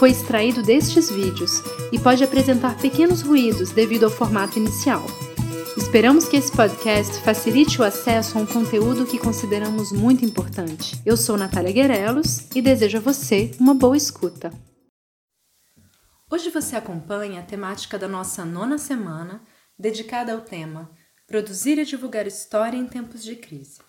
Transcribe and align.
foi 0.00 0.12
extraído 0.12 0.62
destes 0.62 1.10
vídeos 1.10 1.60
e 1.92 1.98
pode 1.98 2.24
apresentar 2.24 2.74
pequenos 2.78 3.20
ruídos 3.20 3.70
devido 3.70 4.04
ao 4.04 4.10
formato 4.10 4.58
inicial. 4.58 5.04
Esperamos 5.76 6.26
que 6.26 6.38
esse 6.38 6.50
podcast 6.50 7.20
facilite 7.20 7.78
o 7.78 7.84
acesso 7.84 8.38
a 8.38 8.40
um 8.40 8.46
conteúdo 8.46 9.04
que 9.04 9.18
consideramos 9.18 9.92
muito 9.92 10.24
importante. 10.24 10.98
Eu 11.04 11.18
sou 11.18 11.36
Natália 11.36 11.70
Guerelos 11.70 12.48
e 12.54 12.62
desejo 12.62 12.96
a 12.96 13.00
você 13.02 13.50
uma 13.60 13.74
boa 13.74 13.94
escuta. 13.94 14.50
Hoje 16.30 16.48
você 16.48 16.76
acompanha 16.76 17.40
a 17.40 17.44
temática 17.44 17.98
da 17.98 18.08
nossa 18.08 18.42
nona 18.42 18.78
semana, 18.78 19.42
dedicada 19.78 20.32
ao 20.32 20.40
tema 20.40 20.90
Produzir 21.26 21.78
e 21.78 21.84
divulgar 21.84 22.26
história 22.26 22.78
em 22.78 22.86
tempos 22.86 23.22
de 23.22 23.36
crise. 23.36 23.80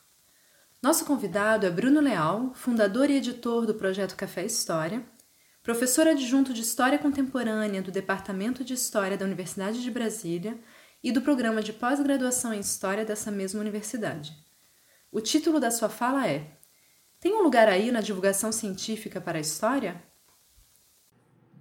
Nosso 0.83 1.05
convidado 1.05 1.65
é 1.65 1.69
Bruno 1.69 2.01
Leal, 2.01 2.53
fundador 2.53 3.09
e 3.09 3.15
editor 3.15 3.65
do 3.65 3.75
projeto 3.75 4.17
Café 4.17 4.43
História, 4.43 5.05
professor 5.63 6.07
adjunto 6.07 6.53
de 6.53 6.61
História 6.61 6.97
Contemporânea 6.97 7.81
do 7.81 7.91
Departamento 7.91 8.63
de 8.63 8.73
História 8.73 9.15
da 9.15 9.25
Universidade 9.25 9.81
de 9.81 9.91
Brasília 9.91 10.57
e 11.03 11.11
do 11.11 11.21
programa 11.21 11.61
de 11.61 11.71
pós-graduação 11.71 12.53
em 12.53 12.59
História 12.59 13.05
dessa 13.05 13.29
mesma 13.29 13.61
universidade. 13.61 14.35
O 15.11 15.21
título 15.21 15.59
da 15.59 15.69
sua 15.69 15.87
fala 15.87 16.27
é: 16.27 16.57
Tem 17.19 17.33
um 17.33 17.43
lugar 17.43 17.67
aí 17.69 17.91
na 17.91 18.01
divulgação 18.01 18.51
científica 18.51 19.21
para 19.21 19.37
a 19.37 19.41
história? 19.41 20.01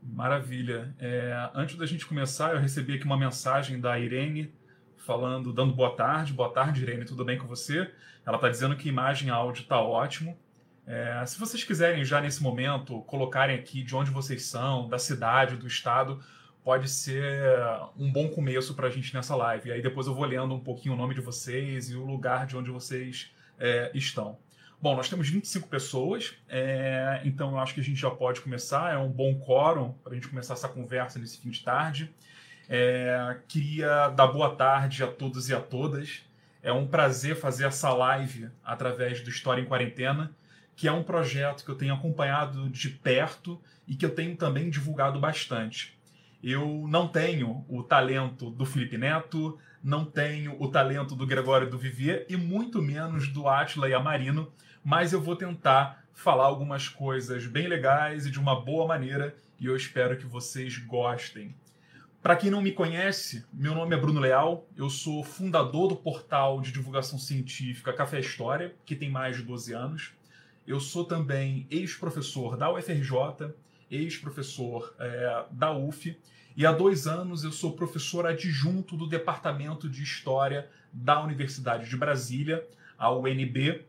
Maravilha. 0.03 0.95
É, 0.99 1.51
antes 1.55 1.77
da 1.77 1.85
gente 1.85 2.07
começar, 2.07 2.55
eu 2.55 2.61
recebi 2.61 2.95
aqui 2.95 3.05
uma 3.05 3.19
mensagem 3.19 3.79
da 3.79 3.99
Irene 3.99 4.55
falando, 4.97 5.53
dando 5.53 5.75
boa 5.75 5.95
tarde. 5.95 6.33
Boa 6.33 6.51
tarde, 6.51 6.83
Irene, 6.83 7.05
tudo 7.05 7.23
bem 7.23 7.37
com 7.37 7.47
você? 7.47 7.91
Ela 8.25 8.37
está 8.37 8.49
dizendo 8.49 8.77
que 8.77 8.89
imagem 8.89 9.29
e 9.29 9.31
áudio 9.31 9.63
está 9.63 9.79
ótimo. 9.79 10.39
É, 10.87 11.25
se 11.27 11.39
vocês 11.39 11.63
quiserem 11.63 12.05
já 12.05 12.21
nesse 12.21 12.43
momento 12.43 13.01
colocarem 13.03 13.57
aqui 13.57 13.83
de 13.83 13.95
onde 13.95 14.11
vocês 14.11 14.45
são, 14.45 14.89
da 14.89 14.99
cidade, 14.99 15.57
do 15.57 15.67
estado, 15.67 16.21
pode 16.65 16.89
ser 16.89 17.33
um 17.97 18.11
bom 18.11 18.29
começo 18.29 18.75
para 18.75 18.89
a 18.89 18.91
gente 18.91 19.15
nessa 19.15 19.35
live. 19.37 19.69
E 19.69 19.73
aí 19.73 19.83
depois 19.83 20.07
eu 20.07 20.15
vou 20.15 20.25
lendo 20.25 20.55
um 20.55 20.61
pouquinho 20.61 20.95
o 20.95 20.97
nome 20.97 21.15
de 21.15 21.21
vocês 21.21 21.91
e 21.91 21.97
o 21.97 22.05
lugar 22.05 22.47
de 22.47 22.57
onde 22.57 22.71
vocês 22.71 23.33
é, 23.59 23.91
estão. 23.95 24.39
Bom, 24.83 24.97
nós 24.97 25.11
temos 25.11 25.29
25 25.29 25.69
pessoas, 25.69 26.35
é, 26.49 27.21
então 27.25 27.51
eu 27.51 27.59
acho 27.59 27.75
que 27.75 27.81
a 27.81 27.85
gente 27.85 28.01
já 28.01 28.11
pode 28.11 28.41
começar. 28.41 28.95
É 28.95 28.97
um 28.97 29.11
bom 29.11 29.35
quórum 29.35 29.93
para 30.03 30.13
a 30.13 30.15
gente 30.15 30.29
começar 30.29 30.55
essa 30.55 30.69
conversa 30.69 31.19
nesse 31.19 31.39
fim 31.39 31.51
de 31.51 31.63
tarde. 31.63 32.11
É, 32.67 33.37
queria 33.47 34.09
dar 34.09 34.29
boa 34.29 34.57
tarde 34.57 35.05
a 35.05 35.07
todos 35.07 35.51
e 35.51 35.55
a 35.55 35.61
todas. 35.61 36.25
É 36.63 36.73
um 36.73 36.87
prazer 36.87 37.37
fazer 37.37 37.67
essa 37.67 37.93
live 37.93 38.49
através 38.65 39.21
do 39.21 39.29
História 39.29 39.61
em 39.61 39.67
Quarentena 39.67 40.35
que 40.81 40.89
é 40.89 40.93
um 40.93 41.03
projeto 41.03 41.63
que 41.63 41.71
eu 41.71 41.75
tenho 41.75 41.93
acompanhado 41.93 42.71
de 42.71 42.89
perto 42.89 43.61
e 43.87 43.95
que 43.95 44.07
eu 44.07 44.15
tenho 44.15 44.35
também 44.35 44.71
divulgado 44.71 45.21
bastante. 45.21 45.95
Eu 46.43 46.87
não 46.89 47.07
tenho 47.07 47.67
o 47.69 47.83
talento 47.83 48.49
do 48.51 48.65
Felipe 48.65 48.97
Neto, 48.97 49.59
não 49.85 50.07
tenho 50.07 50.57
o 50.59 50.69
talento 50.69 51.15
do 51.15 51.27
Gregório 51.27 51.69
do 51.69 51.77
Vivier 51.77 52.25
e 52.31 52.35
muito 52.35 52.81
menos 52.81 53.29
do 53.29 53.47
Atila 53.47 53.91
e 53.91 53.93
Amarino, 53.93 54.51
mas 54.83 55.13
eu 55.13 55.21
vou 55.21 55.37
tentar 55.37 56.03
falar 56.15 56.47
algumas 56.47 56.89
coisas 56.89 57.47
bem 57.47 57.69
legais 57.69 58.25
e 58.25 58.31
de 58.31 58.41
uma 58.41 58.59
boa 58.59 58.87
maneira 58.87 59.37
e 59.59 59.67
eu 59.67 59.77
espero 59.77 60.17
que 60.17 60.25
vocês 60.25 60.79
gostem. 60.79 61.55
Para 62.23 62.37
quem 62.37 62.51
não 62.51 62.63
me 62.63 62.73
conhece, 62.73 63.45
meu 63.53 63.75
nome 63.75 63.95
é 63.95 63.99
Bruno 63.99 64.19
Leal, 64.19 64.67
eu 64.75 64.89
sou 64.89 65.23
fundador 65.23 65.89
do 65.89 65.97
portal 65.97 66.59
de 66.63 66.73
divulgação 66.73 67.19
científica 67.19 67.93
Café 67.93 68.19
História, 68.21 68.75
que 68.87 68.97
tem 68.97 69.11
mais 69.11 69.37
de 69.37 69.43
12 69.43 69.75
anos. 69.75 70.20
Eu 70.71 70.79
sou 70.79 71.05
também 71.05 71.67
ex-professor 71.69 72.57
da 72.57 72.73
UFRJ, 72.73 73.53
ex-professor 73.91 74.95
é, 75.01 75.45
da 75.51 75.73
UF, 75.73 76.17
e 76.57 76.65
há 76.65 76.71
dois 76.71 77.09
anos 77.09 77.43
eu 77.43 77.51
sou 77.51 77.73
professor 77.73 78.25
adjunto 78.25 78.97
do 78.97 79.09
Departamento 79.09 79.89
de 79.91 80.05
História 80.05 80.71
da 80.93 81.21
Universidade 81.25 81.91
de 81.91 81.97
Brasília, 81.97 82.65
a 82.97 83.13
UNB, 83.13 83.83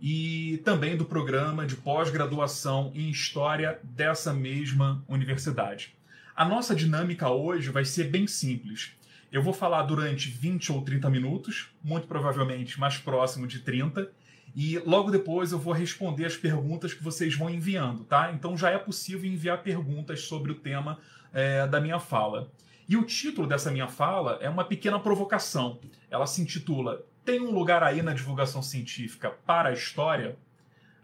e 0.00 0.62
também 0.64 0.96
do 0.96 1.04
programa 1.04 1.66
de 1.66 1.74
pós-graduação 1.74 2.92
em 2.94 3.10
História 3.10 3.80
dessa 3.82 4.32
mesma 4.32 5.04
universidade. 5.08 5.96
A 6.36 6.44
nossa 6.44 6.76
dinâmica 6.76 7.28
hoje 7.28 7.70
vai 7.70 7.84
ser 7.84 8.04
bem 8.04 8.28
simples. 8.28 8.92
Eu 9.32 9.42
vou 9.42 9.52
falar 9.52 9.82
durante 9.82 10.30
20 10.30 10.70
ou 10.70 10.82
30 10.82 11.10
minutos, 11.10 11.70
muito 11.82 12.06
provavelmente 12.06 12.78
mais 12.78 12.98
próximo 12.98 13.48
de 13.48 13.58
30, 13.58 14.12
e 14.54 14.78
logo 14.78 15.10
depois 15.10 15.52
eu 15.52 15.58
vou 15.58 15.72
responder 15.72 16.24
as 16.24 16.36
perguntas 16.36 16.92
que 16.92 17.02
vocês 17.02 17.34
vão 17.34 17.48
enviando, 17.48 18.04
tá? 18.04 18.32
Então 18.32 18.56
já 18.56 18.70
é 18.70 18.78
possível 18.78 19.30
enviar 19.30 19.62
perguntas 19.62 20.22
sobre 20.22 20.50
o 20.52 20.56
tema 20.56 20.98
é, 21.32 21.66
da 21.66 21.80
minha 21.80 22.00
fala. 22.00 22.50
E 22.88 22.96
o 22.96 23.04
título 23.04 23.46
dessa 23.46 23.70
minha 23.70 23.86
fala 23.86 24.38
é 24.40 24.48
uma 24.48 24.64
pequena 24.64 24.98
provocação. 24.98 25.78
Ela 26.10 26.26
se 26.26 26.42
intitula 26.42 27.04
Tem 27.24 27.40
um 27.40 27.52
lugar 27.52 27.82
aí 27.84 28.02
na 28.02 28.12
divulgação 28.12 28.62
científica 28.62 29.30
para 29.46 29.68
a 29.68 29.72
história? 29.72 30.36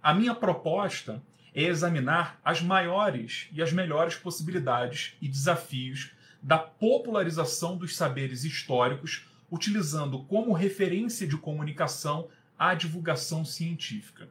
A 0.03 0.13
minha 0.13 0.35
proposta 0.35 1.23
é 1.55 1.63
examinar 1.63 2.41
as 2.45 2.61
maiores 2.61 3.49
e 3.53 3.63
as 3.63 3.73
melhores 3.73 4.17
possibilidades 4.17 5.15
e 5.23 5.29
desafios 5.29 6.11
da 6.43 6.59
popularização 6.59 7.77
dos 7.77 7.97
saberes 7.97 8.45
históricos, 8.45 9.27
utilizando 9.51 10.25
como 10.25 10.53
referência 10.53 11.27
de 11.27 11.37
comunicação 11.37 12.29
à 12.59 12.75
divulgação 12.75 13.45
científica. 13.45 14.29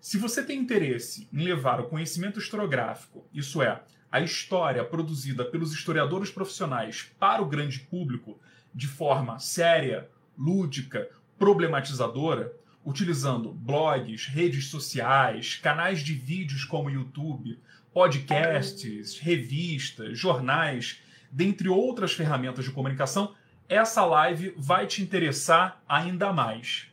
Se 0.00 0.16
você 0.16 0.42
tem 0.42 0.58
interesse 0.58 1.28
em 1.32 1.42
levar 1.42 1.80
o 1.80 1.88
conhecimento 1.88 2.38
historiográfico, 2.38 3.26
isso 3.34 3.60
é, 3.60 3.82
a 4.10 4.20
história 4.20 4.82
produzida 4.84 5.44
pelos 5.44 5.72
historiadores 5.72 6.30
profissionais 6.30 7.10
para 7.18 7.42
o 7.42 7.48
grande 7.48 7.80
público 7.80 8.40
de 8.74 8.86
forma 8.86 9.38
séria, 9.38 10.08
lúdica, 10.38 11.08
problematizadora, 11.38 12.52
utilizando 12.84 13.52
blogs, 13.52 14.26
redes 14.26 14.68
sociais, 14.68 15.56
canais 15.56 16.00
de 16.00 16.14
vídeos 16.14 16.64
como 16.64 16.90
YouTube, 16.90 17.58
podcasts, 17.92 19.18
revistas, 19.18 20.18
jornais, 20.18 21.00
dentre 21.30 21.68
outras 21.68 22.12
ferramentas 22.12 22.64
de 22.64 22.70
comunicação, 22.70 23.34
essa 23.68 24.04
live 24.04 24.54
vai 24.56 24.86
te 24.86 25.02
interessar 25.02 25.82
ainda 25.88 26.32
mais. 26.32 26.89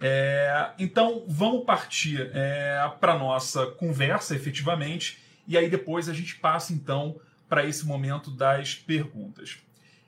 É, 0.00 0.70
então, 0.78 1.24
vamos 1.28 1.64
partir 1.64 2.30
é, 2.32 2.90
para 3.00 3.18
nossa 3.18 3.66
conversa, 3.66 4.34
efetivamente, 4.34 5.18
e 5.46 5.56
aí 5.56 5.68
depois 5.68 6.08
a 6.08 6.12
gente 6.12 6.36
passa, 6.36 6.72
então, 6.72 7.20
para 7.48 7.64
esse 7.64 7.86
momento 7.86 8.30
das 8.30 8.74
perguntas. 8.74 9.58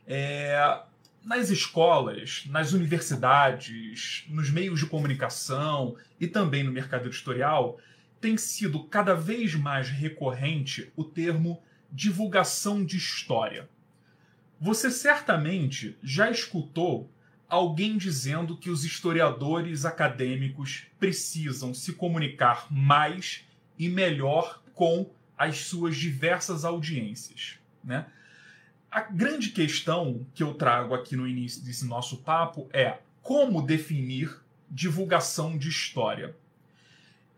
É, 0.06 0.81
nas 1.25 1.50
escolas, 1.50 2.44
nas 2.47 2.73
universidades, 2.73 4.25
nos 4.28 4.50
meios 4.50 4.81
de 4.81 4.87
comunicação 4.87 5.97
e 6.21 6.27
também 6.27 6.62
no 6.62 6.71
mercado 6.71 7.09
editorial, 7.09 7.78
tem 8.21 8.37
sido 8.37 8.84
cada 8.84 9.15
vez 9.15 9.55
mais 9.55 9.89
recorrente 9.89 10.93
o 10.97 11.05
termo 11.05 11.62
divulgação 11.91 12.84
de 12.84 12.97
história. 12.97 13.69
Você 14.61 14.91
certamente 14.91 15.97
já 16.03 16.31
escutou 16.31 17.11
alguém 17.55 17.97
dizendo 17.97 18.56
que 18.56 18.69
os 18.69 18.85
historiadores 18.85 19.85
acadêmicos 19.85 20.87
precisam 20.99 21.73
se 21.73 21.93
comunicar 21.93 22.67
mais 22.69 23.45
e 23.79 23.89
melhor 23.89 24.61
com 24.75 25.09
as 25.39 25.59
suas 25.59 25.97
diversas 25.97 26.65
audiências. 26.65 27.59
Né? 27.83 28.06
A 28.91 29.03
grande 29.03 29.51
questão 29.51 30.27
que 30.35 30.43
eu 30.43 30.55
trago 30.55 30.95
aqui 30.95 31.15
no 31.15 31.29
início 31.29 31.62
desse 31.62 31.87
nosso 31.87 32.19
papo 32.19 32.69
é 32.73 32.99
como 33.23 33.62
definir 33.62 34.37
divulgação 34.69 35.57
de 35.57 35.69
história. 35.69 36.35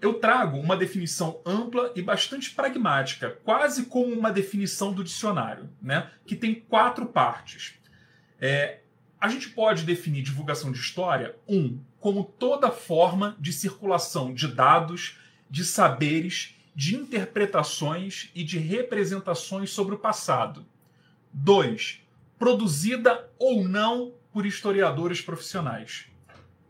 Eu 0.01 0.15
trago 0.15 0.59
uma 0.59 0.77
definição 0.77 1.41
ampla 1.45 1.93
e 1.95 2.01
bastante 2.01 2.51
pragmática, 2.53 3.39
quase 3.45 3.85
como 3.85 4.15
uma 4.15 4.33
definição 4.33 4.95
do 4.95 5.05
dicionário, 5.05 5.69
né? 5.81 6.11
que 6.25 6.35
tem 6.35 6.55
quatro 6.55 7.05
partes. 7.05 7.75
É, 8.41 8.81
a 9.27 9.29
gente 9.29 9.51
pode 9.51 9.83
definir 9.83 10.23
divulgação 10.23 10.71
de 10.71 10.79
história, 10.79 11.35
um, 11.49 11.81
como 11.99 12.23
toda 12.23 12.71
forma 12.71 13.37
de 13.41 13.53
circulação 13.53 14.33
de 14.33 14.47
dados, 14.47 15.19
de 15.51 15.65
saberes, 15.65 16.55
de 16.77 16.95
interpretações 16.95 18.31
e 18.37 18.45
de 18.45 18.57
representações 18.59 19.71
sobre 19.71 19.97
o 19.97 19.99
passado. 19.99 20.65
Dois, 21.33 22.01
produzida 22.39 23.29
ou 23.37 23.65
não 23.65 24.15
por 24.33 24.47
historiadores 24.47 25.21
profissionais. 25.21 26.07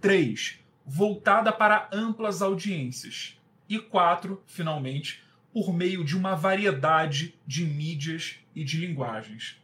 3. 0.00 0.58
Voltada 0.86 1.52
para 1.52 1.90
amplas 1.92 2.40
audiências. 2.40 3.38
E 3.68 3.78
4, 3.78 4.42
finalmente, 4.46 5.22
por 5.52 5.74
meio 5.74 6.02
de 6.02 6.16
uma 6.16 6.34
variedade 6.34 7.34
de 7.46 7.66
mídias 7.66 8.36
e 8.54 8.64
de 8.64 8.78
linguagens. 8.78 9.60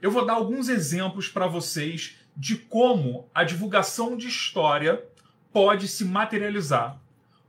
Eu 0.00 0.10
vou 0.10 0.26
dar 0.26 0.32
alguns 0.32 0.68
exemplos 0.68 1.28
para 1.28 1.46
vocês 1.46 2.16
de 2.36 2.56
como 2.56 3.28
a 3.34 3.44
divulgação 3.44 4.16
de 4.16 4.28
história 4.28 5.04
pode 5.52 5.86
se 5.88 6.04
materializar. 6.04 7.00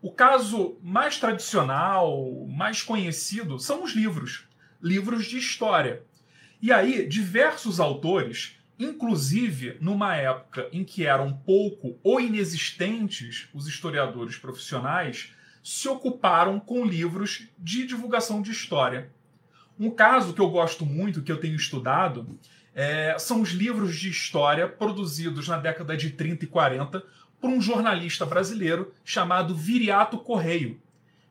O 0.01 0.11
caso 0.11 0.77
mais 0.81 1.17
tradicional, 1.17 2.45
mais 2.47 2.81
conhecido, 2.81 3.57
são 3.57 3.83
os 3.83 3.93
livros, 3.93 4.45
livros 4.81 5.25
de 5.25 5.37
história. 5.37 6.03
E 6.61 6.71
aí, 6.71 7.07
diversos 7.07 7.79
autores, 7.79 8.57
inclusive 8.77 9.77
numa 9.79 10.15
época 10.15 10.67
em 10.73 10.83
que 10.83 11.05
eram 11.05 11.33
pouco 11.33 11.97
ou 12.03 12.19
inexistentes 12.19 13.47
os 13.53 13.67
historiadores 13.67 14.35
profissionais, 14.37 15.33
se 15.63 15.87
ocuparam 15.87 16.59
com 16.59 16.85
livros 16.85 17.47
de 17.57 17.85
divulgação 17.87 18.41
de 18.41 18.51
história. 18.51 19.09
Um 19.79 19.89
caso 19.89 20.33
que 20.33 20.41
eu 20.41 20.49
gosto 20.49 20.85
muito, 20.85 21.21
que 21.21 21.31
eu 21.31 21.39
tenho 21.39 21.55
estudado, 21.55 22.37
é, 22.75 23.15
são 23.19 23.41
os 23.41 23.49
livros 23.49 23.97
de 23.97 24.09
história 24.09 24.67
produzidos 24.67 25.47
na 25.47 25.57
década 25.57 25.95
de 25.95 26.09
30 26.09 26.45
e 26.45 26.47
40 26.47 27.03
por 27.39 27.49
um 27.49 27.61
jornalista 27.61 28.25
brasileiro 28.25 28.93
chamado 29.03 29.55
Viriato 29.55 30.17
Correio. 30.17 30.79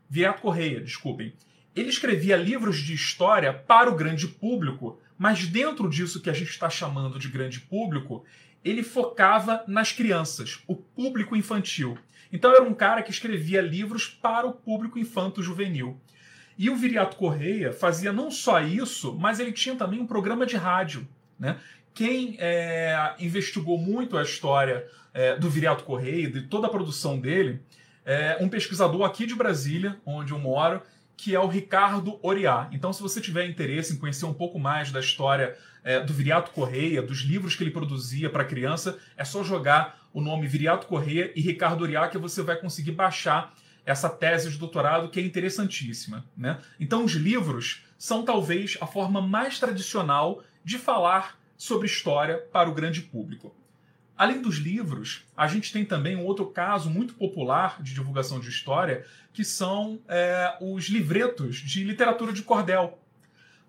Viriato 0.08 0.42
Correia, 0.42 0.80
desculpem. 0.80 1.32
Ele 1.74 1.88
escrevia 1.88 2.36
livros 2.36 2.78
de 2.78 2.92
história 2.92 3.52
para 3.52 3.90
o 3.90 3.96
grande 3.96 4.28
público, 4.28 5.00
mas 5.18 5.46
dentro 5.46 5.88
disso 5.88 6.20
que 6.20 6.28
a 6.28 6.34
gente 6.34 6.50
está 6.50 6.68
chamando 6.68 7.18
de 7.18 7.28
grande 7.28 7.60
público, 7.60 8.24
ele 8.64 8.82
focava 8.82 9.64
nas 9.66 9.90
crianças, 9.90 10.62
o 10.66 10.76
público 10.76 11.34
infantil. 11.34 11.98
Então 12.30 12.52
era 12.52 12.62
um 12.62 12.74
cara 12.74 13.02
que 13.02 13.10
escrevia 13.10 13.60
livros 13.60 14.06
para 14.06 14.46
o 14.46 14.52
público 14.52 14.98
infanto-juvenil. 14.98 15.98
E 16.58 16.68
o 16.68 16.76
Viriato 16.76 17.16
Correia 17.16 17.72
fazia 17.72 18.12
não 18.12 18.30
só 18.30 18.60
isso, 18.60 19.14
mas 19.18 19.40
ele 19.40 19.50
tinha 19.50 19.74
também 19.74 19.98
um 19.98 20.06
programa 20.06 20.44
de 20.44 20.56
rádio 20.56 21.08
né? 21.42 21.58
Quem 21.92 22.36
é, 22.38 23.14
investigou 23.18 23.76
muito 23.76 24.16
a 24.16 24.22
história 24.22 24.86
é, 25.12 25.36
do 25.36 25.50
Viriato 25.50 25.82
Correia, 25.82 26.30
de 26.30 26.42
toda 26.42 26.68
a 26.68 26.70
produção 26.70 27.18
dele, 27.18 27.60
é 28.04 28.38
um 28.40 28.48
pesquisador 28.48 29.04
aqui 29.04 29.26
de 29.26 29.34
Brasília, 29.34 29.98
onde 30.06 30.32
eu 30.32 30.38
moro, 30.38 30.80
que 31.16 31.34
é 31.34 31.40
o 31.40 31.48
Ricardo 31.48 32.18
Oriá. 32.22 32.68
Então, 32.72 32.92
se 32.92 33.02
você 33.02 33.20
tiver 33.20 33.44
interesse 33.46 33.92
em 33.92 33.96
conhecer 33.96 34.24
um 34.24 34.32
pouco 34.32 34.58
mais 34.58 34.90
da 34.92 35.00
história 35.00 35.56
é, 35.84 36.00
do 36.00 36.14
Viriato 36.14 36.52
Correia, 36.52 37.02
dos 37.02 37.18
livros 37.18 37.56
que 37.56 37.64
ele 37.64 37.70
produzia 37.72 38.30
para 38.30 38.44
criança, 38.44 38.96
é 39.16 39.24
só 39.24 39.42
jogar 39.42 40.00
o 40.12 40.20
nome 40.20 40.46
Viriato 40.46 40.86
Correia 40.86 41.32
e 41.34 41.40
Ricardo 41.40 41.82
Oriá 41.82 42.08
que 42.08 42.18
você 42.18 42.40
vai 42.42 42.56
conseguir 42.56 42.92
baixar 42.92 43.52
essa 43.84 44.08
tese 44.08 44.48
de 44.48 44.58
doutorado 44.58 45.10
que 45.10 45.18
é 45.18 45.22
interessantíssima. 45.22 46.24
Né? 46.36 46.58
Então, 46.78 47.04
os 47.04 47.12
livros 47.12 47.84
são 47.98 48.24
talvez 48.24 48.78
a 48.80 48.86
forma 48.86 49.20
mais 49.20 49.58
tradicional 49.58 50.42
de 50.64 50.78
falar 50.78 51.38
sobre 51.56 51.86
história 51.86 52.38
para 52.52 52.68
o 52.68 52.74
grande 52.74 53.02
público. 53.02 53.54
Além 54.16 54.40
dos 54.40 54.56
livros, 54.56 55.24
a 55.36 55.48
gente 55.48 55.72
tem 55.72 55.84
também 55.84 56.16
um 56.16 56.24
outro 56.24 56.46
caso 56.46 56.90
muito 56.90 57.14
popular 57.14 57.82
de 57.82 57.94
divulgação 57.94 58.38
de 58.38 58.48
história, 58.48 59.04
que 59.32 59.44
são 59.44 60.00
é, 60.08 60.56
os 60.60 60.86
livretos 60.86 61.56
de 61.56 61.82
literatura 61.82 62.32
de 62.32 62.42
cordel. 62.42 62.98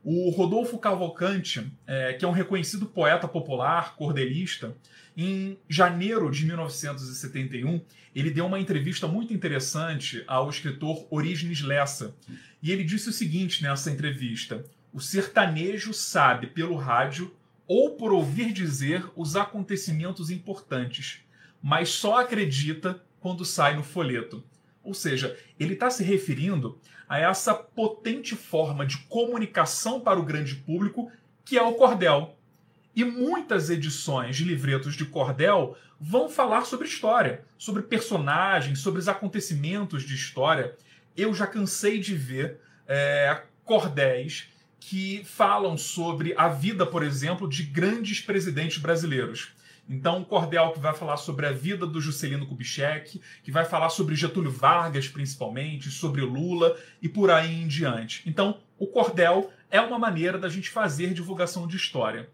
O 0.03 0.29
Rodolfo 0.31 0.77
Cavalcante, 0.77 1.71
é, 1.87 2.13
que 2.13 2.25
é 2.25 2.27
um 2.27 2.31
reconhecido 2.31 2.85
poeta 2.85 3.27
popular, 3.27 3.95
cordelista, 3.95 4.75
em 5.15 5.57
janeiro 5.69 6.29
de 6.29 6.45
1971, 6.45 7.81
ele 8.13 8.29
deu 8.29 8.45
uma 8.45 8.59
entrevista 8.59 9.07
muito 9.07 9.33
interessante 9.33 10.23
ao 10.27 10.49
escritor 10.49 11.07
Orígenes 11.09 11.61
Lessa. 11.61 12.15
E 12.61 12.71
ele 12.71 12.83
disse 12.83 13.09
o 13.09 13.13
seguinte 13.13 13.63
nessa 13.63 13.89
entrevista: 13.89 14.65
o 14.93 14.99
sertanejo 15.01 15.91
sabe 15.93 16.47
pelo 16.47 16.75
rádio 16.75 17.35
ou 17.67 17.95
por 17.95 18.13
ouvir 18.13 18.53
dizer 18.53 19.03
os 19.15 19.35
acontecimentos 19.35 20.29
importantes, 20.29 21.21
mas 21.61 21.89
só 21.89 22.19
acredita 22.19 23.01
quando 23.19 23.43
sai 23.43 23.75
no 23.75 23.83
folheto. 23.83 24.43
Ou 24.83 24.93
seja, 24.93 25.35
ele 25.59 25.73
está 25.73 25.89
se 25.89 26.03
referindo 26.03 26.79
a 27.09 27.17
essa 27.17 27.55
potente 27.55 28.35
forma 28.35 28.85
de 28.85 28.97
comunicação 29.07 29.99
para 29.99 30.19
o 30.19 30.25
grande 30.25 30.55
público 30.55 31.11
que 31.43 31.57
é 31.57 31.63
o 31.63 31.73
cordel. 31.73 32.37
E 32.95 33.03
muitas 33.03 33.71
edições 33.71 34.35
de 34.35 34.43
livretos 34.43 34.95
de 34.95 35.05
cordel 35.05 35.75
vão 35.99 36.29
falar 36.29 36.65
sobre 36.65 36.87
história, 36.87 37.43
sobre 37.57 37.81
personagens, 37.81 38.79
sobre 38.79 38.99
os 38.99 39.07
acontecimentos 39.07 40.03
de 40.03 40.13
história. 40.13 40.75
Eu 41.17 41.33
já 41.33 41.47
cansei 41.47 41.99
de 41.99 42.13
ver 42.13 42.59
é, 42.87 43.41
cordéis 43.63 44.52
que 44.85 45.23
falam 45.23 45.77
sobre 45.77 46.33
a 46.37 46.49
vida, 46.49 46.85
por 46.85 47.03
exemplo, 47.03 47.47
de 47.47 47.63
grandes 47.63 48.19
presidentes 48.19 48.79
brasileiros. 48.79 49.53
Então, 49.87 50.21
o 50.21 50.25
Cordel 50.25 50.71
que 50.71 50.79
vai 50.79 50.93
falar 50.93 51.15
sobre 51.15 51.45
a 51.45 51.53
vida 51.53 51.87
do 51.87 52.01
Juscelino 52.01 52.45
Kubitschek, 52.45 53.21
que 53.41 53.51
vai 53.51 53.63
falar 53.63 53.89
sobre 53.89 54.13
Getúlio 54.13 54.51
Vargas, 54.51 55.07
principalmente, 55.07 55.89
sobre 55.89 56.21
Lula 56.21 56.77
e 57.01 57.07
por 57.07 57.31
aí 57.31 57.61
em 57.61 57.67
diante. 57.67 58.23
Então, 58.29 58.59
o 58.77 58.85
Cordel 58.85 59.51
é 59.71 59.79
uma 59.79 59.97
maneira 59.97 60.37
da 60.37 60.49
gente 60.49 60.69
fazer 60.69 61.13
divulgação 61.13 61.65
de 61.65 61.77
história. 61.77 62.29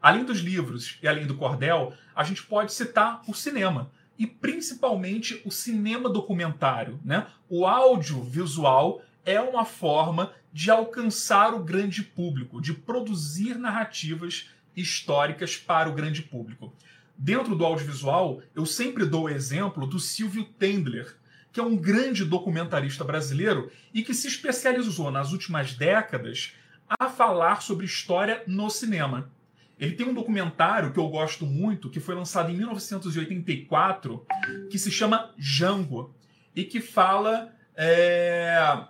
Além 0.00 0.24
dos 0.24 0.38
livros 0.38 0.98
e 1.02 1.08
além 1.08 1.26
do 1.26 1.34
Cordel, 1.34 1.92
a 2.14 2.22
gente 2.22 2.44
pode 2.44 2.72
citar 2.72 3.22
o 3.26 3.34
cinema 3.34 3.90
e 4.16 4.24
principalmente 4.24 5.42
o 5.44 5.50
cinema 5.50 6.08
documentário, 6.08 7.00
né? 7.04 7.26
O 7.48 7.66
audiovisual 7.66 9.02
é 9.24 9.40
uma 9.40 9.64
forma 9.64 10.32
de 10.52 10.70
alcançar 10.70 11.54
o 11.54 11.62
grande 11.62 12.02
público, 12.02 12.60
de 12.60 12.72
produzir 12.72 13.56
narrativas 13.56 14.50
históricas 14.76 15.56
para 15.56 15.88
o 15.88 15.94
grande 15.94 16.22
público. 16.22 16.74
Dentro 17.16 17.54
do 17.54 17.64
audiovisual, 17.64 18.40
eu 18.54 18.64
sempre 18.64 19.04
dou 19.04 19.24
o 19.24 19.28
exemplo 19.28 19.86
do 19.86 20.00
Silvio 20.00 20.44
Tendler, 20.44 21.16
que 21.52 21.60
é 21.60 21.62
um 21.62 21.76
grande 21.76 22.24
documentarista 22.24 23.04
brasileiro 23.04 23.70
e 23.92 24.02
que 24.02 24.14
se 24.14 24.28
especializou 24.28 25.10
nas 25.10 25.32
últimas 25.32 25.74
décadas 25.74 26.54
a 26.88 27.08
falar 27.08 27.62
sobre 27.62 27.86
história 27.86 28.42
no 28.46 28.70
cinema. 28.70 29.30
Ele 29.78 29.94
tem 29.94 30.06
um 30.06 30.14
documentário 30.14 30.92
que 30.92 30.98
eu 30.98 31.08
gosto 31.08 31.46
muito, 31.46 31.88
que 31.88 32.00
foi 32.00 32.14
lançado 32.14 32.50
em 32.50 32.56
1984, 32.56 34.26
que 34.70 34.78
se 34.78 34.90
chama 34.90 35.32
Jango, 35.38 36.14
e 36.54 36.64
que 36.64 36.80
fala 36.80 37.52
é, 37.74 38.84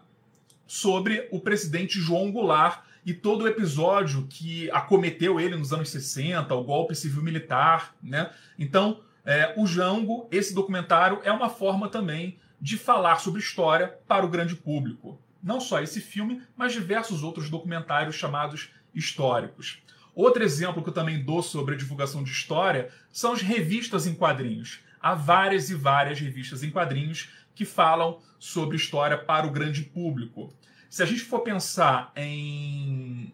sobre 0.71 1.27
o 1.33 1.41
presidente 1.41 1.99
João 1.99 2.31
Goulart 2.31 2.85
e 3.05 3.13
todo 3.13 3.43
o 3.43 3.49
episódio 3.49 4.29
que 4.31 4.71
acometeu 4.71 5.41
ele 5.41 5.57
nos 5.57 5.73
anos 5.73 5.91
60, 5.91 6.55
o 6.55 6.63
golpe 6.63 6.95
civil-militar, 6.95 7.93
né? 8.01 8.31
Então, 8.57 9.01
é, 9.25 9.53
o 9.57 9.67
Jango, 9.67 10.29
esse 10.31 10.55
documentário, 10.55 11.21
é 11.25 11.33
uma 11.33 11.51
forma 11.51 11.89
também 11.89 12.39
de 12.61 12.77
falar 12.77 13.17
sobre 13.17 13.41
história 13.41 13.99
para 14.07 14.25
o 14.25 14.29
grande 14.29 14.55
público. 14.55 15.21
Não 15.43 15.61
só 15.61 15.81
esse 15.81 16.01
filme, 16.01 16.41
mas 16.57 16.73
diversos 16.73 17.25
outros 17.25 17.51
documentários 17.51 18.15
chamados 18.15 18.71
históricos. 18.95 19.83
Outro 20.15 20.45
exemplo 20.45 20.85
que 20.85 20.91
eu 20.91 20.95
também 20.95 21.21
dou 21.21 21.43
sobre 21.43 21.75
a 21.75 21.79
divulgação 21.79 22.23
de 22.23 22.31
história 22.31 22.93
são 23.11 23.33
as 23.33 23.43
revistas 23.43 24.07
em 24.07 24.15
quadrinhos. 24.15 24.79
Há 25.03 25.17
várias 25.17 25.69
e 25.69 25.75
várias 25.75 26.21
revistas 26.21 26.63
em 26.63 26.71
quadrinhos 26.71 27.29
que 27.57 27.65
falam 27.65 28.21
sobre 28.39 28.77
história 28.77 29.19
para 29.19 29.47
o 29.47 29.51
grande 29.51 29.83
público. 29.83 30.55
Se 30.91 31.05
a 31.05 31.07
gente 31.07 31.21
for 31.21 31.41
pensar 31.41 32.13
em 32.17 33.33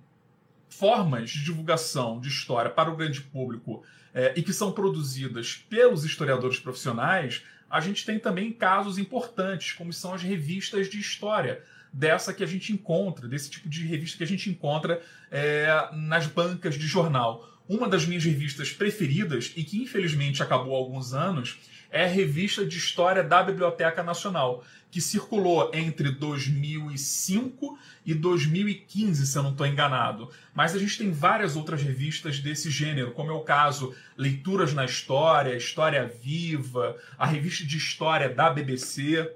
formas 0.69 1.31
de 1.31 1.43
divulgação 1.43 2.21
de 2.21 2.29
história 2.29 2.71
para 2.71 2.91
o 2.91 2.97
grande 2.97 3.23
público 3.23 3.83
é, 4.13 4.35
e 4.37 4.43
que 4.43 4.53
são 4.53 4.73
produzidas 4.73 5.65
pelos 5.71 6.05
historiadores 6.05 6.59
profissionais, 6.59 7.43
a 7.71 7.81
gente 7.81 8.05
tem 8.05 8.19
também 8.19 8.53
casos 8.53 8.99
importantes, 8.99 9.73
como 9.73 9.91
são 9.91 10.13
as 10.13 10.23
revistas 10.23 10.91
de 10.91 11.01
história, 11.01 11.63
dessa 11.91 12.35
que 12.35 12.45
a 12.45 12.47
gente 12.47 12.75
encontra, 12.75 13.27
desse 13.27 13.49
tipo 13.49 13.71
de 13.71 13.87
revista 13.87 14.19
que 14.19 14.25
a 14.25 14.27
gente 14.27 14.51
encontra 14.51 15.03
é, 15.31 15.89
nas 15.95 16.27
bancas 16.27 16.75
de 16.75 16.87
jornal. 16.87 17.49
Uma 17.69 17.89
das 17.89 18.07
minhas 18.07 18.25
revistas 18.25 18.71
preferidas, 18.71 19.53
e 19.57 19.65
que 19.65 19.83
infelizmente 19.83 20.43
acabou 20.43 20.75
há 20.75 20.79
alguns 20.79 21.13
anos, 21.13 21.59
é 21.91 22.05
a 22.05 22.09
revista 22.09 22.65
de 22.65 22.77
história 22.77 23.23
da 23.23 23.43
Biblioteca 23.43 24.03
Nacional, 24.03 24.65
que 24.91 25.01
circulou 25.01 25.71
entre 25.75 26.11
2005 26.11 27.79
e 28.05 28.15
2015, 28.15 29.27
se 29.27 29.37
eu 29.39 29.43
não 29.43 29.51
estou 29.51 29.67
enganado. 29.67 30.31
Mas 30.55 30.75
a 30.75 30.79
gente 30.79 30.99
tem 30.99 31.11
várias 31.11 31.57
outras 31.57 31.83
revistas 31.83 32.39
desse 32.39 32.71
gênero, 32.71 33.13
como 33.13 33.31
é 33.31 33.35
o 33.35 33.41
caso 33.41 33.95
Leituras 34.17 34.73
na 34.73 34.85
História, 34.85 35.57
História 35.57 36.07
Viva, 36.23 36.97
a 37.19 37.27
revista 37.27 37.65
de 37.65 37.77
história 37.77 38.29
da 38.29 38.51
BBC. 38.51 39.31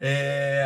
É... 0.00 0.64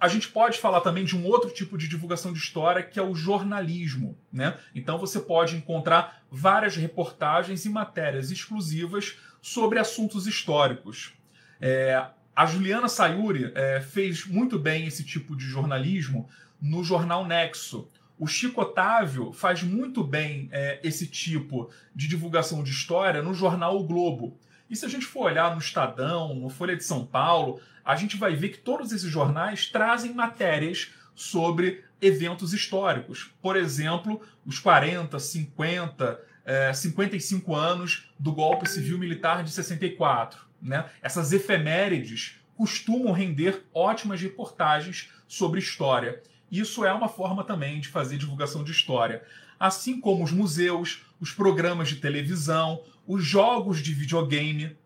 a 0.00 0.08
gente 0.08 0.28
pode 0.28 0.58
falar 0.58 0.80
também 0.80 1.04
de 1.04 1.16
um 1.16 1.24
outro 1.26 1.50
tipo 1.50 1.78
de 1.78 1.86
divulgação 1.86 2.32
de 2.32 2.38
história 2.38 2.82
que 2.82 2.98
é 2.98 3.02
o 3.02 3.14
jornalismo. 3.14 4.16
Né? 4.32 4.56
Então 4.74 4.98
você 4.98 5.20
pode 5.20 5.56
encontrar 5.56 6.23
várias 6.34 6.76
reportagens 6.76 7.64
e 7.64 7.68
matérias 7.68 8.30
exclusivas 8.30 9.16
sobre 9.40 9.78
assuntos 9.78 10.26
históricos. 10.26 11.12
É, 11.60 12.06
a 12.34 12.46
Juliana 12.46 12.88
Sayuri 12.88 13.52
é, 13.54 13.80
fez 13.80 14.26
muito 14.26 14.58
bem 14.58 14.86
esse 14.86 15.04
tipo 15.04 15.36
de 15.36 15.44
jornalismo 15.44 16.28
no 16.60 16.82
jornal 16.82 17.24
Nexo. 17.24 17.88
O 18.18 18.26
Chico 18.26 18.60
Otávio 18.60 19.32
faz 19.32 19.62
muito 19.62 20.02
bem 20.02 20.48
é, 20.50 20.80
esse 20.82 21.06
tipo 21.06 21.70
de 21.94 22.08
divulgação 22.08 22.62
de 22.62 22.70
história 22.70 23.22
no 23.22 23.32
jornal 23.32 23.78
O 23.78 23.84
Globo. 23.84 24.36
E 24.68 24.74
se 24.74 24.84
a 24.84 24.88
gente 24.88 25.06
for 25.06 25.26
olhar 25.26 25.52
no 25.52 25.60
Estadão, 25.60 26.34
no 26.34 26.48
Folha 26.48 26.76
de 26.76 26.82
São 26.82 27.06
Paulo, 27.06 27.60
a 27.84 27.94
gente 27.94 28.16
vai 28.16 28.34
ver 28.34 28.48
que 28.48 28.58
todos 28.58 28.90
esses 28.92 29.10
jornais 29.10 29.66
trazem 29.66 30.14
matérias 30.14 30.90
sobre 31.14 31.84
eventos 32.04 32.52
históricos. 32.52 33.30
Por 33.40 33.56
exemplo, 33.56 34.20
os 34.44 34.58
40, 34.58 35.18
50, 35.18 36.20
é, 36.44 36.72
55 36.72 37.54
anos 37.54 38.10
do 38.18 38.32
golpe 38.32 38.68
civil-militar 38.68 39.42
de 39.42 39.50
64. 39.50 40.40
Né? 40.60 40.84
Essas 41.02 41.32
efemérides 41.32 42.40
costumam 42.56 43.12
render 43.12 43.64
ótimas 43.72 44.20
reportagens 44.20 45.10
sobre 45.26 45.58
história. 45.58 46.22
Isso 46.50 46.84
é 46.84 46.92
uma 46.92 47.08
forma 47.08 47.42
também 47.42 47.80
de 47.80 47.88
fazer 47.88 48.18
divulgação 48.18 48.62
de 48.62 48.70
história. 48.70 49.22
Assim 49.58 49.98
como 49.98 50.22
os 50.22 50.30
museus, 50.30 51.06
os 51.18 51.32
programas 51.32 51.88
de 51.88 51.96
televisão, 51.96 52.82
os 53.06 53.24
jogos 53.24 53.82
de 53.82 53.94
videogame. 53.94 54.76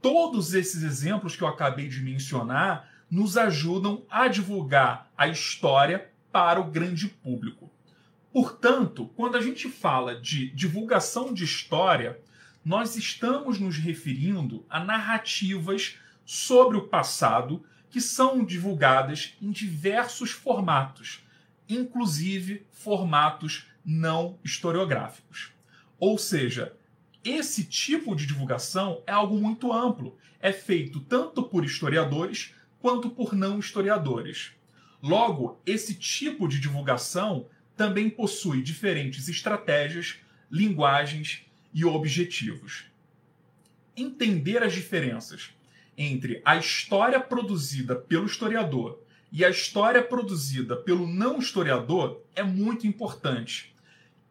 Todos 0.00 0.54
esses 0.54 0.82
exemplos 0.82 1.36
que 1.36 1.42
eu 1.42 1.48
acabei 1.48 1.88
de 1.88 2.00
mencionar 2.00 2.88
nos 3.10 3.36
ajudam 3.36 4.04
a 4.10 4.28
divulgar 4.28 5.10
a 5.16 5.28
história 5.28 6.10
para 6.34 6.60
o 6.60 6.64
grande 6.64 7.06
público. 7.06 7.70
Portanto, 8.32 9.08
quando 9.14 9.36
a 9.36 9.40
gente 9.40 9.70
fala 9.70 10.20
de 10.20 10.50
divulgação 10.50 11.32
de 11.32 11.44
história, 11.44 12.20
nós 12.64 12.96
estamos 12.96 13.60
nos 13.60 13.76
referindo 13.78 14.66
a 14.68 14.82
narrativas 14.82 15.96
sobre 16.24 16.76
o 16.76 16.88
passado 16.88 17.64
que 17.88 18.00
são 18.00 18.44
divulgadas 18.44 19.36
em 19.40 19.52
diversos 19.52 20.32
formatos, 20.32 21.24
inclusive 21.68 22.66
formatos 22.72 23.68
não 23.86 24.36
historiográficos. 24.42 25.52
Ou 26.00 26.18
seja, 26.18 26.74
esse 27.22 27.62
tipo 27.62 28.16
de 28.16 28.26
divulgação 28.26 29.04
é 29.06 29.12
algo 29.12 29.36
muito 29.36 29.72
amplo, 29.72 30.18
é 30.40 30.50
feito 30.52 30.98
tanto 30.98 31.44
por 31.44 31.64
historiadores 31.64 32.52
quanto 32.80 33.08
por 33.08 33.34
não 33.34 33.60
historiadores. 33.60 34.50
Logo, 35.04 35.60
esse 35.66 35.94
tipo 35.94 36.48
de 36.48 36.58
divulgação 36.58 37.46
também 37.76 38.08
possui 38.08 38.62
diferentes 38.62 39.28
estratégias, 39.28 40.16
linguagens 40.50 41.44
e 41.74 41.84
objetivos. 41.84 42.86
Entender 43.94 44.62
as 44.62 44.72
diferenças 44.72 45.50
entre 45.94 46.40
a 46.42 46.56
história 46.56 47.20
produzida 47.20 47.94
pelo 47.94 48.24
historiador 48.24 48.98
e 49.30 49.44
a 49.44 49.50
história 49.50 50.02
produzida 50.02 50.74
pelo 50.74 51.06
não 51.06 51.38
historiador 51.38 52.22
é 52.34 52.42
muito 52.42 52.86
importante. 52.86 53.74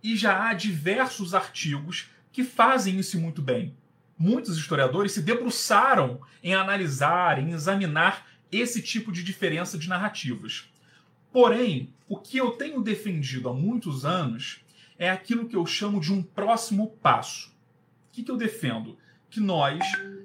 E 0.01 0.17
já 0.17 0.49
há 0.49 0.55
diversos 0.55 1.35
artigos 1.35 2.09
que 2.31 2.43
fazem 2.43 2.97
isso 2.97 3.19
muito 3.19 3.43
bem. 3.43 3.77
Muitos 4.17 4.57
historiadores 4.57 5.11
se 5.11 5.21
debruçaram 5.21 6.19
em 6.41 6.55
analisar, 6.55 7.37
em 7.37 7.51
examinar 7.51 8.32
esse 8.57 8.81
tipo 8.81 9.11
de 9.11 9.23
diferença 9.23 9.77
de 9.77 9.89
narrativas. 9.89 10.69
Porém, 11.31 11.93
o 12.07 12.17
que 12.17 12.37
eu 12.37 12.51
tenho 12.51 12.81
defendido 12.81 13.49
há 13.49 13.53
muitos 13.53 14.05
anos 14.05 14.61
é 14.97 15.09
aquilo 15.09 15.47
que 15.47 15.55
eu 15.55 15.65
chamo 15.65 15.99
de 15.99 16.13
um 16.13 16.21
próximo 16.21 16.87
passo. 17.01 17.49
O 17.49 18.11
que, 18.11 18.23
que 18.23 18.31
eu 18.31 18.37
defendo? 18.37 18.97
Que 19.29 19.39
nós, 19.39 19.79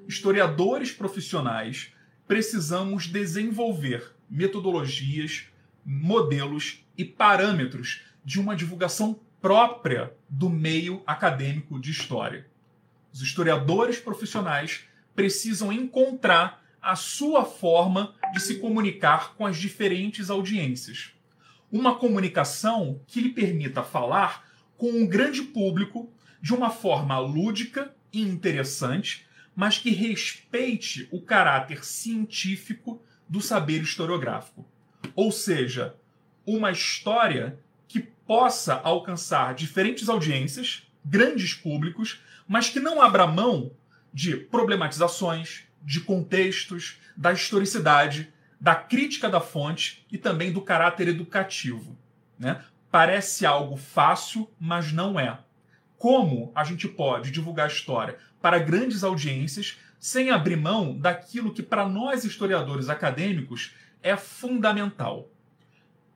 historiadores 0.06 0.92
profissionais, 0.92 1.92
precisamos 2.26 3.06
desenvolver 3.06 4.14
metodologias, 4.28 5.47
modelos 5.85 6.85
e 6.97 7.04
parâmetros 7.04 8.02
de 8.23 8.38
uma 8.38 8.54
divulgação 8.54 9.18
própria 9.40 10.12
do 10.28 10.50
meio 10.50 11.02
acadêmico 11.06 11.80
de 11.80 11.90
história. 11.90 12.47
Os 13.12 13.23
historiadores 13.23 13.99
profissionais 13.99 14.85
precisam 15.14 15.73
encontrar 15.73 16.62
a 16.88 16.97
sua 16.97 17.45
forma 17.45 18.14
de 18.33 18.40
se 18.40 18.61
comunicar 18.61 19.35
com 19.35 19.45
as 19.45 19.59
diferentes 19.59 20.30
audiências. 20.30 21.12
Uma 21.71 21.97
comunicação 21.97 23.02
que 23.07 23.21
lhe 23.21 23.28
permita 23.28 23.83
falar 23.83 24.49
com 24.75 24.88
um 24.88 25.07
grande 25.07 25.42
público 25.42 26.11
de 26.40 26.54
uma 26.54 26.71
forma 26.71 27.18
lúdica 27.18 27.95
e 28.11 28.23
interessante, 28.23 29.26
mas 29.54 29.76
que 29.76 29.90
respeite 29.90 31.07
o 31.12 31.21
caráter 31.21 31.85
científico 31.85 33.02
do 33.28 33.42
saber 33.42 33.83
historiográfico. 33.83 34.66
Ou 35.14 35.30
seja, 35.30 35.95
uma 36.47 36.71
história 36.71 37.61
que 37.87 38.00
possa 38.00 38.76
alcançar 38.76 39.54
diferentes 39.54 40.09
audiências, 40.09 40.88
grandes 41.04 41.52
públicos, 41.52 42.23
mas 42.49 42.71
que 42.71 42.80
não 42.80 43.02
abra 43.02 43.26
mão 43.26 43.73
de 44.11 44.35
problematizações, 44.38 45.67
de 45.82 46.00
contextos, 46.00 47.00
da 47.16 47.32
historicidade, 47.32 48.32
da 48.61 48.75
crítica 48.75 49.28
da 49.28 49.40
fonte 49.40 50.06
e 50.11 50.18
também 50.18 50.52
do 50.52 50.61
caráter 50.61 51.08
educativo. 51.08 51.97
Né? 52.38 52.64
Parece 52.90 53.47
algo 53.47 53.76
fácil, 53.76 54.50
mas 54.58 54.92
não 54.92 55.18
é. 55.18 55.38
Como 55.97 56.52
a 56.54 56.64
gente 56.64 56.87
pode 56.87 57.30
divulgar 57.30 57.66
a 57.66 57.73
história 57.73 58.18
para 58.40 58.58
grandes 58.58 59.02
audiências 59.02 59.78
sem 59.99 60.30
abrir 60.30 60.56
mão 60.56 60.97
daquilo 60.97 61.52
que, 61.52 61.62
para 61.62 61.88
nós 61.88 62.25
historiadores 62.25 62.88
acadêmicos, 62.88 63.75
é 64.02 64.16
fundamental? 64.16 65.28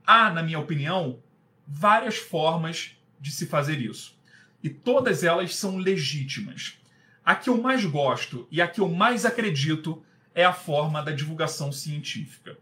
Há, 0.06 0.30
na 0.30 0.42
minha 0.42 0.58
opinião, 0.58 1.20
várias 1.66 2.16
formas 2.16 2.96
de 3.20 3.30
se 3.30 3.46
fazer 3.46 3.80
isso. 3.80 4.16
E 4.62 4.70
todas 4.70 5.24
elas 5.24 5.56
são 5.56 5.76
legítimas. 5.76 6.78
A 7.24 7.34
que 7.34 7.48
eu 7.48 7.60
mais 7.60 7.84
gosto 7.84 8.46
e 8.50 8.60
a 8.60 8.66
que 8.66 8.80
eu 8.80 8.88
mais 8.88 9.24
acredito 9.24 10.02
é 10.34 10.44
a 10.44 10.52
forma 10.52 11.02
da 11.02 11.12
divulgação 11.12 11.70
científica. 11.70 12.58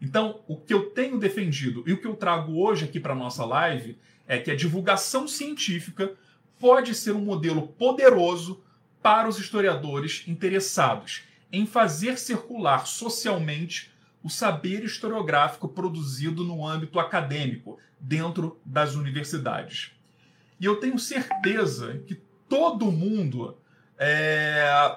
Então, 0.00 0.40
o 0.48 0.56
que 0.56 0.72
eu 0.72 0.90
tenho 0.90 1.18
defendido 1.18 1.84
e 1.86 1.92
o 1.92 2.00
que 2.00 2.06
eu 2.06 2.14
trago 2.14 2.58
hoje 2.58 2.84
aqui 2.84 2.98
para 2.98 3.12
a 3.12 3.16
nossa 3.16 3.44
live 3.44 3.98
é 4.26 4.38
que 4.38 4.50
a 4.50 4.56
divulgação 4.56 5.28
científica 5.28 6.14
pode 6.58 6.94
ser 6.94 7.12
um 7.12 7.20
modelo 7.20 7.68
poderoso 7.68 8.62
para 9.02 9.28
os 9.28 9.38
historiadores 9.38 10.24
interessados 10.26 11.22
em 11.52 11.66
fazer 11.66 12.18
circular 12.18 12.86
socialmente 12.86 13.90
o 14.22 14.28
saber 14.28 14.84
historiográfico 14.84 15.68
produzido 15.68 16.44
no 16.44 16.66
âmbito 16.66 17.00
acadêmico, 17.00 17.78
dentro 17.98 18.58
das 18.64 18.94
universidades. 18.94 19.92
E 20.58 20.64
eu 20.64 20.76
tenho 20.76 20.98
certeza 20.98 22.02
que 22.06 22.14
todo 22.48 22.92
mundo 22.92 23.56
é, 24.00 24.96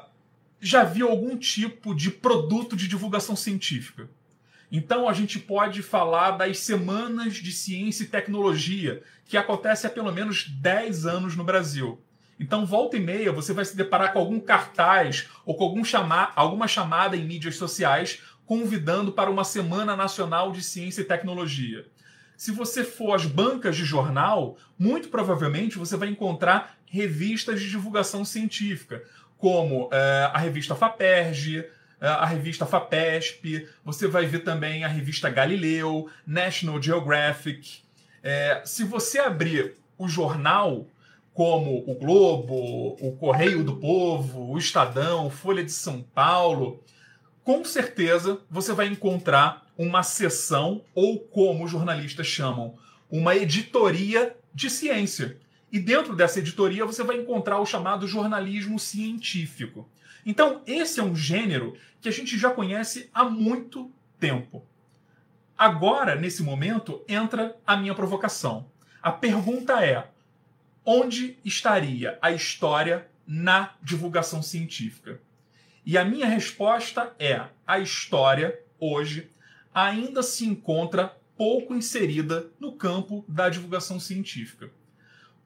já 0.61 0.85
viu 0.85 1.09
algum 1.09 1.37
tipo 1.37 1.93
de 1.93 2.09
produto 2.09 2.73
de 2.73 2.87
divulgação 2.87 3.35
científica. 3.35 4.09
Então 4.71 5.07
a 5.07 5.13
gente 5.13 5.37
pode 5.37 5.83
falar 5.83 6.31
das 6.31 6.59
semanas 6.59 7.35
de 7.35 7.51
ciência 7.51 8.03
e 8.03 8.07
tecnologia, 8.07 9.03
que 9.25 9.35
acontece 9.35 9.85
há 9.85 9.89
pelo 9.89 10.11
menos 10.11 10.47
10 10.47 11.05
anos 11.05 11.35
no 11.35 11.43
Brasil. 11.43 12.01
Então, 12.39 12.65
volta 12.65 12.97
e 12.97 12.99
meia, 12.99 13.31
você 13.31 13.53
vai 13.53 13.63
se 13.63 13.77
deparar 13.77 14.11
com 14.11 14.19
algum 14.19 14.39
cartaz 14.39 15.29
ou 15.45 15.55
com 15.55 15.63
algum 15.63 15.83
chama 15.83 16.31
alguma 16.35 16.67
chamada 16.67 17.15
em 17.15 17.23
mídias 17.23 17.57
sociais 17.57 18.21
convidando 18.45 19.11
para 19.11 19.29
uma 19.29 19.43
Semana 19.43 19.95
Nacional 19.95 20.51
de 20.51 20.63
Ciência 20.63 21.01
e 21.01 21.05
Tecnologia. 21.05 21.85
Se 22.35 22.51
você 22.51 22.83
for 22.83 23.13
às 23.13 23.25
bancas 23.25 23.75
de 23.75 23.85
jornal, 23.85 24.57
muito 24.77 25.09
provavelmente 25.09 25.77
você 25.77 25.95
vai 25.95 26.09
encontrar 26.09 26.77
revistas 26.93 27.59
de 27.59 27.71
divulgação 27.71 28.23
científica, 28.23 29.03
como 29.35 29.89
é, 29.91 30.29
a 30.31 30.37
revista 30.37 30.75
FAPERJ, 30.75 31.65
é, 31.99 32.07
a 32.07 32.23
revista 32.23 32.67
FAPESP, 32.67 33.67
você 33.83 34.07
vai 34.07 34.27
ver 34.27 34.43
também 34.43 34.83
a 34.83 34.87
revista 34.87 35.27
Galileu, 35.27 36.07
National 36.25 36.79
Geographic. 36.79 37.79
É, 38.21 38.61
se 38.63 38.83
você 38.83 39.17
abrir 39.17 39.73
o 39.97 40.07
jornal, 40.07 40.85
como 41.33 41.83
o 41.87 41.95
Globo, 41.95 42.95
o 43.01 43.17
Correio 43.19 43.63
do 43.63 43.77
Povo, 43.77 44.51
o 44.51 44.57
Estadão, 44.59 45.31
Folha 45.31 45.63
de 45.63 45.71
São 45.71 46.03
Paulo, 46.13 46.83
com 47.43 47.65
certeza 47.65 48.39
você 48.51 48.71
vai 48.71 48.85
encontrar 48.85 49.65
uma 49.75 50.03
sessão, 50.03 50.83
ou 50.93 51.17
como 51.17 51.65
os 51.65 51.71
jornalistas 51.71 52.27
chamam, 52.27 52.75
uma 53.09 53.35
editoria 53.35 54.35
de 54.53 54.69
ciência. 54.69 55.41
E 55.73 55.79
dentro 55.79 56.15
dessa 56.15 56.37
editoria 56.37 56.85
você 56.85 57.03
vai 57.03 57.17
encontrar 57.17 57.57
o 57.59 57.65
chamado 57.65 58.07
jornalismo 58.07 58.77
científico. 58.77 59.89
Então, 60.23 60.61
esse 60.67 60.99
é 60.99 61.03
um 61.03 61.15
gênero 61.15 61.75
que 61.99 62.07
a 62.07 62.11
gente 62.11 62.37
já 62.37 62.51
conhece 62.51 63.09
há 63.11 63.25
muito 63.25 63.91
tempo. 64.19 64.63
Agora, 65.57 66.15
nesse 66.15 66.43
momento, 66.43 67.03
entra 67.07 67.57
a 67.65 67.75
minha 67.75 67.95
provocação. 67.95 68.67
A 69.01 69.11
pergunta 69.11 69.83
é: 69.83 70.07
onde 70.85 71.39
estaria 71.43 72.19
a 72.21 72.31
história 72.31 73.07
na 73.25 73.73
divulgação 73.81 74.43
científica? 74.43 75.19
E 75.83 75.97
a 75.97 76.05
minha 76.05 76.27
resposta 76.27 77.15
é: 77.17 77.47
a 77.65 77.79
história, 77.79 78.59
hoje, 78.79 79.31
ainda 79.73 80.21
se 80.21 80.45
encontra 80.45 81.17
pouco 81.35 81.73
inserida 81.73 82.45
no 82.59 82.73
campo 82.73 83.25
da 83.27 83.49
divulgação 83.49 83.99
científica. 83.99 84.69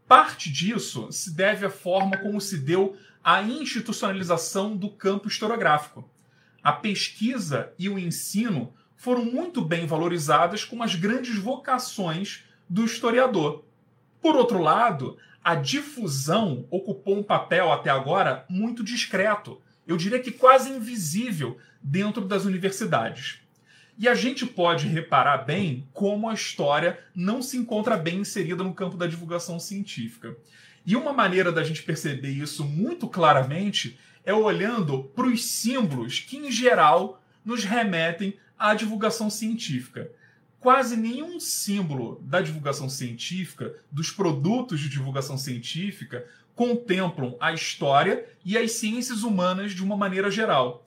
Parte 0.08 0.52
disso 0.52 1.12
se 1.12 1.36
deve 1.36 1.66
à 1.66 1.70
forma 1.70 2.18
como 2.18 2.40
se 2.40 2.58
deu 2.58 2.98
a 3.24 3.42
institucionalização 3.42 4.76
do 4.76 4.90
campo 4.90 5.28
historiográfico. 5.28 6.10
A 6.64 6.72
pesquisa 6.72 7.74
e 7.78 7.90
o 7.90 8.00
ensino 8.00 8.74
foram 8.96 9.26
muito 9.26 9.62
bem 9.62 9.86
valorizadas 9.86 10.64
como 10.64 10.84
as 10.84 10.96
grandes 10.96 11.38
vocações 11.38 12.46
do 12.70 12.86
historiador. 12.86 13.66
Por 14.22 14.36
outro 14.36 14.60
lado, 14.60 15.18
a 15.44 15.56
difusão 15.56 16.66
ocupou 16.70 17.18
um 17.18 17.24
papel 17.24 17.72
até 17.72 17.90
agora 17.90 18.46
muito 18.50 18.84
discreto, 18.84 19.62
eu 19.86 19.96
diria 19.96 20.20
que 20.20 20.32
quase 20.32 20.70
invisível 20.70 21.58
dentro 21.82 22.26
das 22.26 22.44
universidades. 22.44 23.42
E 23.98 24.08
a 24.08 24.13
gente 24.13 24.46
pode 24.46 24.88
reparar 24.88 25.39
bem 25.39 25.88
como 25.92 26.30
a 26.30 26.34
história 26.34 27.00
não 27.16 27.42
se 27.42 27.58
encontra 27.58 27.98
bem 27.98 28.20
inserida 28.20 28.63
no 28.63 28.74
campo 28.74 28.96
da 28.96 29.08
divulgação 29.08 29.60
científica. 29.60 30.38
E 30.86 30.96
uma 30.96 31.12
maneira 31.12 31.51
da 31.51 31.63
gente 31.63 31.82
perceber 31.82 32.30
isso 32.30 32.63
muito 32.63 33.08
claramente 33.08 33.98
é 34.24 34.32
olhando 34.32 35.06
para 35.16 35.25
os 35.25 35.44
símbolos 35.46 36.20
que, 36.20 36.38
em 36.38 36.51
geral, 36.51 37.24
nos 37.44 37.63
remetem 37.63 38.38
à 38.58 38.75
divulgação 38.75 39.32
científica. 39.32 40.12
Quase 40.60 40.96
nenhum 40.96 41.39
símbolo 41.39 42.22
da 42.24 42.39
divulgação 42.39 42.89
científica, 42.89 43.74
dos 43.92 44.12
produtos 44.12 44.80
de 44.80 44.89
divulgação 44.89 45.38
científica, 45.38 46.25
contemplam 46.54 47.36
a 47.39 47.51
história 47.51 48.25
e 48.46 48.58
as 48.58 48.74
ciências 48.74 49.24
humanas 49.24 49.72
de 49.72 49.84
uma 49.84 49.98
maneira 49.98 50.30
geral. 50.30 50.84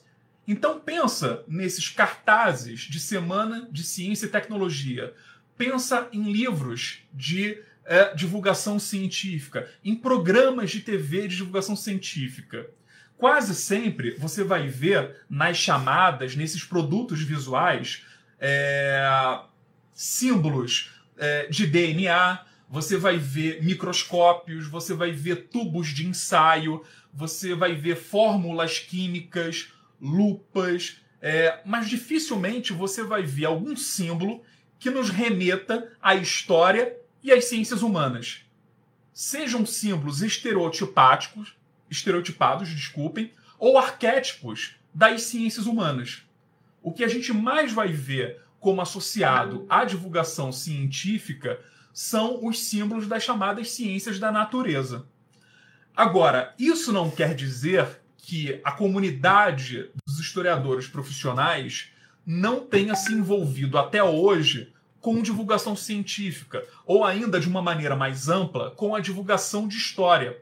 Então 0.51 0.81
pensa 0.81 1.45
nesses 1.47 1.89
cartazes 1.89 2.81
de 2.81 2.99
semana 2.99 3.69
de 3.71 3.85
ciência 3.85 4.27
e 4.27 4.31
tecnologia. 4.31 5.15
Pensa 5.57 6.09
em 6.13 6.33
livros 6.33 7.05
de 7.15 7.63
é, 7.85 8.13
divulgação 8.17 8.77
científica, 8.77 9.71
em 9.85 9.95
programas 9.95 10.73
de 10.73 10.81
TV 10.81 11.29
de 11.29 11.37
divulgação 11.37 11.77
científica. 11.77 12.69
Quase 13.17 13.55
sempre 13.55 14.17
você 14.19 14.43
vai 14.43 14.67
ver 14.67 15.25
nas 15.31 15.57
chamadas, 15.57 16.35
nesses 16.35 16.65
produtos 16.65 17.23
visuais, 17.23 18.05
é, 18.41 19.39
símbolos 19.93 20.91
é, 21.17 21.47
de 21.47 21.65
DNA, 21.65 22.45
você 22.69 22.97
vai 22.97 23.19
ver 23.19 23.63
microscópios, 23.63 24.67
você 24.67 24.95
vai 24.95 25.13
ver 25.13 25.47
tubos 25.47 25.91
de 25.91 26.09
ensaio, 26.09 26.85
você 27.15 27.55
vai 27.55 27.77
ver 27.77 27.95
fórmulas 27.95 28.81
químicas, 28.81 29.69
lupas, 30.01 31.01
é, 31.21 31.61
mas 31.65 31.89
dificilmente 31.89 32.73
você 32.73 33.03
vai 33.03 33.23
ver 33.23 33.45
algum 33.45 33.77
símbolo 33.77 34.43
que 34.79 34.91
nos 34.91 35.11
remeta 35.11 35.93
à 36.01 36.15
história 36.15 36.97
e 37.23 37.31
às 37.31 37.45
ciências 37.45 37.83
humanas. 37.83 38.45
Sejam 39.13 39.67
símbolos 39.67 40.23
estereotipáticos, 40.23 41.55
estereotipados, 41.91 42.69
desculpem, 42.71 43.33
ou 43.59 43.77
arquétipos 43.77 44.77
das 44.95 45.23
ciências 45.23 45.67
humanas. 45.67 46.23
O 46.83 46.93
que 46.93 47.05
a 47.05 47.09
gente 47.09 47.33
mais 47.33 47.73
vai 47.73 47.89
ver 47.89 48.41
como 48.59 48.81
associado 48.81 49.67
à 49.69 49.85
divulgação 49.85 50.51
científica 50.51 51.61
são 51.93 52.47
os 52.47 52.61
símbolos 52.65 53.07
das 53.07 53.23
chamadas 53.23 53.73
ciências 53.73 54.19
da 54.19 54.33
natureza. 54.33 55.07
Agora, 55.95 56.55
isso 56.59 56.93
não 56.93 57.11
quer 57.11 57.35
dizer 57.35 58.00
que 58.23 58.61
a 58.65 58.73
comunidade 58.73 59.91
dos 60.07 60.19
historiadores 60.19 60.87
profissionais 60.87 61.89
não 62.25 62.61
tenha 62.61 62.95
se 62.95 63.13
envolvido 63.13 63.79
até 63.79 64.03
hoje 64.03 64.73
com 65.01 65.23
divulgação 65.23 65.75
científica, 65.75 66.63
ou 66.85 67.05
ainda 67.05 67.41
de 67.41 67.49
uma 67.49 67.63
maneira 67.63 67.97
mais 67.97 68.29
ampla, 68.29 68.71
com 68.73 68.95
a 68.95 69.01
divulgação 69.01 69.67
de 69.67 69.77
história. 69.77 70.39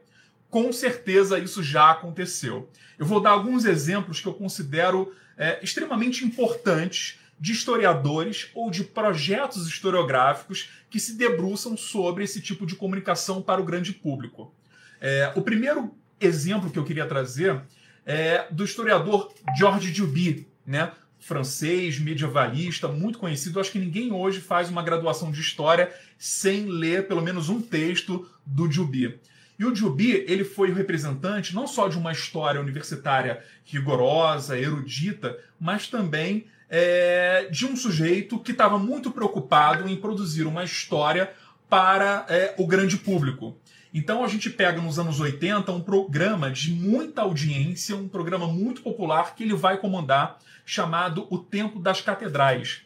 Com 0.49 0.71
certeza 0.73 1.39
isso 1.39 1.63
já 1.63 1.91
aconteceu. 1.91 2.69
Eu 2.97 3.05
vou 3.05 3.21
dar 3.21 3.31
alguns 3.31 3.63
exemplos 3.63 4.19
que 4.19 4.27
eu 4.27 4.33
considero 4.33 5.15
é, 5.37 5.63
extremamente 5.63 6.25
importantes 6.25 7.17
de 7.39 7.53
historiadores 7.53 8.49
ou 8.53 8.69
de 8.69 8.83
projetos 8.83 9.65
historiográficos 9.65 10.69
que 10.89 10.99
se 10.99 11.15
debruçam 11.15 11.77
sobre 11.77 12.25
esse 12.25 12.41
tipo 12.41 12.65
de 12.65 12.75
comunicação 12.75 13.41
para 13.41 13.61
o 13.61 13.65
grande 13.65 13.93
público. 13.93 14.53
É, 14.99 15.31
o 15.35 15.41
primeiro 15.41 15.95
exemplo 16.19 16.69
que 16.69 16.79
eu 16.79 16.85
queria 16.85 17.05
trazer 17.05 17.61
é 18.05 18.47
do 18.51 18.63
historiador 18.63 19.31
Georges 19.57 19.95
Duby, 19.95 20.47
né? 20.65 20.91
francês, 21.19 21.99
medievalista, 21.99 22.87
muito 22.87 23.19
conhecido. 23.19 23.59
Acho 23.59 23.71
que 23.71 23.79
ninguém 23.79 24.11
hoje 24.11 24.39
faz 24.39 24.69
uma 24.69 24.81
graduação 24.81 25.31
de 25.31 25.41
história 25.41 25.93
sem 26.17 26.65
ler 26.65 27.07
pelo 27.07 27.21
menos 27.21 27.49
um 27.49 27.61
texto 27.61 28.27
do 28.45 28.67
Duby. 28.67 29.19
E 29.59 29.65
o 29.65 29.71
Duby, 29.71 30.23
ele 30.25 30.45
foi 30.45 30.71
o 30.71 30.73
representante 30.73 31.53
não 31.53 31.67
só 31.67 31.89
de 31.89 31.97
uma 31.97 32.13
história 32.13 32.61
universitária 32.61 33.43
rigorosa, 33.65 34.57
erudita, 34.57 35.37
mas 35.59 35.87
também 35.87 36.45
é, 36.69 37.49
de 37.51 37.65
um 37.65 37.75
sujeito 37.75 38.39
que 38.39 38.51
estava 38.51 38.79
muito 38.79 39.11
preocupado 39.11 39.89
em 39.89 39.97
produzir 39.97 40.47
uma 40.47 40.63
história 40.63 41.33
para 41.69 42.25
é, 42.29 42.55
o 42.57 42.65
grande 42.65 42.95
público. 42.95 43.57
Então 43.93 44.23
a 44.23 44.27
gente 44.27 44.49
pega 44.51 44.79
nos 44.79 44.99
anos 44.99 45.19
80 45.19 45.71
um 45.71 45.81
programa 45.81 46.51
de 46.51 46.71
muita 46.71 47.23
audiência, 47.23 47.95
um 47.95 48.07
programa 48.07 48.47
muito 48.47 48.83
popular 48.83 49.33
que 49.33 49.43
ele 49.43 49.55
vai 49.55 49.77
comandar, 49.77 50.37
chamado 50.63 51.25
O 51.31 51.39
Tempo 51.39 51.79
das 51.79 51.99
Catedrais. 51.99 52.81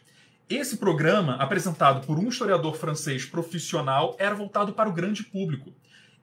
Esse 0.48 0.78
programa, 0.78 1.36
apresentado 1.36 2.06
por 2.06 2.18
um 2.18 2.28
historiador 2.28 2.76
francês 2.76 3.26
profissional, 3.26 4.16
era 4.18 4.34
voltado 4.34 4.72
para 4.72 4.88
o 4.88 4.92
grande 4.92 5.22
público. 5.22 5.72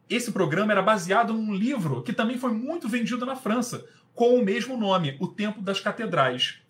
Esse 0.10 0.32
programa 0.32 0.72
era 0.72 0.82
baseado 0.82 1.32
num 1.34 1.54
livro 1.54 2.02
que 2.02 2.14
também 2.14 2.38
foi 2.38 2.52
muito 2.52 2.90
vendido 2.90 3.26
na 3.26 3.36
França, 3.36 3.86
com 4.16 4.36
o 4.36 4.44
mesmo 4.44 4.78
nome, 4.78 5.16
O 5.20 5.28
Tempo 5.28 5.62
das 5.62 5.80
Catedrais. 5.80 6.61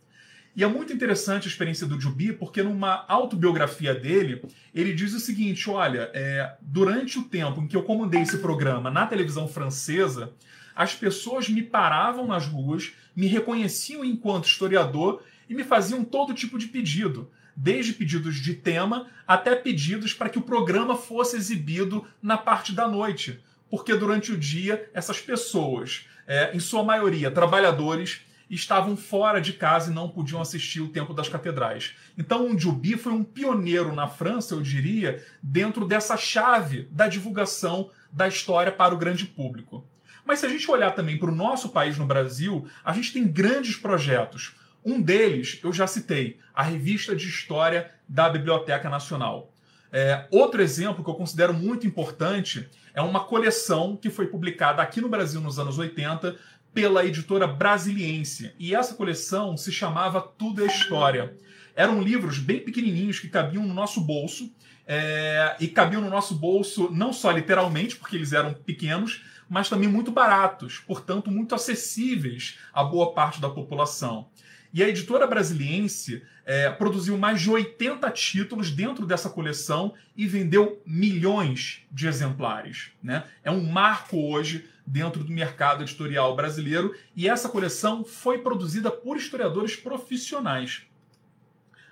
E 0.56 0.64
é 0.64 0.68
muito 0.68 0.92
interessante 0.92 1.48
a 1.48 1.52
experiência 1.52 1.88
do 1.88 2.00
Jubi, 2.00 2.34
porque 2.34 2.62
numa 2.62 3.06
autobiografia 3.08 3.96
dele, 3.96 4.42
ele 4.76 4.94
diz 4.94 5.14
o 5.14 5.20
seguinte: 5.20 5.70
olha, 5.70 6.10
é, 6.14 6.56
durante 6.62 7.20
o 7.20 7.24
tempo 7.24 7.62
em 7.62 7.68
que 7.68 7.76
eu 7.76 7.84
comandei 7.84 8.22
esse 8.22 8.38
programa 8.38 8.92
na 8.92 9.08
televisão 9.08 9.48
francesa, 9.48 10.34
as 10.76 10.94
pessoas 10.94 11.48
me 11.48 11.64
paravam 11.64 12.28
nas 12.28 12.46
ruas, 12.46 12.92
me 13.16 13.28
reconheciam 13.28 14.04
enquanto 14.04 14.48
historiador 14.48 15.24
e 15.50 15.54
me 15.54 15.64
faziam 15.64 16.04
todo 16.04 16.34
tipo 16.34 16.58
de 16.58 16.68
pedido, 16.68 17.30
desde 17.56 17.94
pedidos 17.94 18.36
de 18.36 18.54
tema 18.54 19.08
até 19.28 19.56
pedidos 19.56 20.14
para 20.14 20.30
que 20.30 20.40
o 20.40 20.44
programa 20.44 20.96
fosse 20.96 21.38
exibido 21.38 22.06
na 22.22 22.38
parte 22.38 22.74
da 22.74 22.88
noite, 22.88 23.40
porque 23.70 23.96
durante 23.96 24.32
o 24.32 24.38
dia 24.38 24.90
essas 24.94 25.20
pessoas, 25.20 26.06
é, 26.28 26.56
em 26.56 26.60
sua 26.60 26.84
maioria 26.84 27.32
trabalhadores, 27.32 28.22
estavam 28.56 28.98
fora 28.98 29.40
de 29.40 29.54
casa 29.54 29.90
e 29.90 29.94
não 29.94 30.10
podiam 30.10 30.42
assistir 30.42 30.82
o 30.82 30.90
Tempo 30.90 31.14
das 31.14 31.30
Catedrais. 31.30 31.96
Então, 32.18 32.52
o 32.52 32.60
Jubi 32.60 32.98
foi 32.98 33.14
um 33.14 33.24
pioneiro 33.24 33.96
na 33.96 34.08
França, 34.08 34.54
eu 34.54 34.62
diria, 34.62 35.24
dentro 35.42 35.86
dessa 35.86 36.18
chave 36.18 36.88
da 36.92 37.08
divulgação 37.08 37.90
da 38.12 38.28
história 38.28 38.72
para 38.72 38.94
o 38.94 38.98
grande 38.98 39.26
público. 39.26 39.88
Mas 40.26 40.40
se 40.40 40.46
a 40.46 40.50
gente 40.50 40.70
olhar 40.70 40.92
também 40.92 41.18
para 41.18 41.32
o 41.32 41.36
nosso 41.36 41.70
país 41.70 41.98
no 41.98 42.06
Brasil, 42.06 42.68
a 42.84 42.94
gente 42.94 43.14
tem 43.14 43.28
grandes 43.28 43.78
projetos. 43.78 44.56
Um 44.84 45.02
deles, 45.02 45.60
eu 45.64 45.72
já 45.72 45.88
citei, 45.88 46.40
a 46.54 46.62
Revista 46.62 47.16
de 47.16 47.28
História 47.28 47.92
da 48.08 48.30
Biblioteca 48.30 48.90
Nacional. 48.90 49.54
É, 49.92 50.28
outro 50.32 50.62
exemplo 50.62 51.04
que 51.04 51.10
eu 51.10 51.16
considero 51.16 51.54
muito 51.54 51.86
importante 51.86 52.70
é 52.94 53.02
uma 53.02 53.22
coleção 53.22 53.96
que 53.96 54.10
foi 54.10 54.28
publicada 54.28 54.82
aqui 54.82 55.02
no 55.02 55.10
Brasil 55.10 55.42
nos 55.42 55.60
anos 55.60 55.78
80 55.78 56.36
pela 56.74 57.06
editora 57.06 57.48
Brasiliense. 57.48 58.54
E 58.58 58.74
essa 58.76 58.96
coleção 58.96 59.58
se 59.58 59.72
chamava 59.72 60.22
Tudo 60.22 60.64
é 60.64 60.68
História. 60.68 61.36
Eram 61.76 62.02
livros 62.02 62.40
bem 62.40 62.60
pequenininhos 62.60 63.20
que 63.20 63.30
cabiam 63.30 63.66
no 63.66 63.74
nosso 63.74 64.02
bolso. 64.02 64.52
É, 64.88 65.56
e 65.60 65.68
cabiam 65.68 66.02
no 66.02 66.10
nosso 66.10 66.36
bolso 66.36 66.90
não 66.92 67.14
só 67.14 67.32
literalmente, 67.32 67.96
porque 67.96 68.16
eles 68.16 68.34
eram 68.34 68.54
pequenos, 68.54 69.24
mas 69.48 69.70
também 69.70 69.88
muito 69.88 70.12
baratos, 70.12 70.80
portanto, 70.80 71.30
muito 71.30 71.54
acessíveis 71.54 72.58
a 72.74 72.84
boa 72.84 73.14
parte 73.14 73.40
da 73.40 73.50
população. 73.50 74.28
E 74.74 74.82
a 74.82 74.88
editora 74.88 75.28
brasiliense 75.28 76.24
é, 76.46 76.70
produziu 76.70 77.18
mais 77.18 77.42
de 77.42 77.50
80 77.50 78.10
títulos 78.12 78.72
dentro 78.72 79.06
dessa 79.06 79.30
coleção 79.30 79.94
e 80.16 80.26
vendeu 80.26 80.82
milhões 80.86 81.82
de 81.92 82.08
exemplares. 82.08 82.92
Né? 83.04 83.24
É 83.44 83.52
um 83.52 83.64
marco 83.64 84.18
hoje 84.18 84.70
dentro 84.86 85.24
do 85.24 85.32
mercado 85.32 85.84
editorial 85.84 86.36
brasileiro 86.36 86.96
e 87.16 87.28
essa 87.28 87.50
coleção 87.50 88.04
foi 88.04 88.40
produzida 88.40 88.92
por 88.92 89.18
historiadores 89.18 89.76
profissionais. 89.76 90.84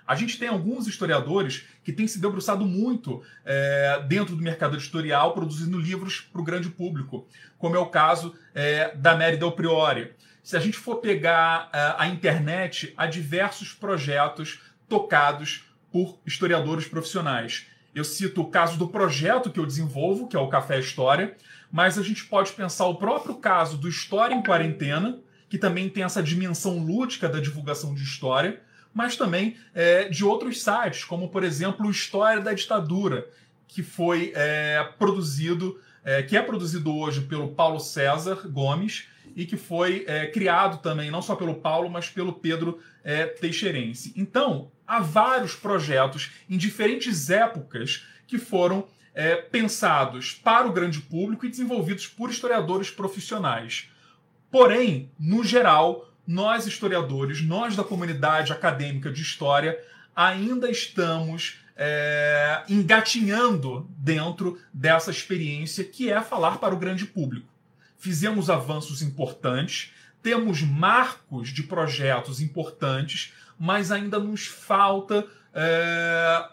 A 0.06 0.16
gente 0.16 0.38
tem 0.38 0.48
alguns 0.48 0.88
historiadores 0.88 1.66
que 1.84 1.92
têm 1.92 2.08
se 2.08 2.20
debruçado 2.20 2.66
muito 2.66 3.22
é, 3.44 4.02
dentro 4.08 4.34
do 4.34 4.42
mercado 4.42 4.76
editorial, 4.76 5.34
produzindo 5.34 5.78
livros 5.78 6.20
para 6.20 6.40
o 6.40 6.44
grande 6.44 6.68
público, 6.68 7.28
como 7.56 7.76
é 7.76 7.78
o 7.78 7.86
caso 7.86 8.34
é, 8.52 8.92
da 8.96 9.16
Mary 9.16 9.36
Del 9.36 9.52
Priori. 9.52 10.12
Se 10.42 10.56
a 10.56 10.60
gente 10.60 10.76
for 10.76 10.96
pegar 10.96 11.70
é, 11.72 11.94
a 11.96 12.08
internet, 12.08 12.92
há 12.96 13.06
diversos 13.06 13.72
projetos 13.72 14.60
tocados 14.88 15.64
por 15.92 16.18
historiadores 16.26 16.88
profissionais. 16.88 17.68
Eu 17.94 18.04
cito 18.04 18.40
o 18.40 18.50
caso 18.50 18.76
do 18.76 18.88
projeto 18.88 19.50
que 19.50 19.60
eu 19.60 19.66
desenvolvo, 19.66 20.28
que 20.28 20.36
é 20.36 20.40
o 20.40 20.48
Café 20.48 20.78
História, 20.80 21.36
mas 21.70 21.98
a 21.98 22.02
gente 22.02 22.24
pode 22.24 22.52
pensar 22.52 22.86
o 22.86 22.96
próprio 22.96 23.36
caso 23.36 23.76
do 23.76 23.88
História 23.88 24.34
em 24.34 24.42
Quarentena, 24.42 25.20
que 25.48 25.58
também 25.58 25.88
tem 25.88 26.02
essa 26.02 26.22
dimensão 26.22 26.78
lúdica 26.78 27.28
da 27.28 27.40
divulgação 27.40 27.94
de 27.94 28.02
história, 28.02 28.60
mas 28.92 29.16
também 29.16 29.56
é, 29.74 30.08
de 30.08 30.24
outros 30.24 30.62
sites, 30.62 31.04
como 31.04 31.28
por 31.28 31.44
exemplo 31.44 31.86
o 31.86 31.90
História 31.90 32.42
da 32.42 32.52
Ditadura, 32.52 33.28
que 33.68 33.82
foi 33.82 34.32
é, 34.34 34.88
produzido, 34.98 35.80
é, 36.04 36.22
que 36.22 36.36
é 36.36 36.42
produzido 36.42 36.96
hoje 36.96 37.20
pelo 37.22 37.48
Paulo 37.54 37.78
César 37.78 38.48
Gomes 38.48 39.08
e 39.36 39.46
que 39.46 39.56
foi 39.56 40.04
é, 40.08 40.26
criado 40.26 40.82
também 40.82 41.10
não 41.10 41.22
só 41.22 41.36
pelo 41.36 41.54
Paulo, 41.54 41.88
mas 41.88 42.08
pelo 42.08 42.32
Pedro 42.32 42.80
é, 43.04 43.26
Teixeirense. 43.26 44.12
Então, 44.16 44.72
há 44.86 44.98
vários 44.98 45.54
projetos 45.54 46.32
em 46.48 46.56
diferentes 46.56 47.30
épocas 47.30 48.04
que 48.26 48.38
foram 48.38 48.86
é, 49.14 49.36
pensados 49.36 50.32
para 50.32 50.66
o 50.66 50.72
grande 50.72 51.00
público 51.00 51.44
e 51.44 51.50
desenvolvidos 51.50 52.06
por 52.06 52.30
historiadores 52.30 52.90
profissionais. 52.90 53.88
Porém, 54.50 55.10
no 55.18 55.44
geral, 55.44 56.10
nós 56.26 56.66
historiadores, 56.66 57.42
nós 57.42 57.76
da 57.76 57.84
comunidade 57.84 58.52
acadêmica 58.52 59.10
de 59.10 59.22
história, 59.22 59.78
ainda 60.14 60.70
estamos 60.70 61.60
é, 61.76 62.62
engatinhando 62.68 63.88
dentro 63.96 64.60
dessa 64.72 65.10
experiência 65.10 65.82
que 65.82 66.10
é 66.10 66.20
falar 66.20 66.58
para 66.58 66.74
o 66.74 66.78
grande 66.78 67.06
público. 67.06 67.48
Fizemos 67.96 68.50
avanços 68.50 69.02
importantes, 69.02 69.92
temos 70.22 70.62
marcos 70.62 71.48
de 71.48 71.62
projetos 71.62 72.40
importantes, 72.40 73.32
mas 73.58 73.90
ainda 73.90 74.18
nos 74.18 74.46
falta 74.46 75.26
é, 75.54 76.44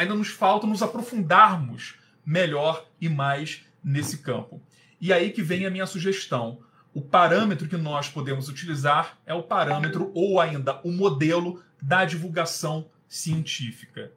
ainda 0.00 0.14
nos 0.14 0.28
falta 0.28 0.66
nos 0.66 0.82
aprofundarmos 0.82 1.96
melhor 2.24 2.88
e 2.98 3.06
mais 3.06 3.66
nesse 3.84 4.18
campo. 4.18 4.62
E 4.98 5.12
aí 5.12 5.30
que 5.30 5.42
vem 5.42 5.66
a 5.66 5.70
minha 5.70 5.86
sugestão. 5.86 6.60
O 6.94 7.02
parâmetro 7.02 7.68
que 7.68 7.76
nós 7.76 8.08
podemos 8.08 8.48
utilizar 8.48 9.18
é 9.26 9.34
o 9.34 9.42
parâmetro 9.42 10.10
ou 10.14 10.40
ainda 10.40 10.80
o 10.82 10.90
modelo 10.90 11.62
da 11.82 12.06
divulgação 12.06 12.88
científica. 13.06 14.10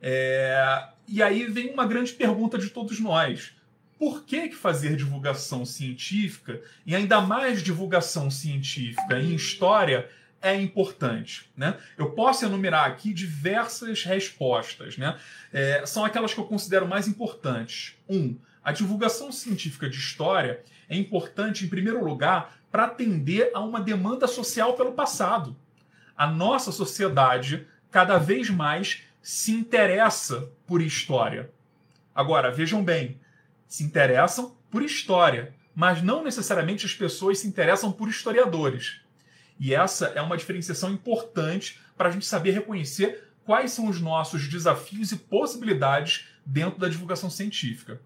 É... 0.00 0.86
E 1.08 1.20
aí 1.20 1.46
vem 1.46 1.72
uma 1.72 1.84
grande 1.84 2.12
pergunta 2.12 2.56
de 2.56 2.70
todos 2.70 3.00
nós. 3.00 3.56
Por 3.98 4.24
que, 4.24 4.48
que 4.50 4.54
fazer 4.54 4.94
divulgação 4.94 5.66
científica 5.66 6.62
e 6.86 6.94
ainda 6.94 7.20
mais 7.20 7.60
divulgação 7.60 8.30
científica 8.30 9.18
em 9.18 9.34
história 9.34 10.08
é 10.44 10.54
importante? 10.54 11.50
Né? 11.56 11.76
Eu 11.96 12.10
posso 12.10 12.44
enumerar 12.44 12.84
aqui 12.84 13.14
diversas 13.14 14.04
respostas. 14.04 14.98
Né? 14.98 15.18
É, 15.50 15.86
são 15.86 16.04
aquelas 16.04 16.34
que 16.34 16.38
eu 16.38 16.44
considero 16.44 16.86
mais 16.86 17.08
importantes. 17.08 17.96
Um, 18.06 18.36
a 18.62 18.70
divulgação 18.70 19.32
científica 19.32 19.88
de 19.88 19.96
história 19.96 20.62
é 20.86 20.96
importante, 20.96 21.64
em 21.64 21.68
primeiro 21.68 22.04
lugar, 22.04 22.58
para 22.70 22.84
atender 22.84 23.50
a 23.54 23.60
uma 23.60 23.80
demanda 23.80 24.26
social 24.26 24.74
pelo 24.74 24.92
passado. 24.92 25.56
A 26.14 26.26
nossa 26.26 26.70
sociedade, 26.70 27.66
cada 27.90 28.18
vez 28.18 28.50
mais, 28.50 29.02
se 29.22 29.52
interessa 29.52 30.50
por 30.66 30.82
história. 30.82 31.50
Agora, 32.14 32.50
vejam 32.50 32.84
bem, 32.84 33.18
se 33.66 33.82
interessam 33.82 34.54
por 34.70 34.82
história, 34.82 35.54
mas 35.74 36.02
não 36.02 36.22
necessariamente 36.22 36.84
as 36.84 36.92
pessoas 36.92 37.38
se 37.38 37.48
interessam 37.48 37.90
por 37.90 38.08
historiadores. 38.10 39.00
E 39.58 39.74
essa 39.74 40.06
é 40.06 40.20
uma 40.20 40.36
diferenciação 40.36 40.90
importante 40.90 41.80
para 41.96 42.08
a 42.08 42.12
gente 42.12 42.26
saber 42.26 42.50
reconhecer 42.50 43.28
quais 43.44 43.72
são 43.72 43.88
os 43.88 44.00
nossos 44.00 44.48
desafios 44.48 45.12
e 45.12 45.16
possibilidades 45.16 46.28
dentro 46.44 46.78
da 46.78 46.88
divulgação 46.88 47.30
científica. 47.30 48.00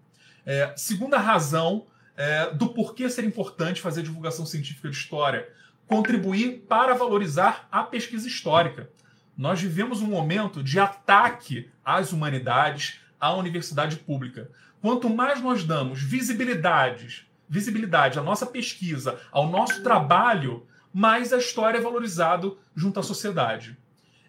É, 0.45 0.73
segunda 0.75 1.17
razão 1.17 1.87
é, 2.15 2.51
do 2.51 2.69
porquê 2.69 3.09
ser 3.09 3.23
importante 3.23 3.81
fazer 3.81 4.03
divulgação 4.03 4.45
científica 4.45 4.89
de 4.89 4.95
história. 4.95 5.47
Contribuir 5.87 6.65
para 6.67 6.93
valorizar 6.93 7.67
a 7.71 7.83
pesquisa 7.83 8.27
histórica. 8.27 8.89
Nós 9.37 9.61
vivemos 9.61 10.01
um 10.01 10.07
momento 10.07 10.61
de 10.61 10.79
ataque 10.79 11.71
às 11.83 12.11
humanidades, 12.11 12.99
à 13.19 13.33
universidade 13.33 13.95
pública. 13.95 14.51
Quanto 14.81 15.09
mais 15.09 15.41
nós 15.41 15.63
damos 15.63 16.01
visibilidade, 16.01 17.27
visibilidade 17.47 18.19
à 18.19 18.21
nossa 18.21 18.45
pesquisa, 18.45 19.19
ao 19.31 19.49
nosso 19.49 19.81
trabalho, 19.81 20.67
mais 20.93 21.31
a 21.33 21.37
história 21.37 21.77
é 21.77 21.81
valorizado 21.81 22.57
junto 22.75 22.99
à 22.99 23.03
sociedade. 23.03 23.77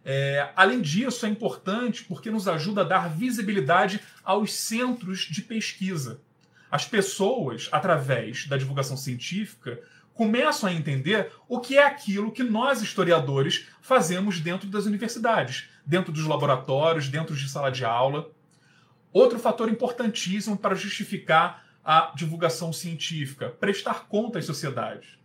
É, 0.05 0.51
além 0.57 0.81
disso, 0.81 1.27
é 1.27 1.29
importante 1.29 2.05
porque 2.05 2.31
nos 2.31 2.49
ajuda 2.49 2.81
a 2.81 2.85
dar 2.85 3.09
visibilidade 3.09 4.01
aos 4.25 4.53
centros 4.53 5.21
de 5.21 5.43
pesquisa 5.43 6.21
as 6.71 6.87
pessoas, 6.87 7.69
através 7.73 8.47
da 8.47 8.57
divulgação 8.57 8.97
científica, 8.97 9.81
começam 10.15 10.69
a 10.69 10.73
entender 10.73 11.33
o 11.49 11.59
que 11.59 11.77
é 11.77 11.85
aquilo 11.85 12.31
que 12.31 12.43
nós, 12.43 12.81
historiadores, 12.81 13.67
fazemos 13.81 14.39
dentro 14.41 14.69
das 14.69 14.87
universidades, 14.87 15.69
dentro 15.85 16.13
dos 16.13 16.27
laboratórios, 16.27 17.09
dentro 17.09 17.35
de 17.35 17.49
sala 17.49 17.71
de 17.71 17.85
aula. 17.85 18.31
Outro 19.13 19.39
fator 19.39 19.69
importantíssimo 19.69 20.57
para 20.57 20.77
justificar 20.77 21.65
a 21.85 22.13
divulgação 22.15 22.73
científica, 22.73 23.49
prestar 23.49 24.07
conta 24.07 24.39
às 24.39 24.45
sociedades. 24.45 25.19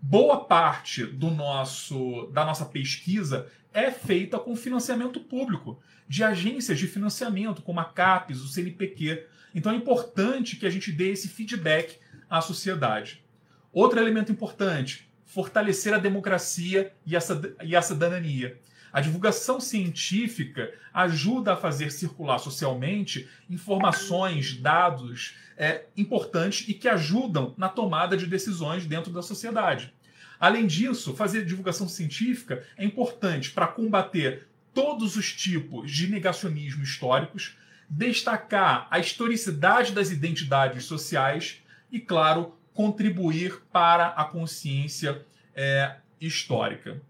Boa 0.00 0.44
parte 0.44 1.04
do 1.04 1.30
nosso 1.30 2.26
da 2.32 2.44
nossa 2.44 2.64
pesquisa 2.64 3.48
é 3.72 3.90
feita 3.90 4.38
com 4.38 4.54
financiamento 4.56 5.20
público, 5.20 5.78
de 6.08 6.24
agências 6.24 6.78
de 6.78 6.86
financiamento, 6.86 7.62
como 7.62 7.80
a 7.80 7.84
CAPES, 7.84 8.40
o 8.40 8.48
CNPq. 8.48 9.26
Então 9.54 9.72
é 9.72 9.74
importante 9.74 10.56
que 10.56 10.66
a 10.66 10.70
gente 10.70 10.92
dê 10.92 11.10
esse 11.10 11.28
feedback 11.28 11.98
à 12.30 12.40
sociedade. 12.40 13.22
Outro 13.72 13.98
elemento 13.98 14.32
importante, 14.32 15.10
fortalecer 15.26 15.92
a 15.92 15.98
democracia 15.98 16.92
e 17.04 17.16
a, 17.16 17.20
e 17.62 17.76
a 17.76 17.82
cidadania. 17.82 18.58
A 18.92 19.00
divulgação 19.00 19.60
científica 19.60 20.72
ajuda 20.94 21.52
a 21.52 21.56
fazer 21.56 21.92
circular 21.92 22.38
socialmente 22.38 23.28
informações, 23.50 24.56
dados 24.56 25.36
é, 25.58 25.84
importantes 25.96 26.66
e 26.68 26.72
que 26.72 26.88
ajudam 26.88 27.52
na 27.58 27.68
tomada 27.68 28.16
de 28.16 28.26
decisões 28.26 28.86
dentro 28.86 29.12
da 29.12 29.20
sociedade. 29.20 29.92
Além 30.38 30.66
disso, 30.66 31.14
fazer 31.14 31.44
divulgação 31.44 31.88
científica 31.88 32.64
é 32.76 32.84
importante 32.84 33.50
para 33.50 33.66
combater 33.66 34.46
todos 34.72 35.16
os 35.16 35.32
tipos 35.32 35.90
de 35.90 36.06
negacionismo 36.06 36.84
históricos, 36.84 37.56
destacar 37.90 38.86
a 38.90 39.00
historicidade 39.00 39.92
das 39.92 40.10
identidades 40.10 40.84
sociais 40.84 41.60
e, 41.90 41.98
claro, 41.98 42.54
contribuir 42.72 43.60
para 43.72 44.08
a 44.08 44.24
consciência 44.24 45.26
é, 45.56 45.96
histórica. 46.20 47.02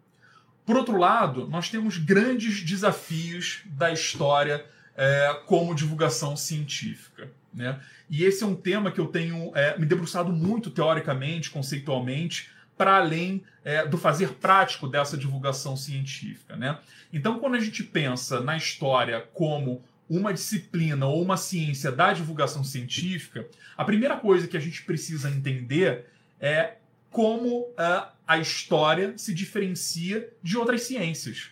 Por 0.65 0.77
outro 0.77 0.97
lado, 0.97 1.47
nós 1.49 1.69
temos 1.69 1.99
grandes 1.99 2.63
desafios 2.63 3.61
da 3.67 3.93
história 3.93 4.65
é, 4.97 5.43
como 5.47 5.75
divulgação 5.75 6.37
científica. 6.37 7.31
Né? 7.53 7.79
E 8.09 8.25
esse 8.25 8.43
é 8.43 8.47
um 8.47 8.55
tema 8.55 8.91
que 8.91 9.01
eu 9.01 9.07
tenho 9.07 9.53
é, 9.55 9.79
me 9.79 9.87
debruçado 9.87 10.33
muito 10.33 10.71
teoricamente, 10.71 11.51
conceitualmente, 11.51 12.51
para 12.77 12.97
além 12.97 13.43
é, 13.65 13.87
do 13.87 13.99
fazer 13.99 14.35
prático 14.35 14.87
dessa 14.87 15.17
divulgação 15.17 15.77
científica. 15.77 16.57
Né? 16.57 16.79
Então, 17.13 17.39
quando 17.39 17.57
a 17.57 17.61
gente 17.61 17.83
pensa 17.83 18.41
na 18.41 18.57
história 18.57 19.21
como 19.35 19.83
uma 20.09 20.33
disciplina 20.33 21.07
ou 21.07 21.23
uma 21.23 21.37
ciência 21.37 21.93
da 21.93 22.13
divulgação 22.13 22.65
científica, 22.65 23.47
a 23.77 23.85
primeira 23.85 24.17
coisa 24.17 24.47
que 24.47 24.57
a 24.57 24.61
gente 24.61 24.83
precisa 24.85 25.29
entender 25.29 26.07
é 26.41 26.77
como 27.11 27.63
uh, 27.63 28.09
a 28.27 28.39
história 28.39 29.15
se 29.17 29.35
diferencia 29.35 30.29
de 30.43 30.57
outras 30.57 30.83
ciências. 30.83 31.51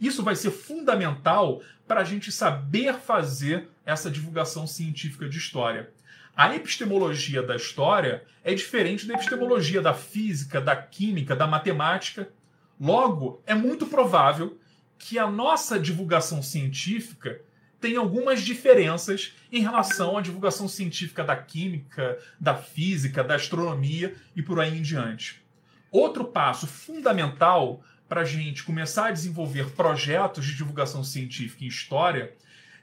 Isso 0.00 0.22
vai 0.22 0.34
ser 0.34 0.50
fundamental 0.50 1.62
para 1.86 2.00
a 2.00 2.04
gente 2.04 2.32
saber 2.32 2.94
fazer 2.94 3.68
essa 3.84 4.10
divulgação 4.10 4.66
científica 4.66 5.28
de 5.28 5.38
história. 5.38 5.90
A 6.36 6.54
epistemologia 6.54 7.42
da 7.42 7.54
história 7.54 8.24
é 8.42 8.54
diferente 8.54 9.06
da 9.06 9.14
epistemologia 9.14 9.80
da 9.80 9.94
física, 9.94 10.60
da 10.60 10.74
química, 10.74 11.36
da 11.36 11.46
matemática. 11.46 12.28
Logo, 12.80 13.40
é 13.46 13.54
muito 13.54 13.86
provável 13.86 14.58
que 14.98 15.18
a 15.18 15.30
nossa 15.30 15.78
divulgação 15.78 16.42
científica 16.42 17.40
tem 17.80 17.96
algumas 17.96 18.40
diferenças 18.42 19.34
em 19.52 19.60
relação 19.60 20.16
à 20.16 20.22
divulgação 20.22 20.66
científica 20.66 21.22
da 21.22 21.36
química, 21.36 22.18
da 22.40 22.56
física, 22.56 23.22
da 23.22 23.34
astronomia 23.34 24.14
e 24.34 24.42
por 24.42 24.58
aí 24.58 24.78
em 24.78 24.82
diante. 24.82 25.44
Outro 25.90 26.24
passo 26.24 26.66
fundamental 26.66 27.84
para 28.08 28.22
a 28.22 28.24
gente 28.24 28.64
começar 28.64 29.08
a 29.08 29.10
desenvolver 29.12 29.70
projetos 29.70 30.46
de 30.46 30.54
divulgação 30.54 31.04
científica 31.04 31.64
em 31.64 31.68
história 31.68 32.34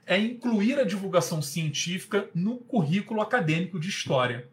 é 0.06 0.18
incluir 0.18 0.80
a 0.80 0.84
divulgação 0.84 1.42
científica 1.42 2.30
no 2.34 2.58
currículo 2.58 3.22
acadêmico 3.22 3.80
de 3.80 3.90
história. 3.90 4.48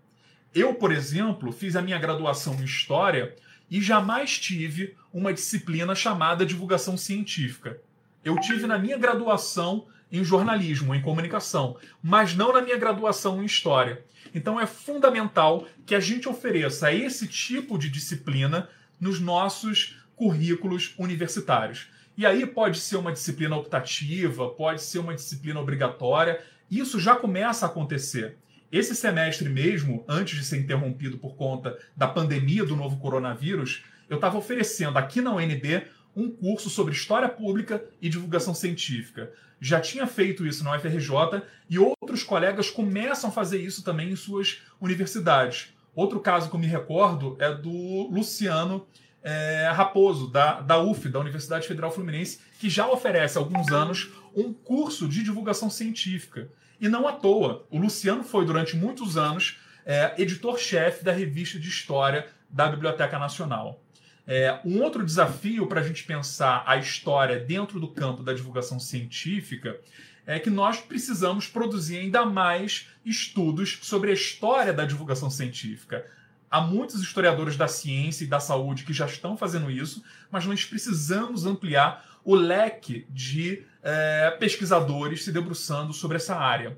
Eu, 0.55 0.75
por 0.75 0.93
exemplo, 0.93 1.53
fiz 1.53 1.77
a 1.77 1.83
minha 1.83 1.99
graduação 1.99 2.55
em 2.55 2.65
história 2.65 3.35
e 3.71 3.81
jamais 3.81 4.39
tive 4.39 4.97
uma 5.13 5.33
disciplina 5.33 5.95
chamada 5.95 6.47
divulgação 6.47 6.97
científica. 6.97 7.79
Eu 8.25 8.39
tive 8.41 8.67
na 8.67 8.79
minha 8.79 8.97
graduação 8.97 9.87
em 10.11 10.25
jornalismo, 10.25 10.95
em 10.95 11.03
comunicação, 11.03 11.77
mas 12.03 12.35
não 12.35 12.53
na 12.53 12.63
minha 12.63 12.77
graduação 12.77 13.43
em 13.43 13.47
história. 13.47 14.03
Então 14.35 14.61
é 14.61 14.67
fundamental 14.67 15.67
que 15.87 15.95
a 15.95 16.01
gente 16.01 16.29
ofereça 16.29 16.93
esse 16.93 17.27
tipo 17.27 17.79
de 17.79 17.89
disciplina 17.89 18.69
nos 19.01 19.21
nossos 19.21 19.97
currículos 20.17 20.95
universitários. 20.99 21.89
E 22.19 22.27
aí 22.27 22.45
pode 22.45 22.81
ser 22.81 22.97
uma 22.97 23.13
disciplina 23.13 23.55
optativa, 23.55 24.49
pode 24.49 24.83
ser 24.83 24.99
uma 24.99 25.15
disciplina 25.15 25.61
obrigatória. 25.61 26.43
Isso 26.69 26.99
já 26.99 27.15
começa 27.15 27.65
a 27.65 27.69
acontecer. 27.69 28.37
Esse 28.73 28.97
semestre 28.97 29.49
mesmo, 29.49 30.05
antes 30.09 30.37
de 30.37 30.45
ser 30.45 30.59
interrompido 30.59 31.17
por 31.17 31.37
conta 31.37 31.79
da 31.97 32.09
pandemia 32.09 32.65
do 32.65 32.75
novo 32.75 32.99
coronavírus, 32.99 33.85
eu 34.11 34.17
estava 34.17 34.37
oferecendo 34.37 34.99
aqui 34.99 35.21
na 35.21 35.33
UNB 35.33 35.85
um 36.17 36.29
curso 36.29 36.69
sobre 36.69 36.93
história 36.93 37.29
pública 37.29 37.85
e 38.03 38.09
divulgação 38.09 38.53
científica. 38.53 39.33
Já 39.61 39.81
tinha 39.81 40.05
feito 40.05 40.45
isso 40.45 40.65
na 40.65 40.77
UFRJ 40.77 41.45
e 41.71 41.79
outros 41.79 42.25
colegas 42.25 42.69
começam 42.69 43.31
a 43.31 43.33
fazer 43.33 43.59
isso 43.59 43.85
também 43.85 44.11
em 44.11 44.17
suas 44.17 44.61
universidades. 44.81 45.73
Outro 45.95 46.19
caso 46.19 46.51
que 46.51 46.57
eu 46.57 46.61
me 46.61 46.67
recordo 46.67 47.37
é 47.39 47.55
do 47.55 48.09
Luciano 48.11 48.89
é, 49.23 49.71
Raposo, 49.73 50.29
da, 50.31 50.61
da 50.61 50.79
UF, 50.79 51.09
da 51.09 51.19
Universidade 51.19 51.67
Federal 51.67 51.91
Fluminense, 51.91 52.41
que 52.59 52.71
já 52.71 52.89
oferece 52.89 53.39
há 53.39 53.41
alguns 53.41 53.69
anos 53.73 54.11
um 54.35 54.53
curso 54.53 55.09
de 55.09 55.23
divulgação 55.23 55.69
científica. 55.71 56.49
E 56.81 56.89
não 56.89 57.09
à 57.09 57.13
toa, 57.13 57.67
o 57.71 57.79
Luciano 57.79 58.23
foi 58.23 58.45
durante 58.45 58.77
muitos 58.77 59.17
anos 59.17 59.59
é, 59.85 60.15
editor-chefe 60.19 61.05
da 61.05 61.13
revista 61.13 61.59
de 61.59 61.69
história 61.69 62.27
da 62.49 62.69
Biblioteca 62.69 63.19
Nacional. 63.19 63.83
É, 64.27 64.61
um 64.65 64.83
outro 64.83 65.05
desafio 65.05 65.67
para 65.67 65.81
a 65.81 65.83
gente 65.83 66.05
pensar 66.05 66.63
a 66.67 66.77
história 66.77 67.41
dentro 67.41 67.81
do 67.81 67.89
campo 67.89 68.23
da 68.23 68.35
divulgação 68.35 68.79
científica 68.79 69.81
é 70.27 70.39
que 70.39 70.51
nós 70.51 70.79
precisamos 70.79 71.47
produzir 71.47 71.97
ainda 71.97 72.27
mais 72.27 72.89
estudos 73.05 73.79
sobre 73.81 74.11
a 74.11 74.15
história 74.15 74.75
da 74.75 74.85
divulgação 74.85 75.31
científica. 75.31 76.07
Há 76.51 76.61
muitos 76.61 77.01
historiadores 77.03 77.57
da 77.57 77.69
ciência 77.69 78.25
e 78.25 78.29
da 78.29 78.41
saúde 78.41 78.85
que 78.85 78.93
já 78.93 79.07
estão 79.07 79.37
fazendo 79.37 79.71
isso, 79.71 80.03
mas 80.31 80.47
nós 80.47 80.65
precisamos 80.65 81.45
ampliar 81.45 82.07
o 82.25 82.35
leque 82.35 83.07
de 83.11 83.65
é, 83.83 84.31
pesquisadores 84.39 85.25
se 85.25 85.33
debruçando 85.33 85.93
sobre 85.93 86.17
essa 86.17 86.37
área. 86.37 86.77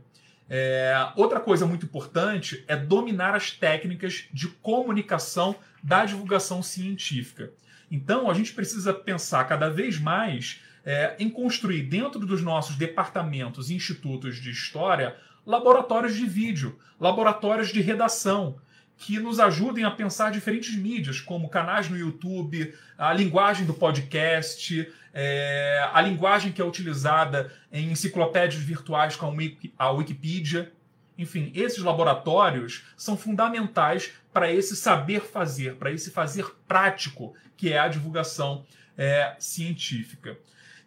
É, 0.48 1.12
outra 1.14 1.38
coisa 1.38 1.64
muito 1.64 1.86
importante 1.86 2.64
é 2.66 2.76
dominar 2.76 3.36
as 3.36 3.52
técnicas 3.52 4.24
de 4.32 4.48
comunicação 4.48 5.54
da 5.82 6.04
divulgação 6.04 6.62
científica. 6.62 7.52
Então, 7.88 8.28
a 8.28 8.34
gente 8.34 8.52
precisa 8.52 8.92
pensar 8.92 9.44
cada 9.44 9.70
vez 9.70 9.98
mais 9.98 10.60
é, 10.84 11.14
em 11.18 11.30
construir 11.30 11.82
dentro 11.82 12.20
dos 12.20 12.42
nossos 12.42 12.76
departamentos 12.76 13.70
e 13.70 13.74
institutos 13.74 14.36
de 14.36 14.50
história 14.50 15.16
laboratórios 15.46 16.16
de 16.16 16.26
vídeo, 16.26 16.78
laboratórios 16.98 17.68
de 17.68 17.80
redação, 17.80 18.56
que 19.00 19.18
nos 19.18 19.40
ajudem 19.40 19.82
a 19.82 19.90
pensar 19.90 20.30
diferentes 20.30 20.76
mídias, 20.76 21.22
como 21.22 21.48
canais 21.48 21.88
no 21.88 21.96
YouTube, 21.96 22.74
a 22.98 23.14
linguagem 23.14 23.64
do 23.64 23.72
podcast, 23.72 24.92
é, 25.14 25.88
a 25.90 26.02
linguagem 26.02 26.52
que 26.52 26.60
é 26.60 26.64
utilizada 26.64 27.50
em 27.72 27.90
enciclopédias 27.90 28.62
virtuais 28.62 29.16
como 29.16 29.40
a 29.78 29.90
Wikipedia. 29.90 30.70
Enfim, 31.16 31.50
esses 31.54 31.82
laboratórios 31.82 32.84
são 32.94 33.16
fundamentais 33.16 34.12
para 34.34 34.52
esse 34.52 34.76
saber 34.76 35.22
fazer, 35.22 35.76
para 35.76 35.90
esse 35.90 36.10
fazer 36.10 36.54
prático, 36.68 37.34
que 37.56 37.72
é 37.72 37.78
a 37.78 37.88
divulgação 37.88 38.66
é, 38.98 39.34
científica. 39.38 40.36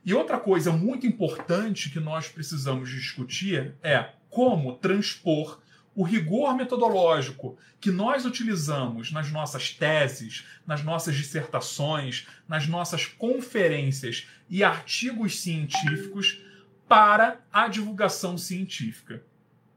E 0.05 0.13
outra 0.13 0.39
coisa 0.39 0.71
muito 0.71 1.07
importante 1.07 1.89
que 1.89 1.99
nós 1.99 2.27
precisamos 2.27 2.91
discutir 2.91 3.73
é 3.81 4.05
como 4.29 4.73
transpor 4.73 5.62
o 5.95 6.03
rigor 6.03 6.55
metodológico 6.55 7.57
que 7.79 7.91
nós 7.91 8.25
utilizamos 8.25 9.11
nas 9.11 9.31
nossas 9.31 9.71
teses, 9.71 10.45
nas 10.65 10.83
nossas 10.83 11.15
dissertações, 11.15 12.27
nas 12.47 12.67
nossas 12.67 13.05
conferências 13.05 14.27
e 14.49 14.63
artigos 14.63 15.39
científicos 15.39 16.41
para 16.87 17.39
a 17.51 17.67
divulgação 17.67 18.37
científica. 18.37 19.23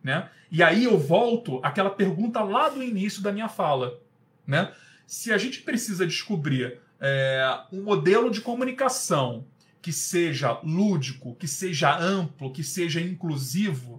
Né? 0.02 0.28
E 0.50 0.62
aí 0.62 0.84
eu 0.84 0.98
volto 0.98 1.60
àquela 1.62 1.90
pergunta 1.90 2.40
lá 2.42 2.68
do 2.68 2.82
início 2.82 3.22
da 3.22 3.32
minha 3.32 3.48
fala. 3.48 4.00
Né? 4.46 4.72
Se 5.06 5.32
a 5.32 5.38
gente 5.38 5.62
precisa 5.62 6.06
descobrir 6.06 6.78
é, 7.00 7.60
um 7.72 7.82
modelo 7.82 8.30
de 8.30 8.40
comunicação 8.40 9.46
que 9.82 9.92
seja 9.92 10.58
lúdico, 10.64 11.34
que 11.36 11.46
seja 11.46 11.96
amplo, 11.96 12.52
que 12.52 12.64
seja 12.64 13.00
inclusivo, 13.00 13.95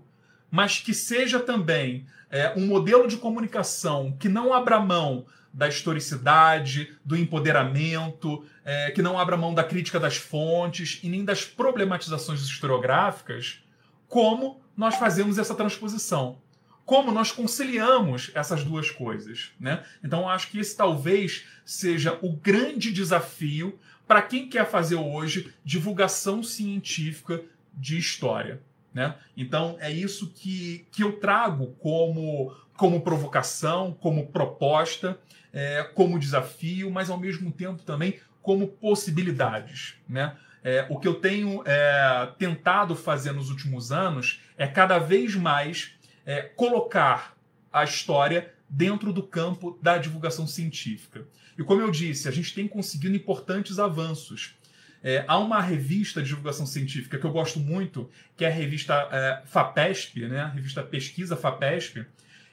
mas 0.50 0.80
que 0.80 0.94
seja 0.94 1.40
também 1.40 2.06
é, 2.30 2.54
um 2.56 2.66
modelo 2.66 3.08
de 3.08 3.18
comunicação 3.18 4.16
que 4.20 4.30
não 4.30 4.54
abra 4.54 4.80
mão 4.80 5.26
da 5.54 5.68
historicidade, 5.68 6.96
do 7.04 7.18
empoderamento, 7.18 8.46
é, 8.64 8.92
que 8.92 9.02
não 9.02 9.18
abra 9.18 9.36
mão 9.36 9.54
da 9.54 9.64
crítica 9.64 10.00
das 10.00 10.18
fontes 10.18 11.00
e 11.02 11.10
nem 11.10 11.26
das 11.26 11.44
problematizações 11.44 12.42
historiográficas, 12.42 13.64
como 14.08 14.62
nós 14.76 14.96
fazemos 14.96 15.38
essa 15.38 15.56
transposição? 15.56 16.38
Como 16.86 17.12
nós 17.12 17.32
conciliamos 17.32 18.32
essas 18.34 18.64
duas 18.64 18.90
coisas? 18.90 19.52
Né? 19.60 19.84
Então, 20.04 20.30
acho 20.30 20.50
que 20.50 20.60
esse 20.60 20.78
talvez 20.78 21.46
seja 21.66 22.18
o 22.22 22.32
grande 22.32 22.94
desafio 22.94 23.78
para 24.08 24.22
quem 24.22 24.48
quer 24.48 24.70
fazer 24.70 24.96
hoje 24.96 25.54
divulgação 25.66 26.42
científica 26.42 27.44
de 27.74 27.98
história. 27.98 28.62
Né? 28.98 29.14
Então 29.38 29.78
é 29.80 29.92
isso 29.92 30.32
que, 30.32 30.88
que 30.92 31.04
eu 31.04 31.20
trago 31.20 31.76
como, 31.78 32.52
como 32.76 33.00
provocação, 33.02 33.94
como 33.94 34.32
proposta, 34.32 35.20
é, 35.54 35.84
como 35.94 36.18
desafio, 36.18 36.90
mas 36.90 37.08
ao 37.12 37.20
mesmo 37.20 37.52
tempo 37.52 37.84
também 37.84 38.20
como 38.42 38.68
possibilidades. 38.68 39.98
Né? 40.10 40.36
É, 40.64 40.88
o 40.90 40.98
que 40.98 41.08
eu 41.08 41.14
tenho 41.14 41.62
é, 41.64 42.28
tentado 42.40 42.96
fazer 42.96 43.34
nos 43.34 43.52
últimos 43.52 43.92
anos 43.92 44.42
é 44.58 44.66
cada 44.66 44.98
vez 44.98 45.36
mais 45.36 45.92
é, 46.26 46.42
colocar 46.42 47.38
a 47.72 47.84
história 47.84 48.52
dentro 48.68 49.14
do 49.14 49.22
campo 49.22 49.78
da 49.80 50.00
divulgação 50.00 50.48
científica. 50.48 51.24
E 51.56 51.64
como 51.64 51.82
eu 51.82 51.92
disse, 51.92 52.28
a 52.28 52.32
gente 52.32 52.52
tem 52.52 52.68
conseguido 52.68 53.16
importantes 53.16 53.78
avanços. 53.78 54.56
É, 55.04 55.24
há 55.28 55.38
uma 55.38 55.62
revista 55.62 56.22
de 56.22 56.30
divulgação 56.30 56.66
científica 56.66 57.18
que 57.18 57.26
eu 57.26 57.32
gosto 57.32 57.60
muito, 57.60 58.10
que 58.36 58.44
é 58.44 58.48
a 58.48 58.52
revista 58.52 59.08
é, 59.12 59.42
FAPESP, 59.46 60.28
né? 60.28 60.42
a 60.42 60.48
revista 60.48 60.84
Pesquisa 60.84 61.36
FAPESP, 61.36 62.06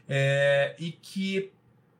é, 0.08 0.76
e 0.78 0.92
que, 0.92 1.50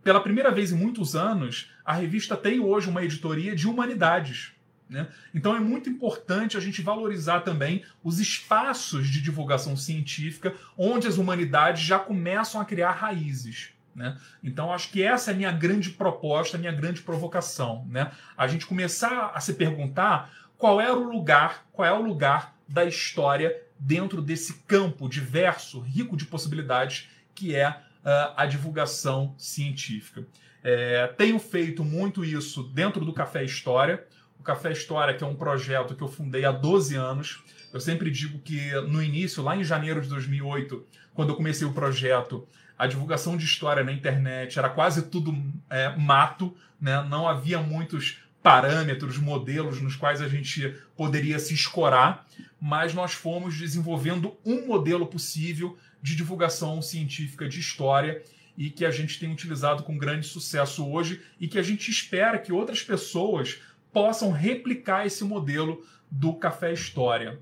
pela 0.03 0.21
primeira 0.21 0.51
vez 0.51 0.71
em 0.71 0.77
muitos 0.77 1.17
anos, 1.17 1.71
a 1.85 1.95
revista 1.95 2.37
tem 2.37 2.61
hoje 2.61 2.89
uma 2.89 3.05
editoria 3.05 3.55
de 3.55 3.67
humanidades. 3.67 4.53
Né? 4.89 5.09
Então 5.35 5.57
é 5.57 5.61
muito 5.61 5.89
importante 5.89 6.57
a 6.57 6.61
gente 6.61 6.83
valorizar 6.83 7.41
também 7.41 7.85
os 8.03 8.21
espaços 8.21 9.09
de 9.09 9.21
divulgação 9.21 9.77
científica 9.77 10.55
onde 10.77 11.09
as 11.09 11.17
humanidades 11.17 11.83
já 11.83 11.99
começam 11.99 12.61
a 12.61 12.65
criar 12.65 12.93
raízes. 12.93 13.74
Né? 13.95 14.17
Então, 14.43 14.73
acho 14.73 14.91
que 14.91 15.03
essa 15.03 15.31
é 15.31 15.35
a 15.35 15.37
minha 15.37 15.53
grande 15.53 15.91
proposta, 15.91 16.57
a 16.57 16.61
minha 16.61 16.73
grande 16.73 17.03
provocação. 17.03 17.87
Né? 17.89 18.11
A 18.37 18.47
gente 18.47 18.67
começar 18.67 19.33
a 19.35 19.41
se 19.41 19.55
perguntar 19.55 20.33
qual 20.59 20.81
era 20.81 20.95
o 20.95 21.11
lugar, 21.11 21.67
qual 21.73 21.87
é 21.87 21.93
o 21.93 22.03
lugar 22.03 22.55
da 22.69 22.85
história 22.85 23.55
dentro 23.79 24.23
desse 24.23 24.55
campo 24.67 25.09
diverso, 25.09 25.81
rico 25.81 26.17
de 26.17 26.25
possibilidades, 26.25 27.09
que 27.35 27.55
é 27.55 27.69
uh, 27.69 28.35
a 28.37 28.47
divulgação 28.47 29.35
científica. 29.37 30.27
É, 30.63 31.07
tenho 31.19 31.39
feito 31.39 31.85
muito 31.85 32.25
isso 32.25 32.63
dentro 32.63 33.05
do 33.05 33.13
Café 33.13 33.45
História. 33.45 34.07
O 34.41 34.43
Café 34.43 34.73
História, 34.73 35.15
que 35.15 35.23
é 35.23 35.27
um 35.27 35.37
projeto 35.37 35.95
que 35.95 36.03
eu 36.03 36.09
fundei 36.09 36.45
há 36.45 36.53
12 36.53 36.97
anos. 36.97 37.43
Eu 37.73 37.81
sempre 37.81 38.11
digo 38.11 38.39
que 38.39 38.73
no 38.89 39.03
início, 39.03 39.43
lá 39.43 39.55
em 39.55 39.65
janeiro 39.65 40.01
de 40.01 40.09
2008, 40.09 40.87
quando 41.13 41.31
eu 41.31 41.37
comecei 41.37 41.67
o 41.67 41.73
projeto, 41.73 42.49
a 42.79 42.87
divulgação 42.87 43.37
de 43.37 43.45
história 43.45 43.85
na 43.85 43.93
internet 43.93 44.59
era 44.59 44.69
quase 44.69 45.03
tudo 45.03 45.35
é, 45.71 45.95
mato, 45.97 46.55
né? 46.81 47.03
não 47.09 47.29
havia 47.29 47.61
muitos 47.61 48.19
parâmetros, 48.43 49.17
modelos 49.17 49.81
nos 49.81 49.97
quais 49.97 50.21
a 50.21 50.29
gente 50.29 50.77
poderia 50.97 51.39
se 51.39 51.55
escorar, 51.55 52.27
mas 52.61 52.93
nós 52.93 53.15
fomos 53.15 53.57
desenvolvendo 53.57 54.37
um 54.45 54.67
modelo 54.67 55.07
possível 55.07 55.79
de 56.03 56.15
divulgação 56.15 56.83
científica 56.83 57.49
de 57.49 57.59
história 57.59 58.23
e 58.57 58.69
que 58.69 58.85
a 58.85 58.91
gente 58.91 59.19
tem 59.19 59.33
utilizado 59.33 59.83
com 59.83 59.97
grande 59.97 60.27
sucesso 60.27 60.87
hoje 60.87 61.23
e 61.41 61.49
que 61.49 61.59
a 61.59 61.63
gente 61.63 61.91
espera 61.91 62.39
que 62.39 62.53
outras 62.53 62.83
pessoas 62.83 63.61
possam 63.93 64.31
replicar 64.31 65.07
esse 65.07 65.25
modelo 65.25 65.83
do 66.11 66.35
Café 66.35 66.73
História. 66.73 67.39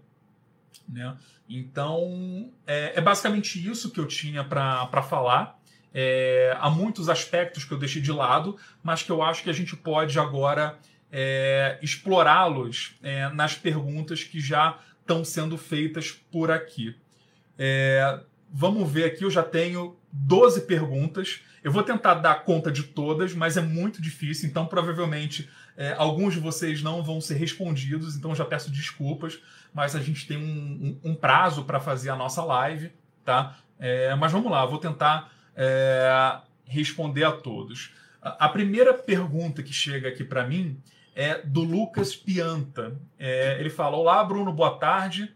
Né? 0.88 1.16
Então, 1.48 2.50
é, 2.66 2.92
é 2.96 3.00
basicamente 3.00 3.64
isso 3.66 3.90
que 3.90 4.00
eu 4.00 4.06
tinha 4.06 4.42
para 4.44 5.02
falar. 5.02 5.60
É, 5.94 6.56
há 6.58 6.70
muitos 6.70 7.08
aspectos 7.08 7.64
que 7.64 7.72
eu 7.72 7.78
deixei 7.78 8.00
de 8.00 8.10
lado, 8.10 8.56
mas 8.82 9.02
que 9.02 9.10
eu 9.10 9.22
acho 9.22 9.42
que 9.42 9.50
a 9.50 9.52
gente 9.52 9.76
pode 9.76 10.18
agora 10.18 10.78
é, 11.10 11.78
explorá-los 11.82 12.96
é, 13.02 13.28
nas 13.28 13.54
perguntas 13.54 14.24
que 14.24 14.40
já 14.40 14.78
estão 15.00 15.24
sendo 15.24 15.58
feitas 15.58 16.10
por 16.10 16.50
aqui. 16.50 16.96
Vamos 18.52 18.90
ver 18.90 19.04
aqui, 19.04 19.24
eu 19.24 19.30
já 19.30 19.42
tenho 19.42 19.96
12 20.12 20.62
perguntas. 20.62 21.40
Eu 21.64 21.72
vou 21.72 21.82
tentar 21.82 22.14
dar 22.14 22.44
conta 22.44 22.70
de 22.70 22.82
todas, 22.82 23.34
mas 23.34 23.56
é 23.56 23.62
muito 23.62 24.02
difícil, 24.02 24.48
então 24.48 24.66
provavelmente 24.66 25.48
é, 25.76 25.94
alguns 25.96 26.34
de 26.34 26.40
vocês 26.40 26.82
não 26.82 27.02
vão 27.02 27.20
ser 27.20 27.36
respondidos, 27.36 28.16
então 28.16 28.34
já 28.34 28.44
peço 28.44 28.70
desculpas, 28.70 29.40
mas 29.72 29.96
a 29.96 30.00
gente 30.00 30.26
tem 30.26 30.36
um, 30.36 30.98
um, 31.04 31.10
um 31.10 31.14
prazo 31.14 31.64
para 31.64 31.80
fazer 31.80 32.10
a 32.10 32.16
nossa 32.16 32.44
live, 32.44 32.92
tá? 33.24 33.56
É, 33.78 34.14
mas 34.16 34.30
vamos 34.30 34.50
lá, 34.50 34.66
vou 34.66 34.78
tentar 34.78 35.32
é, 35.56 36.38
responder 36.66 37.24
a 37.24 37.32
todos. 37.32 37.94
A 38.20 38.48
primeira 38.48 38.94
pergunta 38.94 39.62
que 39.62 39.72
chega 39.72 40.08
aqui 40.08 40.22
para 40.22 40.46
mim 40.46 40.78
é 41.14 41.38
do 41.38 41.62
Lucas 41.62 42.14
Pianta. 42.14 42.96
É, 43.18 43.58
ele 43.58 43.70
fala: 43.70 43.96
Olá, 43.96 44.22
Bruno, 44.22 44.52
boa 44.52 44.78
tarde. 44.78 45.34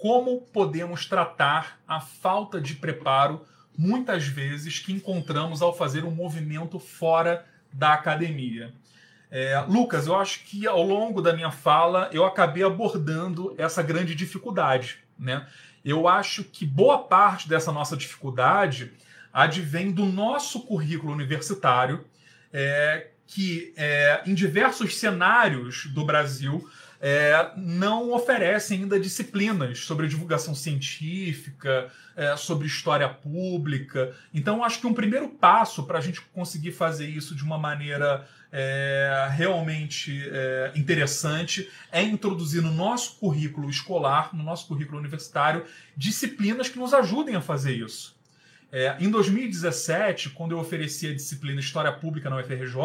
Como 0.00 0.40
podemos 0.40 1.04
tratar 1.04 1.78
a 1.86 2.00
falta 2.00 2.58
de 2.58 2.74
preparo, 2.74 3.44
muitas 3.76 4.26
vezes, 4.26 4.78
que 4.78 4.92
encontramos 4.92 5.60
ao 5.60 5.76
fazer 5.76 6.04
um 6.04 6.10
movimento 6.10 6.78
fora 6.78 7.44
da 7.70 7.92
academia? 7.92 8.72
É, 9.30 9.60
Lucas, 9.68 10.06
eu 10.06 10.16
acho 10.16 10.44
que 10.44 10.66
ao 10.66 10.82
longo 10.82 11.20
da 11.20 11.34
minha 11.34 11.50
fala 11.50 12.08
eu 12.14 12.24
acabei 12.24 12.64
abordando 12.64 13.54
essa 13.58 13.82
grande 13.82 14.14
dificuldade. 14.14 14.98
Né? 15.18 15.46
Eu 15.84 16.08
acho 16.08 16.44
que 16.44 16.64
boa 16.64 16.98
parte 16.98 17.46
dessa 17.46 17.70
nossa 17.70 17.94
dificuldade 17.94 18.92
advém 19.30 19.92
do 19.92 20.06
nosso 20.06 20.62
currículo 20.62 21.12
universitário, 21.12 22.04
é, 22.52 23.08
que 23.26 23.72
é, 23.76 24.22
em 24.26 24.32
diversos 24.32 24.98
cenários 24.98 25.86
do 25.92 26.06
Brasil 26.06 26.66
é, 27.00 27.52
não 27.56 28.12
oferecem 28.12 28.82
ainda 28.82 29.00
disciplinas 29.00 29.78
sobre 29.80 30.06
divulgação 30.06 30.54
científica, 30.54 31.90
é, 32.14 32.36
sobre 32.36 32.66
história 32.66 33.08
pública. 33.08 34.14
Então, 34.34 34.62
acho 34.62 34.80
que 34.80 34.86
um 34.86 34.92
primeiro 34.92 35.28
passo 35.28 35.84
para 35.84 35.98
a 35.98 36.00
gente 36.02 36.20
conseguir 36.20 36.72
fazer 36.72 37.08
isso 37.08 37.34
de 37.34 37.42
uma 37.42 37.56
maneira 37.56 38.28
é, 38.52 39.28
realmente 39.30 40.28
é, 40.30 40.72
interessante 40.74 41.70
é 41.90 42.02
introduzir 42.02 42.60
no 42.60 42.72
nosso 42.72 43.16
currículo 43.18 43.70
escolar, 43.70 44.34
no 44.34 44.42
nosso 44.42 44.66
currículo 44.66 44.98
universitário, 44.98 45.64
disciplinas 45.96 46.68
que 46.68 46.78
nos 46.78 46.92
ajudem 46.92 47.34
a 47.34 47.40
fazer 47.40 47.72
isso. 47.72 48.18
É, 48.72 48.96
em 49.00 49.10
2017, 49.10 50.30
quando 50.30 50.52
eu 50.52 50.58
ofereci 50.58 51.08
a 51.08 51.14
disciplina 51.14 51.58
História 51.58 51.90
Pública 51.90 52.30
na 52.30 52.36
UFRJ, 52.38 52.76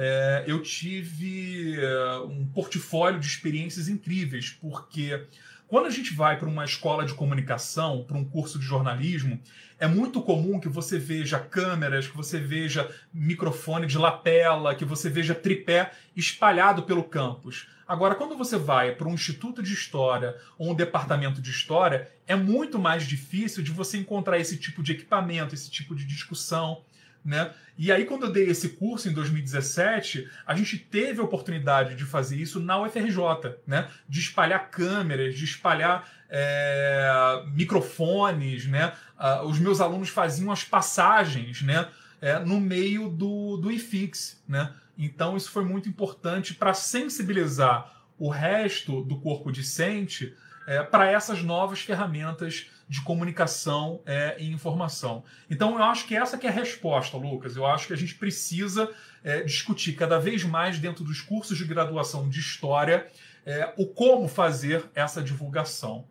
é, 0.00 0.44
eu 0.46 0.62
tive 0.62 1.76
é, 1.76 2.18
um 2.20 2.46
portfólio 2.46 3.18
de 3.18 3.26
experiências 3.26 3.88
incríveis, 3.88 4.50
porque 4.50 5.26
quando 5.66 5.86
a 5.86 5.90
gente 5.90 6.14
vai 6.14 6.38
para 6.38 6.48
uma 6.48 6.64
escola 6.64 7.04
de 7.04 7.14
comunicação, 7.14 8.04
para 8.04 8.16
um 8.16 8.24
curso 8.24 8.60
de 8.60 8.64
jornalismo, 8.64 9.40
é 9.76 9.88
muito 9.88 10.22
comum 10.22 10.60
que 10.60 10.68
você 10.68 11.00
veja 11.00 11.40
câmeras, 11.40 12.06
que 12.06 12.16
você 12.16 12.38
veja 12.38 12.88
microfone 13.12 13.86
de 13.86 13.98
lapela, 13.98 14.74
que 14.74 14.84
você 14.84 15.10
veja 15.10 15.34
tripé 15.34 15.92
espalhado 16.16 16.84
pelo 16.84 17.02
campus. 17.02 17.66
Agora, 17.86 18.14
quando 18.14 18.36
você 18.36 18.56
vai 18.56 18.92
para 18.92 19.08
um 19.08 19.14
instituto 19.14 19.62
de 19.62 19.72
história 19.72 20.36
ou 20.56 20.70
um 20.70 20.74
departamento 20.74 21.42
de 21.42 21.50
história, 21.50 22.08
é 22.26 22.36
muito 22.36 22.78
mais 22.78 23.04
difícil 23.04 23.62
de 23.62 23.72
você 23.72 23.98
encontrar 23.98 24.38
esse 24.38 24.58
tipo 24.58 24.80
de 24.80 24.92
equipamento, 24.92 25.54
esse 25.54 25.70
tipo 25.70 25.94
de 25.94 26.04
discussão. 26.04 26.82
Né? 27.28 27.52
E 27.76 27.92
aí, 27.92 28.06
quando 28.06 28.24
eu 28.24 28.32
dei 28.32 28.48
esse 28.48 28.70
curso 28.70 29.06
em 29.06 29.12
2017, 29.12 30.26
a 30.46 30.54
gente 30.56 30.78
teve 30.78 31.20
a 31.20 31.22
oportunidade 31.22 31.94
de 31.94 32.06
fazer 32.06 32.36
isso 32.36 32.58
na 32.58 32.80
UFRJ, 32.80 33.54
né? 33.66 33.86
de 34.08 34.18
espalhar 34.18 34.70
câmeras, 34.70 35.34
de 35.34 35.44
espalhar 35.44 36.08
é, 36.30 37.42
microfones. 37.52 38.66
Né? 38.66 38.94
Uh, 39.20 39.46
os 39.46 39.58
meus 39.58 39.78
alunos 39.78 40.08
faziam 40.08 40.50
as 40.50 40.64
passagens 40.64 41.60
né? 41.60 41.86
É, 42.18 42.38
no 42.38 42.58
meio 42.58 43.10
do, 43.10 43.58
do 43.58 43.70
IFIX. 43.70 44.42
Né? 44.48 44.72
Então, 44.96 45.36
isso 45.36 45.50
foi 45.50 45.66
muito 45.66 45.86
importante 45.86 46.54
para 46.54 46.72
sensibilizar 46.72 47.94
o 48.18 48.30
resto 48.30 49.04
do 49.04 49.20
corpo 49.20 49.52
discente 49.52 50.34
é, 50.66 50.82
para 50.82 51.10
essas 51.10 51.42
novas 51.42 51.80
ferramentas 51.80 52.70
de 52.88 53.02
comunicação 53.02 54.00
é, 54.06 54.36
e 54.38 54.50
informação. 54.50 55.22
Então, 55.50 55.76
eu 55.76 55.82
acho 55.82 56.06
que 56.06 56.16
essa 56.16 56.38
que 56.38 56.46
é 56.46 56.50
a 56.50 56.52
resposta, 56.52 57.16
Lucas. 57.16 57.54
Eu 57.54 57.66
acho 57.66 57.86
que 57.86 57.92
a 57.92 57.96
gente 57.96 58.14
precisa 58.14 58.90
é, 59.22 59.42
discutir 59.42 59.92
cada 59.92 60.18
vez 60.18 60.42
mais 60.42 60.78
dentro 60.78 61.04
dos 61.04 61.20
cursos 61.20 61.58
de 61.58 61.64
graduação 61.64 62.28
de 62.28 62.40
História 62.40 63.06
é, 63.44 63.72
o 63.76 63.86
como 63.86 64.28
fazer 64.28 64.84
essa 64.94 65.22
divulgação. 65.22 66.04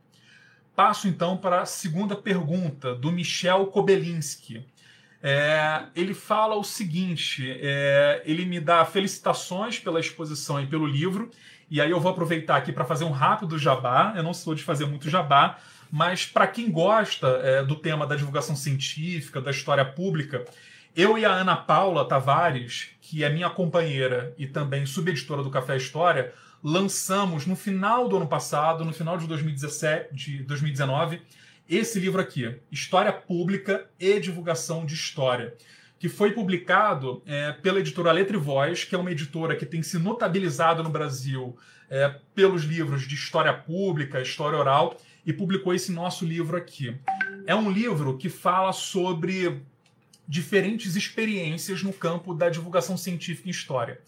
Passo 0.76 1.08
então 1.08 1.36
para 1.36 1.62
a 1.62 1.66
segunda 1.66 2.16
pergunta, 2.16 2.94
do 2.94 3.12
Michel 3.12 3.68
Kobelinski. 3.68 4.64
É, 5.22 5.86
ele 5.96 6.14
fala 6.14 6.56
o 6.56 6.64
seguinte: 6.64 7.44
é, 7.60 8.22
ele 8.26 8.46
me 8.46 8.60
dá 8.60 8.86
felicitações 8.86 9.80
pela 9.80 10.00
exposição 10.00 10.62
e 10.62 10.68
pelo 10.68 10.86
livro, 10.86 11.32
e 11.70 11.82
aí 11.82 11.90
eu 11.90 12.00
vou 12.00 12.12
aproveitar 12.12 12.58
aqui 12.58 12.72
para 12.72 12.86
fazer 12.86 13.06
um 13.06 13.12
rápido 13.12 13.58
jabá. 13.58 14.14
Eu 14.16 14.24
não 14.24 14.34
sou 14.34 14.54
de 14.54 14.64
fazer 14.64 14.86
muito 14.86 15.10
jabá, 15.10 15.58
mas 15.92 16.26
para 16.26 16.48
quem 16.48 16.72
gosta 16.72 17.28
é, 17.44 17.64
do 17.64 17.76
tema 17.76 18.06
da 18.06 18.16
divulgação 18.16 18.56
científica, 18.56 19.42
da 19.42 19.52
história 19.52 19.86
pública, 19.86 20.46
eu 20.96 21.18
e 21.18 21.26
a 21.26 21.32
Ana 21.32 21.56
Paula 21.56 22.08
Tavares, 22.08 22.90
que 23.02 23.24
é 23.24 23.30
minha 23.30 23.50
companheira 23.50 24.34
e 24.38 24.48
também 24.48 24.86
subeditora 24.86 25.44
do 25.44 25.52
Café 25.52 25.78
História, 25.78 26.34
lançamos 26.64 27.46
no 27.46 27.56
final 27.56 28.08
do 28.10 28.18
ano 28.18 28.28
passado, 28.28 28.84
no 28.84 28.94
final 28.94 29.18
de 29.18 29.28
2017, 29.28 30.14
de 30.14 30.44
2019 30.44 31.22
esse 31.70 32.00
livro 32.00 32.22
aqui, 32.22 32.56
História 32.72 33.12
Pública 33.12 33.88
e 34.00 34.20
Divulgação 34.22 34.86
de 34.86 34.94
História, 34.94 35.54
que 36.00 36.08
foi 36.08 36.32
publicado 36.32 37.22
é, 37.26 37.52
pela 37.52 37.80
editora 37.80 38.12
Letra 38.14 38.38
e 38.38 38.40
Voz, 38.40 38.86
que 38.86 38.96
é 38.96 38.98
uma 38.98 39.12
editora 39.12 39.54
que 39.54 39.66
tem 39.66 39.84
se 39.84 40.00
notabilizado 40.00 40.82
no 40.82 40.90
Brasil 40.90 41.58
é, 41.90 42.16
pelos 42.34 42.64
livros 42.64 43.06
de 43.06 43.16
história 43.16 43.54
pública, 43.54 44.22
história 44.22 44.58
oral, 44.58 44.98
e 45.28 45.34
publicou 45.34 45.74
esse 45.74 45.92
nosso 45.92 46.26
livro 46.26 46.56
aqui. 46.56 46.96
É 47.46 47.54
um 47.54 47.70
livro 47.70 48.18
que 48.18 48.30
fala 48.30 48.72
sobre 48.72 49.62
diferentes 50.26 50.96
experiências 50.96 51.84
no 51.84 51.92
campo 51.92 52.34
da 52.34 52.50
divulgação 52.50 52.96
científica 52.96 53.50
em 53.50 53.52
história. 53.52 54.00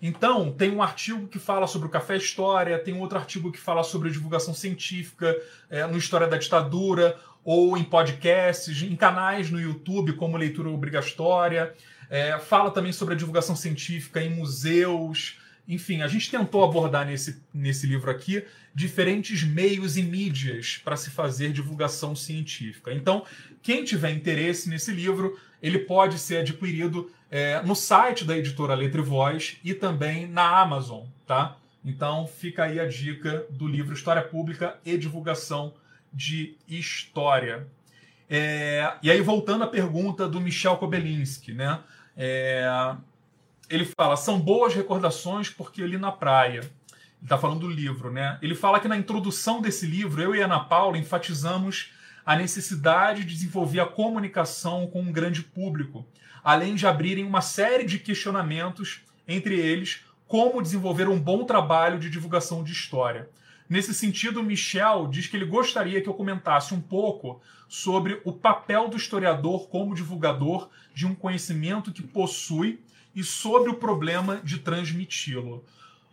Então, 0.00 0.52
tem 0.52 0.70
um 0.70 0.80
artigo 0.80 1.26
que 1.26 1.40
fala 1.40 1.66
sobre 1.66 1.88
o 1.88 1.90
café 1.90 2.16
história, 2.16 2.78
tem 2.78 2.94
outro 2.94 3.18
artigo 3.18 3.50
que 3.50 3.58
fala 3.58 3.82
sobre 3.82 4.08
a 4.08 4.12
divulgação 4.12 4.54
científica 4.54 5.36
é, 5.68 5.84
no 5.84 5.98
História 5.98 6.28
da 6.28 6.36
Ditadura, 6.36 7.18
ou 7.44 7.76
em 7.76 7.82
podcasts, 7.82 8.80
em 8.80 8.94
canais 8.94 9.50
no 9.50 9.60
YouTube, 9.60 10.12
como 10.12 10.36
Leitura 10.36 10.68
Obrigatória. 10.68 11.74
É, 12.08 12.38
fala 12.38 12.70
também 12.70 12.92
sobre 12.92 13.14
a 13.14 13.16
divulgação 13.16 13.56
científica 13.56 14.22
em 14.22 14.30
museus. 14.30 15.40
Enfim, 15.66 16.02
a 16.02 16.08
gente 16.08 16.30
tentou 16.30 16.62
abordar 16.62 17.04
nesse, 17.04 17.42
nesse 17.52 17.86
livro 17.86 18.10
aqui 18.10 18.44
diferentes 18.74 19.42
meios 19.42 19.96
e 19.96 20.02
mídias 20.02 20.80
para 20.84 20.96
se 20.96 21.10
fazer 21.10 21.52
divulgação 21.52 22.14
científica. 22.14 22.92
Então, 22.92 23.24
quem 23.62 23.84
tiver 23.84 24.10
interesse 24.10 24.68
nesse 24.68 24.92
livro, 24.92 25.38
ele 25.62 25.80
pode 25.80 26.18
ser 26.18 26.38
adquirido 26.38 27.10
é, 27.30 27.60
no 27.62 27.74
site 27.74 28.24
da 28.24 28.36
editora 28.36 28.74
Letra 28.74 29.00
e 29.00 29.04
Voz 29.04 29.56
e 29.64 29.74
também 29.74 30.26
na 30.26 30.60
Amazon, 30.60 31.04
tá? 31.26 31.56
Então 31.84 32.26
fica 32.26 32.64
aí 32.64 32.78
a 32.78 32.86
dica 32.86 33.46
do 33.50 33.66
livro 33.66 33.94
História 33.94 34.22
Pública 34.22 34.78
e 34.84 34.96
Divulgação 34.96 35.74
de 36.12 36.56
História. 36.68 37.66
É, 38.28 38.92
e 39.02 39.10
aí, 39.10 39.20
voltando 39.20 39.64
à 39.64 39.66
pergunta 39.66 40.28
do 40.28 40.40
Michel 40.40 40.76
Kobelinski, 40.76 41.52
né? 41.52 41.80
É, 42.16 42.94
ele 43.70 43.86
fala: 43.98 44.16
são 44.16 44.38
boas 44.38 44.74
recordações 44.74 45.48
porque 45.48 45.82
eu 45.82 45.86
li 45.86 45.96
na 45.96 46.12
praia. 46.12 46.60
Está 47.22 47.36
falando 47.36 47.60
do 47.60 47.70
livro, 47.70 48.10
né? 48.10 48.38
Ele 48.40 48.54
fala 48.54 48.80
que 48.80 48.88
na 48.88 48.96
introdução 48.96 49.60
desse 49.60 49.86
livro, 49.86 50.22
eu 50.22 50.34
e 50.34 50.40
Ana 50.40 50.60
Paula 50.60 50.98
enfatizamos 50.98 51.92
a 52.24 52.36
necessidade 52.36 53.24
de 53.24 53.34
desenvolver 53.34 53.80
a 53.80 53.86
comunicação 53.86 54.86
com 54.86 55.00
um 55.00 55.12
grande 55.12 55.42
público, 55.42 56.06
além 56.44 56.74
de 56.74 56.86
abrirem 56.86 57.24
uma 57.24 57.40
série 57.40 57.84
de 57.84 57.98
questionamentos, 57.98 59.00
entre 59.26 59.58
eles, 59.58 60.04
como 60.26 60.62
desenvolver 60.62 61.08
um 61.08 61.18
bom 61.18 61.44
trabalho 61.44 61.98
de 61.98 62.10
divulgação 62.10 62.62
de 62.62 62.72
história. 62.72 63.28
Nesse 63.68 63.92
sentido, 63.92 64.42
Michel 64.42 65.08
diz 65.08 65.26
que 65.26 65.36
ele 65.36 65.44
gostaria 65.44 66.00
que 66.00 66.08
eu 66.08 66.14
comentasse 66.14 66.72
um 66.72 66.80
pouco 66.80 67.40
sobre 67.68 68.20
o 68.24 68.32
papel 68.32 68.88
do 68.88 68.96
historiador 68.96 69.68
como 69.68 69.94
divulgador 69.94 70.70
de 70.94 71.06
um 71.06 71.14
conhecimento 71.14 71.92
que 71.92 72.02
possui 72.02 72.80
e 73.14 73.22
sobre 73.22 73.70
o 73.70 73.74
problema 73.74 74.40
de 74.42 74.58
transmiti-lo. 74.58 75.64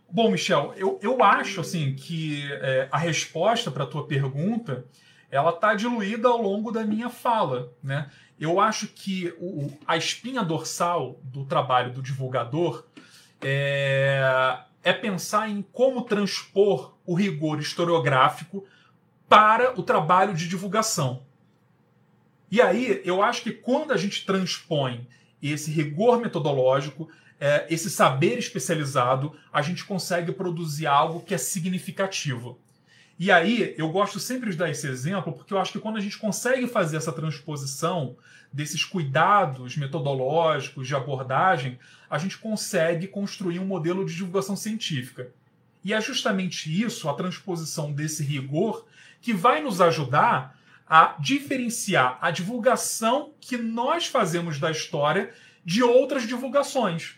Bom, 0.08 0.30
Michel, 0.30 0.72
eu, 0.76 0.98
eu 1.02 1.22
acho 1.22 1.60
assim 1.60 1.94
que 1.94 2.50
é, 2.52 2.88
a 2.90 2.98
resposta 2.98 3.70
para 3.70 3.84
a 3.84 3.86
tua 3.86 4.06
pergunta 4.06 4.84
ela 5.30 5.50
está 5.50 5.74
diluída 5.74 6.28
ao 6.28 6.40
longo 6.40 6.70
da 6.70 6.84
minha 6.84 7.10
fala. 7.10 7.72
Né? 7.82 8.08
Eu 8.38 8.60
acho 8.60 8.88
que 8.88 9.34
o, 9.38 9.70
a 9.86 9.96
espinha 9.96 10.42
dorsal 10.42 11.18
do 11.24 11.44
trabalho 11.44 11.92
do 11.92 12.00
divulgador 12.00 12.86
é, 13.42 14.58
é 14.82 14.92
pensar 14.92 15.48
em 15.48 15.62
como 15.62 16.02
transpor 16.02 16.94
o 17.04 17.14
rigor 17.14 17.58
historiográfico 17.58 18.64
para 19.28 19.78
o 19.78 19.82
trabalho 19.82 20.34
de 20.34 20.48
divulgação. 20.48 21.24
E 22.50 22.62
aí, 22.62 23.02
eu 23.04 23.22
acho 23.22 23.42
que 23.42 23.50
quando 23.50 23.92
a 23.92 23.96
gente 23.96 24.24
transpõe 24.24 25.08
esse 25.42 25.70
rigor 25.70 26.20
metodológico, 26.20 27.08
é, 27.40 27.66
esse 27.68 27.90
saber 27.90 28.38
especializado, 28.38 29.36
a 29.52 29.60
gente 29.62 29.84
consegue 29.84 30.32
produzir 30.32 30.86
algo 30.86 31.20
que 31.20 31.34
é 31.34 31.38
significativo. 31.38 32.58
E 33.18 33.30
aí, 33.30 33.74
eu 33.78 33.88
gosto 33.88 34.20
sempre 34.20 34.50
de 34.50 34.56
dar 34.56 34.70
esse 34.70 34.86
exemplo, 34.86 35.32
porque 35.32 35.52
eu 35.52 35.58
acho 35.58 35.72
que 35.72 35.78
quando 35.78 35.96
a 35.96 36.00
gente 36.00 36.18
consegue 36.18 36.66
fazer 36.66 36.98
essa 36.98 37.12
transposição 37.12 38.16
desses 38.52 38.84
cuidados 38.84 39.76
metodológicos 39.76 40.86
de 40.86 40.94
abordagem, 40.94 41.78
a 42.08 42.18
gente 42.18 42.38
consegue 42.38 43.06
construir 43.06 43.58
um 43.58 43.66
modelo 43.66 44.04
de 44.04 44.14
divulgação 44.14 44.54
científica. 44.54 45.30
E 45.82 45.94
é 45.94 46.00
justamente 46.00 46.70
isso, 46.82 47.08
a 47.08 47.14
transposição 47.14 47.92
desse 47.92 48.22
rigor, 48.22 48.86
que 49.20 49.32
vai 49.32 49.62
nos 49.62 49.80
ajudar 49.80 50.58
a 50.86 51.16
diferenciar 51.18 52.18
a 52.20 52.30
divulgação 52.30 53.32
que 53.40 53.56
nós 53.56 54.06
fazemos 54.06 54.58
da 54.58 54.70
história 54.70 55.32
de 55.64 55.82
outras 55.82 56.26
divulgações. 56.26 57.16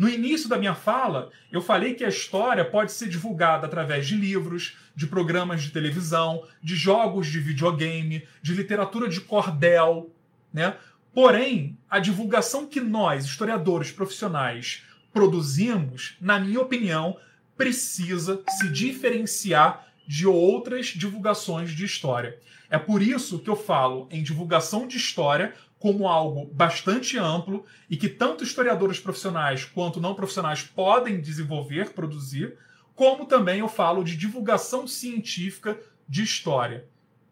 No 0.00 0.08
início 0.08 0.48
da 0.48 0.56
minha 0.56 0.74
fala, 0.74 1.30
eu 1.52 1.60
falei 1.60 1.92
que 1.92 2.02
a 2.02 2.08
história 2.08 2.64
pode 2.64 2.90
ser 2.90 3.06
divulgada 3.06 3.66
através 3.66 4.06
de 4.06 4.16
livros, 4.16 4.78
de 4.96 5.06
programas 5.06 5.62
de 5.62 5.72
televisão, 5.72 6.42
de 6.62 6.74
jogos 6.74 7.26
de 7.26 7.38
videogame, 7.38 8.26
de 8.40 8.54
literatura 8.54 9.10
de 9.10 9.20
cordel, 9.20 10.10
né? 10.50 10.74
Porém, 11.12 11.76
a 11.90 11.98
divulgação 11.98 12.66
que 12.66 12.80
nós, 12.80 13.26
historiadores 13.26 13.92
profissionais, 13.92 14.84
produzimos, 15.12 16.16
na 16.18 16.40
minha 16.40 16.62
opinião, 16.62 17.18
precisa 17.54 18.42
se 18.48 18.70
diferenciar 18.70 19.86
de 20.08 20.26
outras 20.26 20.86
divulgações 20.86 21.72
de 21.72 21.84
história. 21.84 22.38
É 22.70 22.78
por 22.78 23.02
isso 23.02 23.38
que 23.38 23.50
eu 23.50 23.56
falo 23.56 24.08
em 24.10 24.22
divulgação 24.22 24.86
de 24.86 24.96
história 24.96 25.54
como 25.80 26.06
algo 26.06 26.44
bastante 26.52 27.18
amplo 27.18 27.64
e 27.88 27.96
que 27.96 28.08
tanto 28.08 28.44
historiadores 28.44 29.00
profissionais 29.00 29.64
quanto 29.64 29.98
não 29.98 30.14
profissionais 30.14 30.62
podem 30.62 31.20
desenvolver, 31.20 31.94
produzir, 31.94 32.54
como 32.94 33.24
também 33.24 33.60
eu 33.60 33.68
falo 33.68 34.04
de 34.04 34.14
divulgação 34.14 34.86
científica 34.86 35.80
de 36.06 36.22
história, 36.22 36.84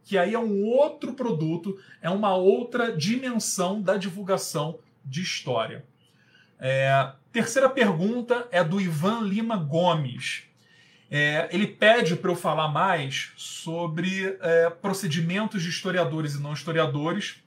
que 0.02 0.16
aí 0.16 0.32
é 0.32 0.38
um 0.38 0.64
outro 0.64 1.12
produto, 1.12 1.78
é 2.00 2.08
uma 2.08 2.34
outra 2.34 2.90
dimensão 2.90 3.82
da 3.82 3.98
divulgação 3.98 4.78
de 5.04 5.20
história. 5.20 5.84
É, 6.58 7.12
terceira 7.30 7.68
pergunta 7.68 8.48
é 8.50 8.64
do 8.64 8.80
Ivan 8.80 9.20
Lima 9.20 9.58
Gomes. 9.58 10.44
É, 11.10 11.50
ele 11.52 11.66
pede 11.66 12.16
para 12.16 12.30
eu 12.30 12.36
falar 12.36 12.68
mais 12.68 13.32
sobre 13.36 14.38
é, 14.40 14.70
procedimentos 14.70 15.62
de 15.62 15.68
historiadores 15.68 16.34
e 16.34 16.40
não 16.40 16.54
historiadores. 16.54 17.42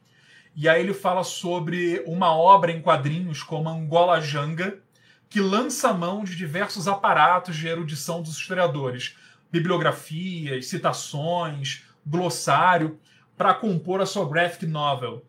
E 0.56 0.68
aí 0.68 0.82
ele 0.82 0.94
fala 0.94 1.24
sobre 1.24 2.04
uma 2.06 2.36
obra 2.36 2.72
em 2.72 2.82
quadrinhos 2.82 3.42
como 3.42 3.70
Angola 3.70 4.20
Janga, 4.20 4.80
que 5.30 5.40
lança 5.40 5.94
mão 5.94 6.24
de 6.24 6.36
diversos 6.36 6.88
aparatos 6.88 7.56
de 7.56 7.68
erudição 7.68 8.22
dos 8.22 8.36
historiadores, 8.38 9.16
bibliografias, 9.50 10.68
citações, 10.68 11.84
glossário, 12.06 13.00
para 13.38 13.54
compor 13.54 14.02
a 14.02 14.06
sua 14.06 14.28
graphic 14.28 14.68
novel. 14.68 15.26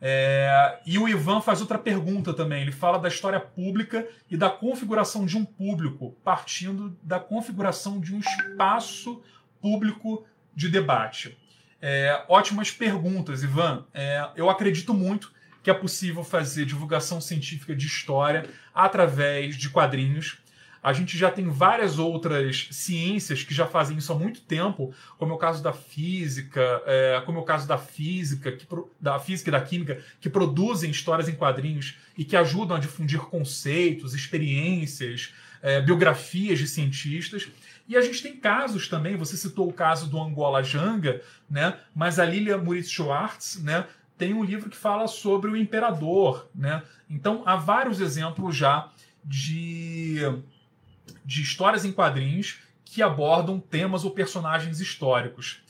É, 0.00 0.78
e 0.84 0.98
o 0.98 1.08
Ivan 1.08 1.40
faz 1.40 1.60
outra 1.60 1.78
pergunta 1.78 2.34
também. 2.34 2.62
Ele 2.62 2.72
fala 2.72 2.98
da 2.98 3.08
história 3.08 3.40
pública 3.40 4.06
e 4.30 4.36
da 4.36 4.50
configuração 4.50 5.24
de 5.24 5.38
um 5.38 5.44
público, 5.44 6.14
partindo 6.22 6.96
da 7.02 7.18
configuração 7.18 7.98
de 7.98 8.14
um 8.14 8.18
espaço 8.18 9.22
público 9.60 10.24
de 10.54 10.68
debate. 10.68 11.36
É, 11.80 12.24
ótimas 12.28 12.70
perguntas, 12.70 13.42
Ivan. 13.42 13.84
É, 13.92 14.28
eu 14.36 14.48
acredito 14.48 14.94
muito 14.94 15.32
que 15.62 15.70
é 15.70 15.74
possível 15.74 16.22
fazer 16.22 16.64
divulgação 16.64 17.20
científica 17.20 17.74
de 17.74 17.86
história 17.86 18.48
através 18.74 19.56
de 19.56 19.68
quadrinhos. 19.68 20.38
A 20.80 20.92
gente 20.92 21.18
já 21.18 21.28
tem 21.28 21.48
várias 21.48 21.98
outras 21.98 22.68
ciências 22.70 23.42
que 23.42 23.52
já 23.52 23.66
fazem 23.66 23.98
isso 23.98 24.12
há 24.12 24.14
muito 24.14 24.40
tempo, 24.42 24.94
como 25.18 25.32
é 25.32 25.34
o 25.34 25.38
caso 25.38 25.60
da 25.60 25.72
física, 25.72 26.80
é, 26.86 27.20
como 27.26 27.38
é 27.38 27.40
o 27.40 27.44
caso 27.44 27.66
da 27.66 27.76
física, 27.76 28.52
que, 28.52 28.64
da 29.00 29.18
física 29.18 29.50
e 29.50 29.52
da 29.52 29.60
química, 29.60 30.00
que 30.20 30.30
produzem 30.30 30.88
histórias 30.88 31.28
em 31.28 31.34
quadrinhos 31.34 31.96
e 32.16 32.24
que 32.24 32.36
ajudam 32.36 32.76
a 32.76 32.80
difundir 32.80 33.18
conceitos, 33.22 34.14
experiências, 34.14 35.34
é, 35.60 35.80
biografias 35.80 36.60
de 36.60 36.68
cientistas. 36.68 37.48
E 37.88 37.96
a 37.96 38.00
gente 38.00 38.22
tem 38.22 38.36
casos 38.36 38.88
também, 38.88 39.16
você 39.16 39.36
citou 39.36 39.68
o 39.68 39.72
caso 39.72 40.08
do 40.08 40.20
Angola 40.20 40.62
Janga, 40.62 41.20
né? 41.48 41.78
mas 41.94 42.18
a 42.18 42.24
Lilia 42.24 42.58
Muritz 42.58 42.90
Schwartz 42.90 43.62
né? 43.62 43.86
tem 44.18 44.34
um 44.34 44.42
livro 44.42 44.68
que 44.68 44.76
fala 44.76 45.06
sobre 45.06 45.50
o 45.50 45.56
imperador. 45.56 46.48
Né? 46.54 46.82
Então 47.08 47.42
há 47.46 47.56
vários 47.56 48.00
exemplos 48.00 48.56
já 48.56 48.90
de 49.24 50.20
de 51.24 51.42
histórias 51.42 51.84
em 51.84 51.92
quadrinhos 51.92 52.58
que 52.84 53.02
abordam 53.02 53.58
temas 53.58 54.04
ou 54.04 54.10
personagens 54.10 54.80
históricos. 54.80 55.60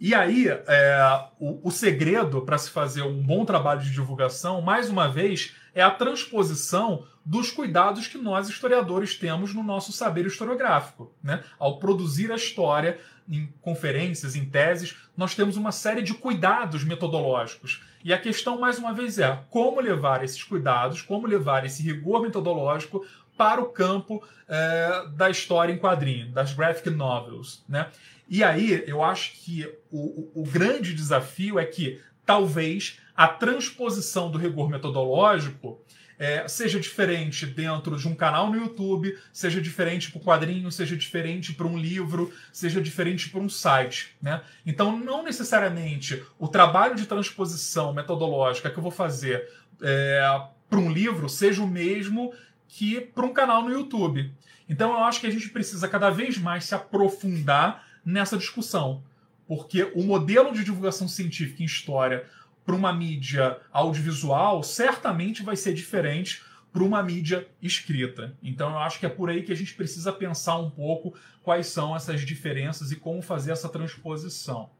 E 0.00 0.14
aí, 0.14 0.48
é, 0.48 1.28
o, 1.38 1.68
o 1.68 1.70
segredo 1.70 2.42
para 2.42 2.58
se 2.58 2.70
fazer 2.70 3.02
um 3.02 3.22
bom 3.22 3.44
trabalho 3.44 3.80
de 3.80 3.92
divulgação, 3.92 4.60
mais 4.60 4.90
uma 4.90 5.08
vez, 5.08 5.54
é 5.74 5.82
a 5.82 5.90
transposição 5.90 7.06
dos 7.24 7.50
cuidados 7.50 8.06
que 8.06 8.18
nós, 8.18 8.48
historiadores, 8.48 9.16
temos 9.16 9.54
no 9.54 9.62
nosso 9.62 9.92
saber 9.92 10.26
historiográfico. 10.26 11.12
Né? 11.22 11.42
Ao 11.58 11.78
produzir 11.78 12.30
a 12.30 12.36
história 12.36 12.98
em 13.28 13.46
conferências, 13.62 14.36
em 14.36 14.44
teses, 14.44 14.94
nós 15.16 15.34
temos 15.34 15.56
uma 15.56 15.72
série 15.72 16.02
de 16.02 16.12
cuidados 16.12 16.84
metodológicos. 16.84 17.82
E 18.04 18.12
a 18.12 18.18
questão, 18.18 18.60
mais 18.60 18.78
uma 18.78 18.92
vez, 18.92 19.18
é 19.18 19.40
como 19.48 19.80
levar 19.80 20.22
esses 20.22 20.42
cuidados, 20.42 21.00
como 21.00 21.26
levar 21.26 21.64
esse 21.64 21.82
rigor 21.82 22.20
metodológico 22.20 23.04
para 23.36 23.60
o 23.60 23.70
campo 23.70 24.22
é, 24.46 25.06
da 25.14 25.30
história 25.30 25.72
em 25.72 25.78
quadrinho, 25.78 26.30
das 26.30 26.52
graphic 26.52 26.90
novels. 26.90 27.64
Né? 27.66 27.88
E 28.28 28.44
aí 28.44 28.84
eu 28.86 29.02
acho 29.02 29.32
que 29.32 29.66
o, 29.90 30.30
o, 30.34 30.42
o 30.42 30.44
grande 30.44 30.94
desafio 30.94 31.58
é 31.58 31.64
que 31.64 32.00
talvez 32.26 33.00
a 33.16 33.28
transposição 33.28 34.30
do 34.30 34.38
rigor 34.38 34.68
metodológico 34.68 35.80
é, 36.18 36.46
seja 36.46 36.78
diferente 36.78 37.44
dentro 37.44 37.96
de 37.96 38.06
um 38.06 38.14
canal 38.14 38.50
no 38.50 38.56
YouTube, 38.56 39.18
seja 39.32 39.60
diferente 39.60 40.10
para 40.10 40.20
o 40.20 40.24
quadrinho, 40.24 40.70
seja 40.70 40.96
diferente 40.96 41.52
para 41.52 41.66
um 41.66 41.76
livro, 41.76 42.32
seja 42.52 42.80
diferente 42.80 43.28
para 43.28 43.40
um 43.40 43.48
site. 43.48 44.16
Né? 44.22 44.40
Então, 44.64 44.96
não 44.96 45.24
necessariamente 45.24 46.22
o 46.38 46.46
trabalho 46.46 46.94
de 46.94 47.06
transposição 47.06 47.92
metodológica 47.92 48.70
que 48.70 48.78
eu 48.78 48.82
vou 48.82 48.92
fazer 48.92 49.48
é, 49.82 50.40
para 50.68 50.78
um 50.78 50.90
livro 50.90 51.28
seja 51.28 51.62
o 51.62 51.68
mesmo 51.68 52.32
que 52.68 53.00
para 53.00 53.26
um 53.26 53.32
canal 53.32 53.62
no 53.62 53.72
YouTube. 53.72 54.32
Então 54.68 54.92
eu 54.92 55.04
acho 55.04 55.20
que 55.20 55.26
a 55.26 55.30
gente 55.30 55.48
precisa 55.50 55.86
cada 55.86 56.10
vez 56.10 56.38
mais 56.38 56.64
se 56.64 56.74
aprofundar 56.74 57.86
nessa 58.04 58.36
discussão, 58.36 59.02
porque 59.46 59.84
o 59.94 60.02
modelo 60.02 60.52
de 60.52 60.64
divulgação 60.64 61.06
científica 61.06 61.62
em 61.62 61.66
história 61.66 62.26
para 62.64 62.74
uma 62.74 62.92
mídia 62.92 63.58
audiovisual 63.72 64.62
certamente 64.62 65.42
vai 65.42 65.56
ser 65.56 65.74
diferente 65.74 66.42
para 66.72 66.82
uma 66.82 67.02
mídia 67.02 67.46
escrita. 67.62 68.36
Então 68.42 68.70
eu 68.70 68.78
acho 68.78 68.98
que 68.98 69.06
é 69.06 69.08
por 69.08 69.30
aí 69.30 69.42
que 69.42 69.52
a 69.52 69.56
gente 69.56 69.74
precisa 69.74 70.12
pensar 70.12 70.58
um 70.58 70.70
pouco 70.70 71.14
quais 71.42 71.68
são 71.68 71.94
essas 71.94 72.22
diferenças 72.22 72.90
e 72.90 72.96
como 72.96 73.22
fazer 73.22 73.52
essa 73.52 73.68
transposição. 73.68 74.70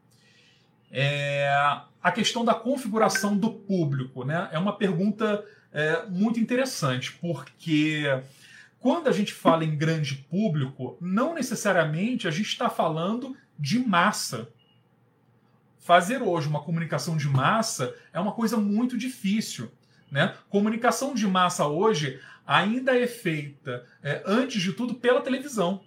É... 0.91 1.49
a 2.03 2.13
questão 2.13 2.45
da 2.45 2.55
configuração 2.55 3.37
do 3.37 3.51
público 3.51 4.25
né? 4.25 4.49
é 4.53 4.59
uma 4.59 4.77
pergunta 4.77 5.45
é, 5.73 6.07
muito 6.07 6.39
interessante, 6.39 7.13
porque 7.21 8.05
quando 8.79 9.09
a 9.09 9.13
gente 9.13 9.33
fala 9.33 9.65
em 9.65 9.77
grande 9.77 10.15
público, 10.15 10.97
não 11.01 11.35
necessariamente 11.35 12.29
a 12.29 12.31
gente 12.31 12.49
está 12.49 12.71
falando 12.71 13.37
de 13.59 13.79
massa. 13.79 14.49
Fazer 15.85 16.23
hoje 16.23 16.49
uma 16.49 16.63
comunicação 16.63 17.15
de 17.15 17.29
massa 17.29 17.95
é 18.11 18.19
uma 18.19 18.33
coisa 18.33 18.57
muito 18.57 18.97
difícil. 18.97 19.71
Né? 20.11 20.35
Comunicação 20.49 21.15
de 21.15 21.27
massa 21.27 21.67
hoje 21.67 22.19
ainda 22.47 22.99
é 22.99 23.07
feita, 23.07 23.85
é, 24.03 24.23
antes 24.25 24.63
de 24.63 24.73
tudo, 24.73 24.95
pela 24.95 25.21
televisão. 25.21 25.83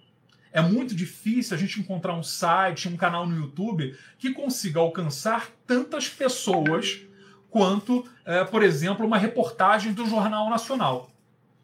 É 0.52 0.60
muito 0.60 0.94
difícil 0.94 1.56
a 1.56 1.58
gente 1.58 1.80
encontrar 1.80 2.14
um 2.14 2.22
site, 2.22 2.88
um 2.88 2.96
canal 2.96 3.26
no 3.26 3.34
YouTube 3.34 3.98
que 4.20 4.32
consiga 4.32 4.78
alcançar 4.78 5.50
tantas 5.66 6.08
pessoas 6.08 7.00
quanto, 7.50 8.08
é, 8.24 8.44
por 8.44 8.62
exemplo, 8.62 9.04
uma 9.04 9.18
reportagem 9.18 9.92
do 9.92 10.06
Jornal 10.06 10.48
Nacional. 10.48 11.10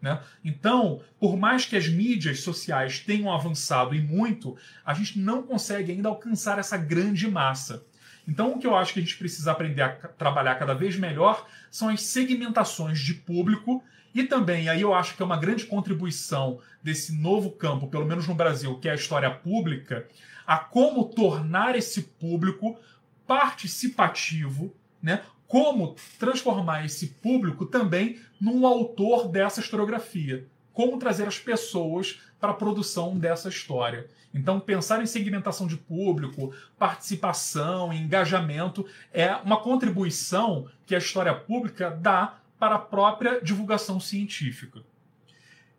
Né? 0.03 0.21
Então, 0.45 1.03
por 1.21 1.37
mais 1.37 1.67
que 1.67 1.77
as 1.77 1.87
mídias 1.87 2.41
sociais 2.41 2.99
tenham 2.99 3.33
avançado 3.33 3.95
e 3.95 4.01
muito, 4.01 4.57
a 4.85 4.93
gente 4.93 5.21
não 5.21 5.41
consegue 5.45 5.93
ainda 5.93 6.09
alcançar 6.09 6.59
essa 6.59 6.77
grande 6.77 7.31
massa. 7.31 7.87
Então, 8.27 8.53
o 8.53 8.59
que 8.59 8.67
eu 8.67 8.75
acho 8.75 8.93
que 8.93 9.01
a 9.01 9.03
gente 9.03 9.19
precisa 9.19 9.53
aprender 9.53 9.83
a 9.83 9.91
trabalhar 9.91 10.55
cada 10.55 10.75
vez 10.75 10.97
melhor 10.97 11.47
são 11.71 11.89
as 11.89 12.03
segmentações 12.03 12.99
de 12.99 13.15
público 13.15 13.83
e 14.15 14.23
também, 14.23 14.69
aí 14.69 14.81
eu 14.81 14.95
acho 14.95 15.17
que 15.17 15.23
é 15.23 15.27
uma 15.27 15.37
grande 15.37 15.67
contribuição 15.67 16.61
desse 16.83 17.13
novo 17.13 17.51
campo, 17.51 17.89
pelo 17.89 18.07
menos 18.07 18.29
no 18.29 18.35
Brasil, 18.35 18.79
que 18.79 18.89
é 18.89 18.93
a 18.93 18.97
história 18.97 19.29
pública, 19.29 20.07
a 20.47 20.57
como 20.57 21.05
tornar 21.05 21.75
esse 21.75 22.03
público 22.03 22.79
participativo, 23.27 24.73
né? 25.03 25.23
como 25.49 25.97
transformar 26.19 26.85
esse 26.85 27.09
público 27.09 27.67
também 27.67 28.21
num 28.41 28.67
autor 28.67 29.29
dessa 29.29 29.61
historiografia. 29.61 30.47
Como 30.73 30.99
trazer 30.99 31.27
as 31.27 31.39
pessoas 31.39 32.21
para 32.41 32.51
a 32.51 32.55
produção 32.55 33.17
dessa 33.17 33.49
história. 33.49 34.09
Então, 34.35 34.59
pensar 34.59 35.01
em 35.01 35.07
segmentação 35.07 35.67
de 35.67 35.77
público, 35.77 36.53
participação, 36.77 37.93
engajamento 37.93 38.85
é 39.13 39.33
uma 39.37 39.61
contribuição 39.61 40.69
que 40.85 40.95
a 40.95 40.99
história 40.99 41.33
pública 41.33 41.91
dá 41.91 42.39
para 42.59 42.75
a 42.75 42.81
própria 42.81 43.41
divulgação 43.41 44.01
científica. 44.01 44.83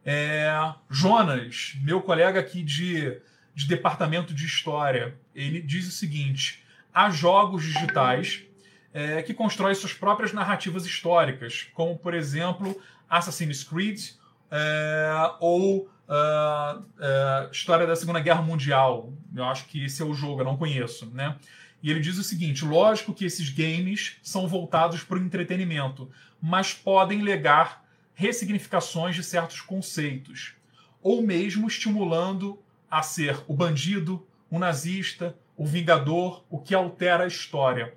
É, 0.06 0.48
Jonas, 0.90 1.76
meu 1.82 2.02
colega 2.02 2.40
aqui 2.40 2.64
de, 2.64 3.20
de 3.54 3.68
departamento 3.68 4.34
de 4.34 4.46
história, 4.46 5.18
ele 5.34 5.62
diz 5.62 5.88
o 5.88 5.92
seguinte: 5.92 6.64
há 6.94 7.10
jogos 7.10 7.64
digitais 7.64 8.44
é, 8.94 9.22
que 9.22 9.34
constroem 9.34 9.76
suas 9.76 9.94
próprias 9.94 10.32
narrativas 10.32 10.86
históricas, 10.86 11.68
como, 11.74 11.98
por 11.98 12.14
exemplo, 12.14 12.80
Assassin's 13.10 13.64
Creed 13.64 14.12
é, 14.50 15.32
ou 15.42 15.90
uh, 16.08 16.80
uh, 16.80 17.52
História 17.52 17.86
da 17.86 17.96
Segunda 17.96 18.20
Guerra 18.20 18.42
Mundial. 18.42 19.14
Eu 19.36 19.46
acho 19.46 19.66
que 19.66 19.86
esse 19.86 20.02
é 20.02 20.06
o 20.06 20.14
jogo, 20.14 20.42
eu 20.42 20.46
não 20.46 20.58
conheço. 20.58 21.08
Né? 21.08 21.36
E 21.82 21.92
ele 21.92 22.00
diz 22.00 22.18
o 22.18 22.24
seguinte: 22.24 22.66
lógico 22.66 23.14
que 23.14 23.26
esses 23.26 23.50
games 23.50 24.18
são 24.22 24.48
voltados 24.48 25.04
para 25.04 25.18
o 25.18 25.22
entretenimento, 25.22 26.10
mas 26.42 26.74
podem 26.74 27.22
legar 27.22 27.86
ressignificações 28.14 29.16
de 29.16 29.24
certos 29.24 29.62
conceitos, 29.62 30.54
ou 31.02 31.22
mesmo 31.22 31.68
estimulando 31.68 32.60
a 32.90 33.02
ser 33.02 33.38
o 33.48 33.54
bandido, 33.54 34.26
o 34.50 34.58
nazista, 34.58 35.36
o 35.58 35.66
vingador, 35.66 36.44
o 36.50 36.60
que 36.60 36.74
altera 36.74 37.26
a 37.26 37.28
história. 37.28 37.94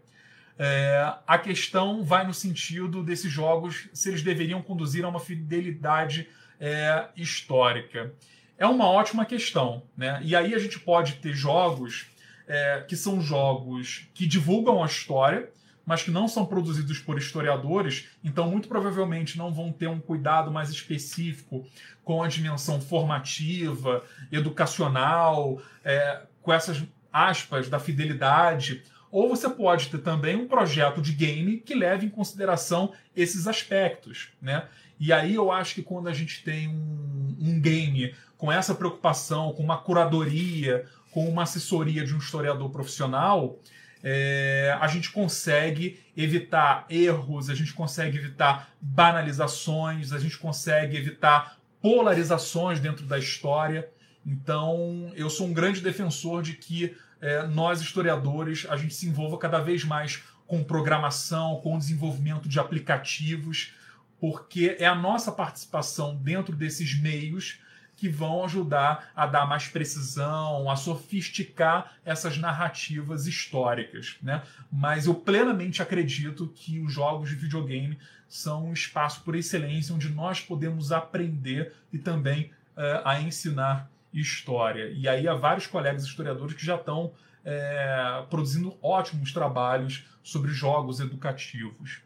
É, 0.59 1.15
a 1.25 1.39
questão 1.39 2.03
vai 2.03 2.27
no 2.27 2.35
sentido 2.35 3.05
desses 3.05 3.31
jogos 3.31 3.89
se 3.93 4.09
eles 4.09 4.23
deveriam 4.23 4.61
conduzir 4.61 5.05
a 5.05 5.09
uma 5.09 5.21
fidelidade 5.21 6.29
é, 6.61 7.07
histórica. 7.17 8.13
É 8.57 8.67
uma 8.67 8.87
ótima 8.87 9.25
questão, 9.25 9.83
né? 9.97 10.21
E 10.25 10.35
aí 10.35 10.55
a 10.55 10.59
gente 10.59 10.79
pode 10.81 11.15
ter 11.15 11.33
jogos 11.33 12.07
é, 12.47 12.85
que 12.89 12.97
são 12.97 13.21
jogos 13.21 14.09
que 14.15 14.27
divulgam 14.27 14.83
a 14.83 14.87
história, 14.87 15.51
mas 15.85 16.03
que 16.03 16.11
não 16.11 16.29
são 16.29 16.45
produzidos 16.45 16.99
por 16.99 17.17
historiadores, 17.17 18.09
então 18.23 18.51
muito 18.51 18.69
provavelmente 18.69 19.39
não 19.39 19.53
vão 19.53 19.73
ter 19.73 19.87
um 19.89 20.01
cuidado 20.01 20.51
mais 20.51 20.69
específico 20.71 21.67
com 22.05 22.23
a 22.23 22.29
dimensão 22.29 22.81
formativa, 22.81 24.05
educacional, 24.31 25.63
é, 25.85 26.23
com 26.43 26.53
essas 26.53 26.83
aspas 27.13 27.69
da 27.69 27.79
fidelidade 27.79 28.83
ou 29.11 29.29
você 29.29 29.49
pode 29.49 29.89
ter 29.89 29.99
também 29.99 30.37
um 30.37 30.47
projeto 30.47 31.01
de 31.01 31.13
game 31.13 31.59
que 31.59 31.75
leve 31.75 32.07
em 32.07 32.11
consideração 32.11 32.93
esses 33.17 33.47
aspectos, 33.47 34.31
né? 34.41 34.67
E 34.99 35.13
aí 35.13 35.35
eu 35.35 35.51
acho 35.51 35.75
que 35.75 35.83
quando 35.83 36.09
a 36.09 36.15
gente 36.15 36.43
tem 36.43 36.69
um, 36.69 37.37
um 37.41 37.61
game 37.61 38.15
com 38.37 38.51
essa 38.51 38.75
preocupação, 38.75 39.53
com 39.53 39.63
uma 39.63 39.79
curadoria, 39.79 40.87
com 41.11 41.29
uma 41.29 41.43
assessoria 41.43 42.05
de 42.05 42.15
um 42.15 42.19
historiador 42.19 42.71
profissional, 42.71 43.59
é, 44.03 44.77
a 44.81 44.87
gente 44.87 45.11
consegue 45.11 46.01
evitar 46.17 46.87
erros, 46.89 47.51
a 47.51 47.55
gente 47.55 47.73
consegue 47.73 48.19
evitar 48.19 48.71
banalizações, 48.81 50.13
a 50.13 50.19
gente 50.19 50.39
consegue 50.39 50.97
evitar 50.97 51.59
polarizações 51.81 52.81
dentro 52.81 53.07
da 53.07 53.19
história. 53.19 53.89
Então, 54.25 55.13
eu 55.15 55.31
sou 55.31 55.47
um 55.47 55.53
grande 55.53 55.81
defensor 55.81 56.43
de 56.43 56.55
que 56.55 56.97
é, 57.21 57.47
nós, 57.47 57.81
historiadores, 57.81 58.67
a 58.69 58.77
gente 58.77 58.95
se 58.95 59.07
envolva 59.09 59.39
cada 59.39 59.59
vez 59.59 59.85
mais 59.85 60.23
com 60.47 60.63
programação, 60.63 61.61
com 61.63 61.79
desenvolvimento 61.79 62.49
de 62.49 62.59
aplicativos, 62.59 63.73
porque 64.21 64.77
é 64.79 64.87
a 64.87 64.95
nossa 64.95 65.31
participação 65.31 66.17
dentro 66.17 66.55
desses 66.55 66.99
meios 67.01 67.61
que 67.97 68.09
vão 68.09 68.45
ajudar 68.45 69.11
a 69.15 69.27
dar 69.27 69.45
mais 69.45 69.67
precisão, 69.67 70.71
a 70.71 70.77
sofisticar 70.77 71.95
essas 72.05 72.39
narrativas 72.39 73.27
históricas. 73.27 74.17
Né? 74.23 74.41
Mas 74.71 75.07
eu 75.07 75.15
plenamente 75.15 75.83
acredito 75.83 76.47
que 76.55 76.79
os 76.79 76.93
jogos 76.93 77.31
de 77.31 77.35
videogame 77.35 77.99
são 78.29 78.69
um 78.69 78.73
espaço 78.73 79.23
por 79.23 79.35
excelência 79.35 79.95
onde 79.95 80.09
nós 80.11 80.41
podemos 80.41 80.93
aprender 80.93 81.75
e 81.93 81.99
também 81.99 82.53
uh, 82.77 83.03
a 83.05 83.21
ensinar 83.21 83.91
história. 84.13 84.91
E 84.95 85.09
aí 85.09 85.27
há 85.27 85.35
vários 85.35 85.67
colegas 85.67 86.05
historiadores 86.05 86.55
que 86.55 86.65
já 86.65 86.77
estão 86.77 87.13
é, 87.45 88.25
produzindo 88.29 88.77
ótimos 88.83 89.33
trabalhos 89.33 90.05
sobre 90.23 90.51
jogos 90.53 91.01
educativos. 91.01 92.03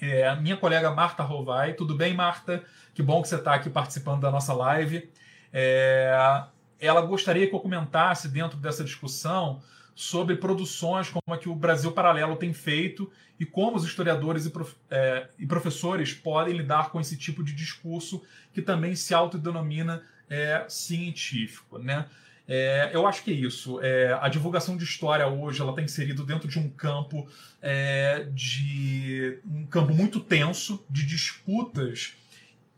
É, 0.00 0.34
minha 0.36 0.56
colega 0.56 0.90
Marta 0.90 1.22
Rovai, 1.22 1.74
tudo 1.74 1.94
bem, 1.94 2.14
Marta? 2.14 2.64
Que 2.94 3.02
bom 3.02 3.20
que 3.20 3.28
você 3.28 3.36
está 3.36 3.54
aqui 3.54 3.68
participando 3.68 4.22
da 4.22 4.30
nossa 4.30 4.54
live. 4.54 5.10
É, 5.52 6.44
ela 6.78 7.02
gostaria 7.02 7.46
que 7.46 7.54
eu 7.54 7.60
comentasse 7.60 8.28
dentro 8.28 8.56
dessa 8.56 8.82
discussão 8.82 9.62
sobre 9.94 10.36
produções 10.36 11.10
como 11.10 11.34
a 11.34 11.38
que 11.38 11.48
o 11.48 11.54
Brasil 11.54 11.92
Paralelo 11.92 12.36
tem 12.36 12.54
feito 12.54 13.10
e 13.38 13.44
como 13.44 13.76
os 13.76 13.84
historiadores 13.84 14.46
e, 14.46 14.50
prof, 14.50 14.74
é, 14.90 15.28
e 15.38 15.46
professores 15.46 16.14
podem 16.14 16.56
lidar 16.56 16.90
com 16.90 16.98
esse 16.98 17.16
tipo 17.18 17.44
de 17.44 17.52
discurso 17.52 18.22
que 18.54 18.62
também 18.62 18.94
se 18.96 19.12
autodenomina 19.12 20.02
é, 20.30 20.64
científico, 20.68 21.76
né? 21.78 22.06
É, 22.52 22.90
eu 22.92 23.06
acho 23.06 23.22
que 23.22 23.30
é 23.30 23.34
isso. 23.34 23.80
É, 23.80 24.12
a 24.20 24.28
divulgação 24.28 24.76
de 24.76 24.82
história 24.82 25.24
hoje 25.28 25.60
ela 25.60 25.70
está 25.70 25.80
inserida 25.80 26.24
dentro 26.24 26.48
de 26.48 26.58
um 26.58 26.68
campo 26.68 27.28
é, 27.62 28.26
de 28.32 29.38
um 29.46 29.64
campo 29.66 29.94
muito 29.94 30.18
tenso 30.18 30.84
de 30.90 31.06
disputas 31.06 32.16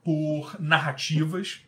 por 0.04 0.60
narrativas 0.60 1.62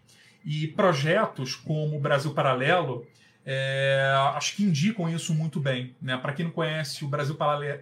e 0.44 0.68
projetos 0.68 1.56
como 1.56 1.96
o 1.96 2.00
Brasil 2.00 2.34
Paralelo 2.34 3.06
é, 3.42 4.12
acho 4.34 4.56
que 4.56 4.64
indicam 4.64 5.08
isso 5.08 5.32
muito 5.32 5.58
bem. 5.58 5.96
Né? 6.00 6.14
Para 6.18 6.34
quem 6.34 6.44
não 6.44 6.52
conhece, 6.52 7.06
o 7.06 7.08
Brasil 7.08 7.38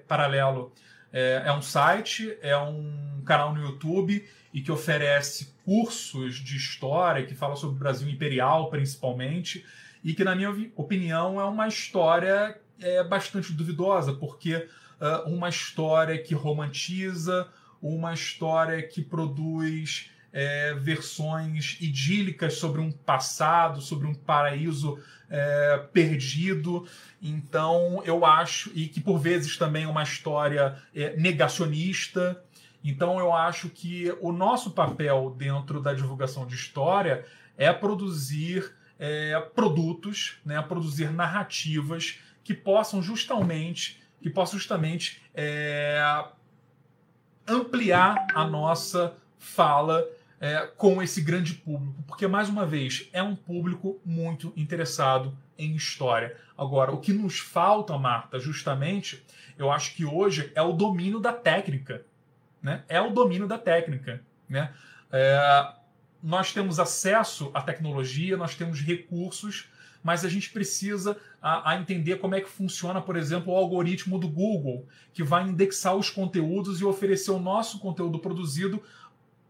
Paralelo 0.06 0.72
é, 1.12 1.42
é 1.46 1.52
um 1.52 1.62
site, 1.62 2.38
é 2.40 2.56
um 2.56 3.20
canal 3.26 3.52
no 3.52 3.60
YouTube 3.60 4.24
e 4.54 4.60
que 4.60 4.70
oferece 4.70 5.52
cursos 5.64 6.36
de 6.36 6.56
história 6.56 7.26
que 7.26 7.34
fala 7.34 7.56
sobre 7.56 7.74
o 7.74 7.78
Brasil 7.80 8.08
imperial, 8.08 8.70
principalmente, 8.70 9.64
e 10.02 10.14
que, 10.14 10.24
na 10.24 10.34
minha 10.34 10.50
opinião, 10.76 11.40
é 11.40 11.44
uma 11.44 11.68
história 11.68 12.58
é, 12.80 13.04
bastante 13.04 13.52
duvidosa, 13.52 14.12
porque 14.12 14.56
uh, 14.56 15.28
uma 15.28 15.48
história 15.48 16.18
que 16.18 16.34
romantiza, 16.34 17.48
uma 17.80 18.12
história 18.12 18.82
que 18.82 19.02
produz 19.02 20.10
é, 20.32 20.74
versões 20.74 21.76
idílicas 21.80 22.54
sobre 22.54 22.80
um 22.80 22.90
passado, 22.90 23.80
sobre 23.80 24.06
um 24.06 24.14
paraíso 24.14 24.98
é, 25.28 25.78
perdido. 25.92 26.86
Então, 27.20 28.02
eu 28.04 28.24
acho, 28.24 28.70
e 28.74 28.88
que 28.88 29.00
por 29.00 29.18
vezes 29.18 29.56
também 29.56 29.84
é 29.84 29.88
uma 29.88 30.02
história 30.02 30.76
é, 30.94 31.14
negacionista. 31.16 32.42
Então, 32.82 33.18
eu 33.18 33.32
acho 33.32 33.68
que 33.68 34.12
o 34.20 34.32
nosso 34.32 34.70
papel 34.70 35.34
dentro 35.36 35.80
da 35.80 35.92
divulgação 35.92 36.46
de 36.46 36.54
história 36.54 37.24
é 37.56 37.72
produzir 37.72 38.72
é, 39.02 39.38
produtos, 39.54 40.38
né, 40.44 40.62
produzir 40.62 41.10
narrativas 41.10 42.20
que 42.44 42.54
possam 42.54 43.02
justamente, 43.02 44.00
que 44.22 44.30
possam 44.30 44.58
justamente 44.58 45.20
é, 45.34 46.24
ampliar 47.46 48.26
a 48.34 48.46
nossa 48.46 49.16
fala 49.38 50.06
é, 50.40 50.66
com 50.76 51.02
esse 51.02 51.20
grande 51.20 51.54
público, 51.54 52.02
porque 52.06 52.28
mais 52.28 52.48
uma 52.48 52.64
vez 52.64 53.08
é 53.12 53.22
um 53.22 53.34
público 53.34 54.00
muito 54.04 54.52
interessado 54.56 55.36
em 55.58 55.74
história. 55.74 56.36
Agora, 56.56 56.92
o 56.92 56.98
que 56.98 57.12
nos 57.12 57.40
falta, 57.40 57.98
Marta, 57.98 58.38
justamente, 58.38 59.24
eu 59.58 59.70
acho 59.70 59.94
que 59.96 60.04
hoje 60.04 60.52
é 60.54 60.62
o 60.62 60.72
domínio 60.72 61.18
da 61.18 61.32
técnica 61.32 62.04
né? 62.62 62.84
É 62.88 63.00
o 63.00 63.10
domínio 63.10 63.48
da 63.48 63.58
técnica, 63.58 64.22
né? 64.48 64.72
É, 65.10 65.72
nós 66.22 66.52
temos 66.52 66.78
acesso 66.78 67.50
à 67.52 67.60
tecnologia, 67.60 68.36
nós 68.36 68.54
temos 68.54 68.80
recursos, 68.80 69.68
mas 70.02 70.24
a 70.24 70.28
gente 70.28 70.50
precisa 70.50 71.16
a, 71.40 71.72
a, 71.72 71.76
entender 71.76 72.16
como 72.16 72.34
é 72.34 72.40
que 72.40 72.48
funciona, 72.48 73.00
por 73.00 73.16
exemplo, 73.16 73.52
o 73.52 73.56
algoritmo 73.56 74.18
do 74.18 74.28
Google, 74.28 74.86
que 75.12 75.22
vai 75.22 75.44
indexar 75.44 75.96
os 75.96 76.10
conteúdos 76.10 76.80
e 76.80 76.84
oferecer 76.84 77.30
o 77.30 77.38
nosso 77.38 77.78
conteúdo 77.78 78.18
produzido 78.18 78.82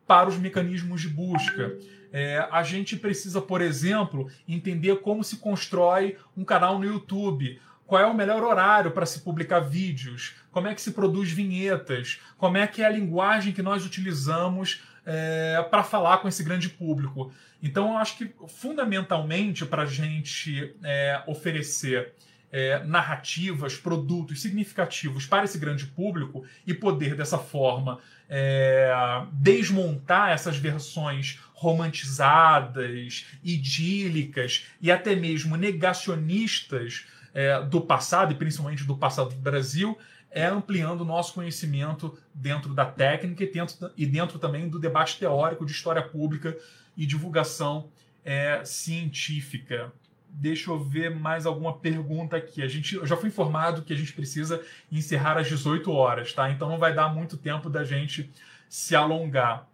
para 0.06 0.28
os 0.28 0.36
mecanismos 0.36 1.00
de 1.00 1.08
busca. 1.08 1.76
É, 2.12 2.46
a 2.50 2.62
gente 2.62 2.96
precisa, 2.96 3.40
por 3.40 3.62
exemplo, 3.62 4.28
entender 4.46 5.00
como 5.00 5.24
se 5.24 5.38
constrói 5.38 6.18
um 6.36 6.44
canal 6.44 6.78
no 6.78 6.84
YouTube, 6.84 7.58
qual 7.86 8.02
é 8.02 8.06
o 8.06 8.14
melhor 8.14 8.42
horário 8.42 8.90
para 8.90 9.06
se 9.06 9.20
publicar 9.20 9.60
vídeos, 9.60 10.34
como 10.50 10.68
é 10.68 10.74
que 10.74 10.82
se 10.82 10.92
produz 10.92 11.30
vinhetas, 11.30 12.20
como 12.36 12.58
é 12.58 12.66
que 12.66 12.82
é 12.82 12.86
a 12.86 12.90
linguagem 12.90 13.52
que 13.52 13.62
nós 13.62 13.86
utilizamos 13.86 14.82
é, 15.04 15.66
para 15.70 15.82
falar 15.82 16.18
com 16.18 16.28
esse 16.28 16.42
grande 16.42 16.68
público. 16.68 17.32
Então, 17.62 17.92
eu 17.92 17.98
acho 17.98 18.18
que 18.18 18.32
fundamentalmente 18.48 19.64
para 19.64 19.82
a 19.82 19.86
gente 19.86 20.74
é, 20.82 21.22
oferecer 21.26 22.12
é, 22.52 22.84
narrativas, 22.84 23.76
produtos 23.76 24.42
significativos 24.42 25.24
para 25.24 25.44
esse 25.44 25.58
grande 25.58 25.86
público 25.86 26.44
e 26.66 26.74
poder 26.74 27.14
dessa 27.16 27.38
forma 27.38 27.98
é, 28.28 28.92
desmontar 29.32 30.30
essas 30.30 30.58
versões 30.58 31.40
romantizadas, 31.54 33.26
idílicas 33.42 34.66
e 34.80 34.92
até 34.92 35.16
mesmo 35.16 35.56
negacionistas 35.56 37.06
é, 37.32 37.62
do 37.62 37.80
passado, 37.80 38.32
e 38.32 38.36
principalmente 38.36 38.84
do 38.84 38.96
passado 38.96 39.30
do 39.30 39.40
Brasil, 39.40 39.96
é 40.32 40.46
ampliando 40.46 41.02
o 41.02 41.04
nosso 41.04 41.34
conhecimento 41.34 42.18
dentro 42.34 42.74
da 42.74 42.86
técnica 42.86 43.44
e 43.44 43.52
dentro, 43.52 43.90
e 43.96 44.06
dentro 44.06 44.38
também 44.38 44.68
do 44.68 44.78
debate 44.78 45.18
teórico 45.18 45.66
de 45.66 45.72
história 45.72 46.02
pública 46.02 46.56
e 46.96 47.06
divulgação 47.06 47.90
é, 48.24 48.64
científica. 48.64 49.92
Deixa 50.28 50.70
eu 50.70 50.82
ver 50.82 51.14
mais 51.14 51.44
alguma 51.44 51.76
pergunta 51.76 52.36
aqui. 52.38 52.62
A 52.62 52.68
gente, 52.68 52.94
eu 52.94 53.06
já 53.06 53.16
fui 53.16 53.28
informado 53.28 53.82
que 53.82 53.92
a 53.92 53.96
gente 53.96 54.14
precisa 54.14 54.64
encerrar 54.90 55.36
às 55.36 55.46
18 55.46 55.92
horas, 55.92 56.32
tá? 56.32 56.50
Então 56.50 56.68
não 56.68 56.78
vai 56.78 56.94
dar 56.94 57.12
muito 57.14 57.36
tempo 57.36 57.68
da 57.68 57.84
gente 57.84 58.30
se 58.68 58.96
alongar. 58.96 59.68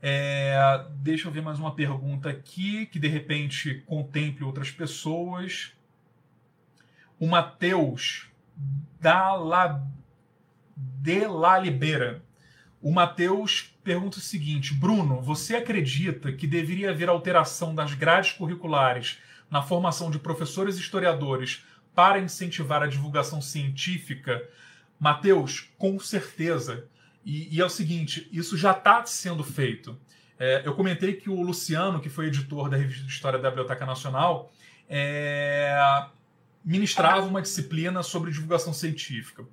É, 0.00 0.84
deixa 0.96 1.28
eu 1.28 1.32
ver 1.32 1.42
mais 1.42 1.60
uma 1.60 1.76
pergunta 1.76 2.28
aqui, 2.28 2.86
que 2.86 2.98
de 2.98 3.06
repente 3.06 3.84
contemple 3.86 4.42
outras 4.42 4.72
pessoas. 4.72 5.72
O 7.20 7.28
Matheus 7.28 8.31
da 9.00 9.34
La, 9.34 9.82
de 10.76 11.26
La 11.26 11.58
Libera. 11.58 12.22
O 12.80 12.92
Matheus 12.92 13.76
pergunta 13.84 14.18
o 14.18 14.20
seguinte: 14.20 14.74
Bruno, 14.74 15.20
você 15.20 15.56
acredita 15.56 16.32
que 16.32 16.46
deveria 16.46 16.90
haver 16.90 17.08
alteração 17.08 17.74
das 17.74 17.94
grades 17.94 18.32
curriculares 18.32 19.18
na 19.50 19.62
formação 19.62 20.10
de 20.10 20.18
professores 20.18 20.76
e 20.76 20.80
historiadores 20.80 21.64
para 21.94 22.18
incentivar 22.18 22.82
a 22.82 22.86
divulgação 22.86 23.40
científica? 23.40 24.42
Matheus, 24.98 25.68
com 25.78 25.98
certeza. 25.98 26.86
E, 27.24 27.56
e, 27.56 27.60
é 27.60 27.64
o 27.64 27.70
seguinte: 27.70 28.28
isso 28.32 28.56
já 28.56 28.72
está 28.72 29.04
sendo 29.04 29.44
feito. 29.44 29.98
É, 30.38 30.62
eu 30.64 30.74
comentei 30.74 31.14
que 31.14 31.30
o 31.30 31.40
Luciano, 31.40 32.00
que 32.00 32.08
foi 32.08 32.26
editor 32.26 32.68
da 32.68 32.76
revista 32.76 33.04
de 33.04 33.12
História 33.12 33.38
da 33.38 33.48
Biblioteca 33.48 33.86
Nacional, 33.86 34.52
é, 34.88 35.72
ministrava 36.64 37.26
uma 37.26 37.42
disciplina 37.42 38.02
sobre 38.02 38.30
divulgação 38.30 38.72
científica. 38.72 39.44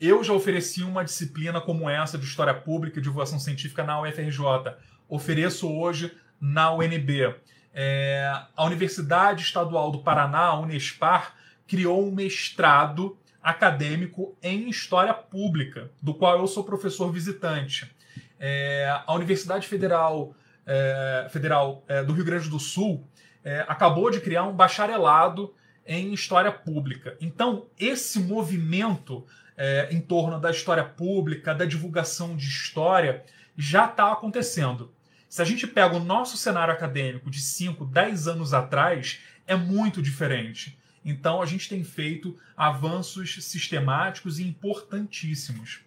Eu 0.00 0.22
já 0.24 0.32
ofereci 0.32 0.82
uma 0.82 1.04
disciplina 1.04 1.60
como 1.60 1.88
essa 1.88 2.18
de 2.18 2.24
História 2.24 2.54
Pública 2.54 2.98
e 2.98 3.02
Divulgação 3.02 3.38
Científica 3.38 3.84
na 3.84 4.00
UFRJ. 4.00 4.74
Ofereço 5.08 5.70
hoje 5.70 6.12
na 6.40 6.72
UNB. 6.72 7.34
É, 7.72 8.30
a 8.56 8.64
Universidade 8.64 9.42
Estadual 9.42 9.90
do 9.90 10.00
Paraná, 10.00 10.46
a 10.46 10.60
Unespar, 10.60 11.34
criou 11.66 12.06
um 12.06 12.12
mestrado 12.12 13.16
acadêmico 13.42 14.36
em 14.42 14.68
História 14.68 15.14
Pública, 15.14 15.90
do 16.00 16.14
qual 16.14 16.38
eu 16.38 16.46
sou 16.46 16.64
professor 16.64 17.10
visitante. 17.12 17.90
É, 18.38 19.00
a 19.06 19.14
Universidade 19.14 19.66
Federal, 19.68 20.34
é, 20.66 21.28
Federal 21.30 21.84
é, 21.86 22.02
do 22.02 22.12
Rio 22.12 22.24
Grande 22.24 22.48
do 22.48 22.58
Sul 22.58 23.06
é, 23.44 23.64
acabou 23.68 24.10
de 24.10 24.20
criar 24.20 24.44
um 24.44 24.52
bacharelado 24.52 25.54
em 25.86 26.12
história 26.12 26.50
pública. 26.50 27.16
Então, 27.20 27.66
esse 27.78 28.18
movimento 28.18 29.26
é, 29.56 29.88
em 29.90 30.00
torno 30.00 30.40
da 30.40 30.50
história 30.50 30.84
pública, 30.84 31.54
da 31.54 31.64
divulgação 31.64 32.36
de 32.36 32.46
história, 32.46 33.24
já 33.56 33.86
está 33.86 34.12
acontecendo. 34.12 34.92
Se 35.28 35.42
a 35.42 35.44
gente 35.44 35.66
pega 35.66 35.96
o 35.96 36.04
nosso 36.04 36.36
cenário 36.36 36.72
acadêmico 36.72 37.30
de 37.30 37.40
5, 37.40 37.84
10 37.84 38.28
anos 38.28 38.54
atrás, 38.54 39.20
é 39.46 39.56
muito 39.56 40.00
diferente. 40.00 40.78
Então, 41.04 41.42
a 41.42 41.46
gente 41.46 41.68
tem 41.68 41.84
feito 41.84 42.38
avanços 42.56 43.44
sistemáticos 43.44 44.38
e 44.38 44.46
importantíssimos. 44.46 45.80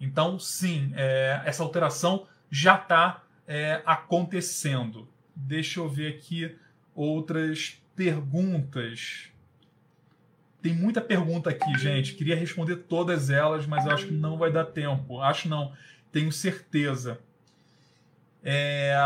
Então, 0.00 0.38
sim, 0.38 0.92
é, 0.96 1.42
essa 1.44 1.62
alteração 1.62 2.26
já 2.50 2.74
está 2.76 3.22
é, 3.46 3.82
acontecendo. 3.86 5.08
Deixa 5.34 5.80
eu 5.80 5.88
ver 5.88 6.16
aqui 6.16 6.56
outras 6.94 7.80
perguntas. 7.94 9.30
Tem 10.64 10.72
muita 10.72 11.02
pergunta 11.02 11.50
aqui, 11.50 11.78
gente. 11.78 12.14
Queria 12.14 12.34
responder 12.34 12.76
todas 12.76 13.28
elas, 13.28 13.66
mas 13.66 13.84
eu 13.84 13.92
acho 13.92 14.06
que 14.06 14.14
não 14.14 14.38
vai 14.38 14.50
dar 14.50 14.64
tempo. 14.64 15.20
Acho 15.20 15.46
não, 15.46 15.74
tenho 16.10 16.32
certeza. 16.32 17.20
É... 18.42 18.96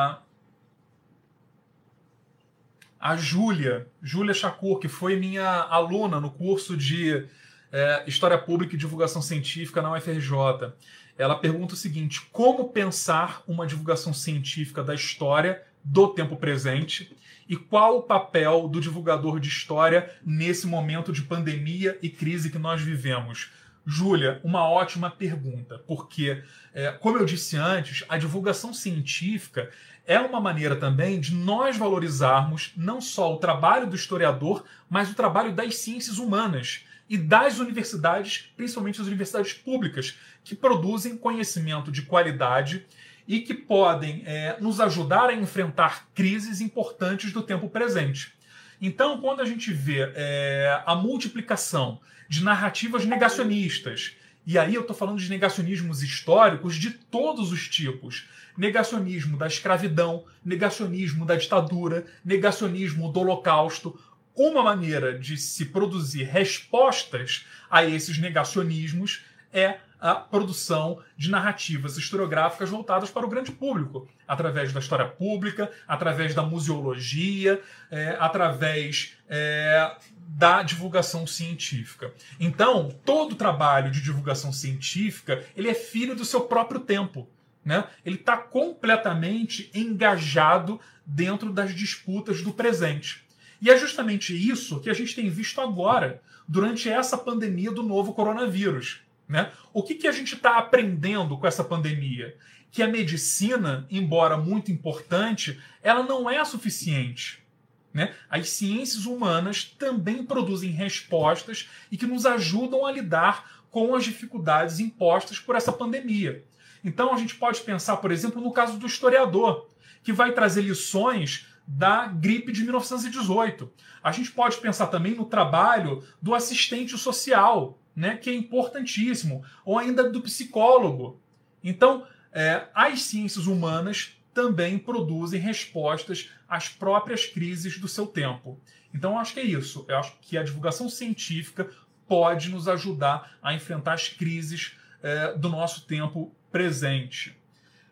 A 3.01 3.17
Júlia, 3.17 3.89
Júlia 4.01 4.33
Chacur, 4.33 4.79
que 4.79 4.87
foi 4.87 5.17
minha 5.17 5.49
aluna 5.63 6.21
no 6.21 6.31
curso 6.31 6.77
de 6.77 7.27
é, 7.73 8.05
História 8.07 8.39
Pública 8.39 8.77
e 8.77 8.79
Divulgação 8.79 9.21
Científica 9.21 9.83
na 9.83 9.93
UFRJ. 9.93 10.75
Ela 11.19 11.41
pergunta 11.41 11.75
o 11.75 11.77
seguinte: 11.77 12.21
como 12.31 12.69
pensar 12.69 13.43
uma 13.49 13.67
divulgação 13.67 14.15
científica 14.15 14.85
da 14.85 14.95
história 14.95 15.65
do 15.83 16.07
tempo 16.07 16.37
presente 16.37 17.17
e 17.49 17.57
qual 17.57 17.99
o 17.99 18.03
papel 18.03 18.69
do 18.69 18.81
divulgador 18.81 19.41
de 19.41 19.49
história 19.49 20.13
nesse 20.25 20.67
momento 20.67 21.13
de 21.13 21.23
pandemia 21.23 21.99
e 22.03 22.11
crise 22.11 22.51
que 22.51 22.59
nós 22.59 22.83
vivemos? 22.83 23.51
Júlia, 23.87 24.39
uma 24.45 24.69
ótima 24.69 25.11
pergunta, 25.11 25.83
porque, 25.87 26.43
é, 26.75 26.93
como 26.93 27.17
eu 27.17 27.25
disse 27.25 27.57
antes, 27.57 28.05
a 28.07 28.19
divulgação 28.19 28.75
científica 28.75 29.71
é 30.07 30.21
uma 30.21 30.41
maneira 30.41 30.77
também 30.77 31.19
de 31.19 31.35
nós 31.35 31.79
valorizarmos 31.79 32.73
não 32.77 33.01
só 33.01 33.35
o 33.35 33.39
trabalho 33.39 33.87
do 33.87 33.97
historiador, 33.97 34.65
mas 34.91 35.11
o 35.11 35.15
trabalho 35.15 35.55
das 35.55 35.77
ciências 35.77 36.19
humanas 36.19 36.85
e 37.09 37.17
das 37.17 37.59
universidades, 37.59 38.53
principalmente 38.57 39.01
as 39.01 39.07
universidades 39.07 39.55
públicas, 39.55 40.19
que 40.45 40.55
produzem 40.55 41.17
conhecimento 41.17 41.91
de 41.91 42.03
qualidade 42.03 42.85
e 43.29 43.41
que 43.41 43.53
podem 43.53 44.23
é, 44.25 44.57
nos 44.59 44.81
ajudar 44.81 45.29
a 45.29 45.35
enfrentar 45.35 46.09
crises 46.15 46.63
importantes 46.63 47.31
do 47.31 47.43
tempo 47.43 47.69
presente. 47.69 48.33
Então, 48.81 49.21
quando 49.21 49.43
a 49.43 49.45
gente 49.45 49.71
vê 49.71 50.11
é, 50.15 50.83
a 50.87 50.95
multiplicação 50.95 52.01
de 52.27 52.43
narrativas 52.43 53.05
negacionistas, 53.05 54.17
e 54.47 54.57
aí 54.59 54.75
eu 54.75 54.81
estou 54.81 54.97
falando 54.97 55.19
de 55.19 55.29
negacionismos 55.29 56.03
históricos 56.03 56.77
de 56.77 56.91
todos 56.91 57.53
os 57.53 57.69
tipos. 57.69 58.27
Negacionismo 58.57 59.37
da 59.37 59.47
escravidão, 59.47 60.25
negacionismo 60.43 61.27
da 61.27 61.37
ditadura, 61.37 62.07
negacionismo 62.25 63.13
do 63.13 63.21
holocausto. 63.21 64.01
Uma 64.35 64.63
maneira 64.63 65.19
de 65.19 65.37
se 65.37 65.67
produzir 65.67 66.23
respostas 66.23 67.45
a 67.71 67.85
esses 67.85 68.17
negacionismos 68.17 69.23
é 69.53 69.81
a 70.01 70.15
produção 70.15 71.01
de 71.17 71.31
narrativas 71.31 71.97
historiográficas 71.97 72.71
voltadas 72.71 73.11
para 73.11 73.27
o 73.27 73.29
grande 73.29 73.53
público, 73.53 74.09
através 74.27 74.73
da 74.73 74.81
história 74.81 75.07
pública, 75.07 75.71
através 75.87 76.35
da 76.35 76.43
museologia, 76.43 77.61
é, 77.91 78.17
através 78.19 79.17
é, 79.29 79.97
da 80.29 80.63
divulgação 80.63 81.27
científica. 81.27 82.13
Então, 82.39 82.91
todo 83.05 83.35
trabalho 83.35 83.91
de 83.91 84.01
divulgação 84.01 84.53
científica 84.53 85.45
ele 85.57 85.69
é 85.69 85.75
filho 85.75 86.15
do 86.15 86.25
seu 86.25 86.43
próprio 86.43 86.81
tempo. 86.81 87.29
Né? 87.65 87.85
Ele 88.05 88.17
está 88.17 88.37
completamente 88.37 89.71
engajado 89.75 90.81
dentro 91.05 91.53
das 91.53 91.75
disputas 91.75 92.43
do 92.43 92.53
presente. 92.53 93.27
E 93.61 93.71
é 93.71 93.77
justamente 93.77 94.35
isso 94.35 94.81
que 94.81 94.89
a 94.89 94.95
gente 94.95 95.15
tem 95.15 95.29
visto 95.29 95.61
agora, 95.61 96.23
durante 96.47 96.89
essa 96.89 97.19
pandemia 97.19 97.73
do 97.73 97.83
novo 97.83 98.15
coronavírus. 98.15 99.01
Né? 99.29 99.53
O 99.73 99.83
que, 99.83 99.95
que 99.95 100.09
a 100.09 100.13
gente 100.13 100.35
está 100.35 100.57
aprendendo 100.57 101.37
com 101.37 101.47
essa 101.47 101.63
pandemia? 101.63 102.37
Que 102.71 102.83
a 102.83 102.89
medicina, 102.89 103.87
embora 103.91 104.37
muito 104.37 104.73
importante, 104.73 105.61
ela 105.83 106.03
não 106.03 106.29
é 106.29 106.43
suficiente. 106.45 107.45
Né? 107.93 108.15
As 108.31 108.51
ciências 108.51 109.07
humanas 109.07 109.65
também 109.65 110.25
produzem 110.25 110.71
respostas 110.71 111.69
e 111.91 111.97
que 111.97 112.07
nos 112.07 112.25
ajudam 112.25 112.87
a 112.87 112.93
lidar 112.93 113.59
com 113.71 113.95
as 113.95 114.05
dificuldades 114.05 114.81
impostas 114.81 115.39
por 115.39 115.55
essa 115.55 115.73
pandemia. 115.73 116.45
Então 116.83 117.13
a 117.13 117.19
gente 117.19 117.35
pode 117.35 117.61
pensar, 117.61 117.99
por 117.99 118.11
exemplo, 118.11 118.41
no 118.41 118.53
caso 118.53 118.79
do 118.79 118.87
historiador, 118.87 119.69
que 120.03 120.13
vai 120.13 120.33
trazer 120.33 120.63
lições 120.63 121.47
da 121.67 122.07
gripe 122.07 122.51
de 122.51 122.63
1918. 122.63 123.71
A 124.03 124.11
gente 124.11 124.31
pode 124.31 124.57
pensar 124.57 124.87
também 124.87 125.15
no 125.15 125.27
trabalho 125.27 126.03
do 126.23 126.35
assistente 126.35 126.97
social, 126.97 127.78
né, 127.99 128.17
que 128.17 128.31
é 128.31 128.35
importantíssimo, 128.35 129.45
ou 129.65 129.77
ainda 129.77 130.09
do 130.09 130.23
psicólogo. 130.23 131.21
Então, 131.65 132.07
é, 132.33 132.69
as 132.73 133.03
ciências 133.03 133.49
humanas 133.49 134.17
também 134.33 134.79
produzem 134.79 135.41
respostas 135.41 136.31
às 136.49 136.69
próprias 136.69 137.27
crises 137.27 137.77
do 137.81 137.89
seu 137.89 138.07
tempo. 138.07 138.61
Então, 138.95 139.19
acho 139.19 139.35
que 139.35 139.41
é 139.41 139.45
isso. 139.45 139.85
Eu 139.89 139.99
acho 139.99 140.17
que 140.21 140.39
a 140.39 140.45
divulgação 140.45 140.89
científica 140.89 141.69
pode 142.07 142.51
nos 142.51 142.69
ajudar 142.69 143.37
a 143.43 143.53
enfrentar 143.53 143.95
as 143.95 144.09
crises 144.09 144.77
é, 145.03 145.33
do 145.37 145.49
nosso 145.49 145.85
tempo 145.85 146.33
presente. 146.53 147.37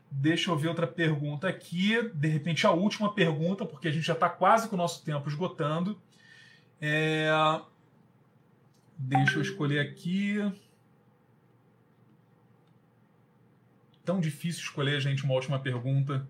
Deixa 0.09 0.53
eu 0.53 0.57
ver 0.57 0.69
outra 0.69 0.87
pergunta 0.87 1.49
aqui. 1.49 2.01
De 2.15 2.29
repente, 2.29 2.65
a 2.65 2.71
última 2.71 3.13
pergunta, 3.13 3.67
porque 3.67 3.89
a 3.89 3.91
gente 3.91 4.07
já 4.07 4.13
está 4.13 4.29
quase 4.29 4.69
com 4.69 4.77
o 4.77 4.79
nosso 4.79 5.05
tempo 5.05 5.29
esgotando. 5.29 6.01
É... 6.81 7.29
Deixa 8.99 9.36
eu 9.36 9.42
escolher 9.42 9.80
aqui. 9.80 10.36
Tão 14.05 14.20
difícil 14.20 14.62
escolher, 14.62 15.01
gente, 15.01 15.24
uma 15.24 15.34
última 15.34 15.59
pergunta. 15.59 16.26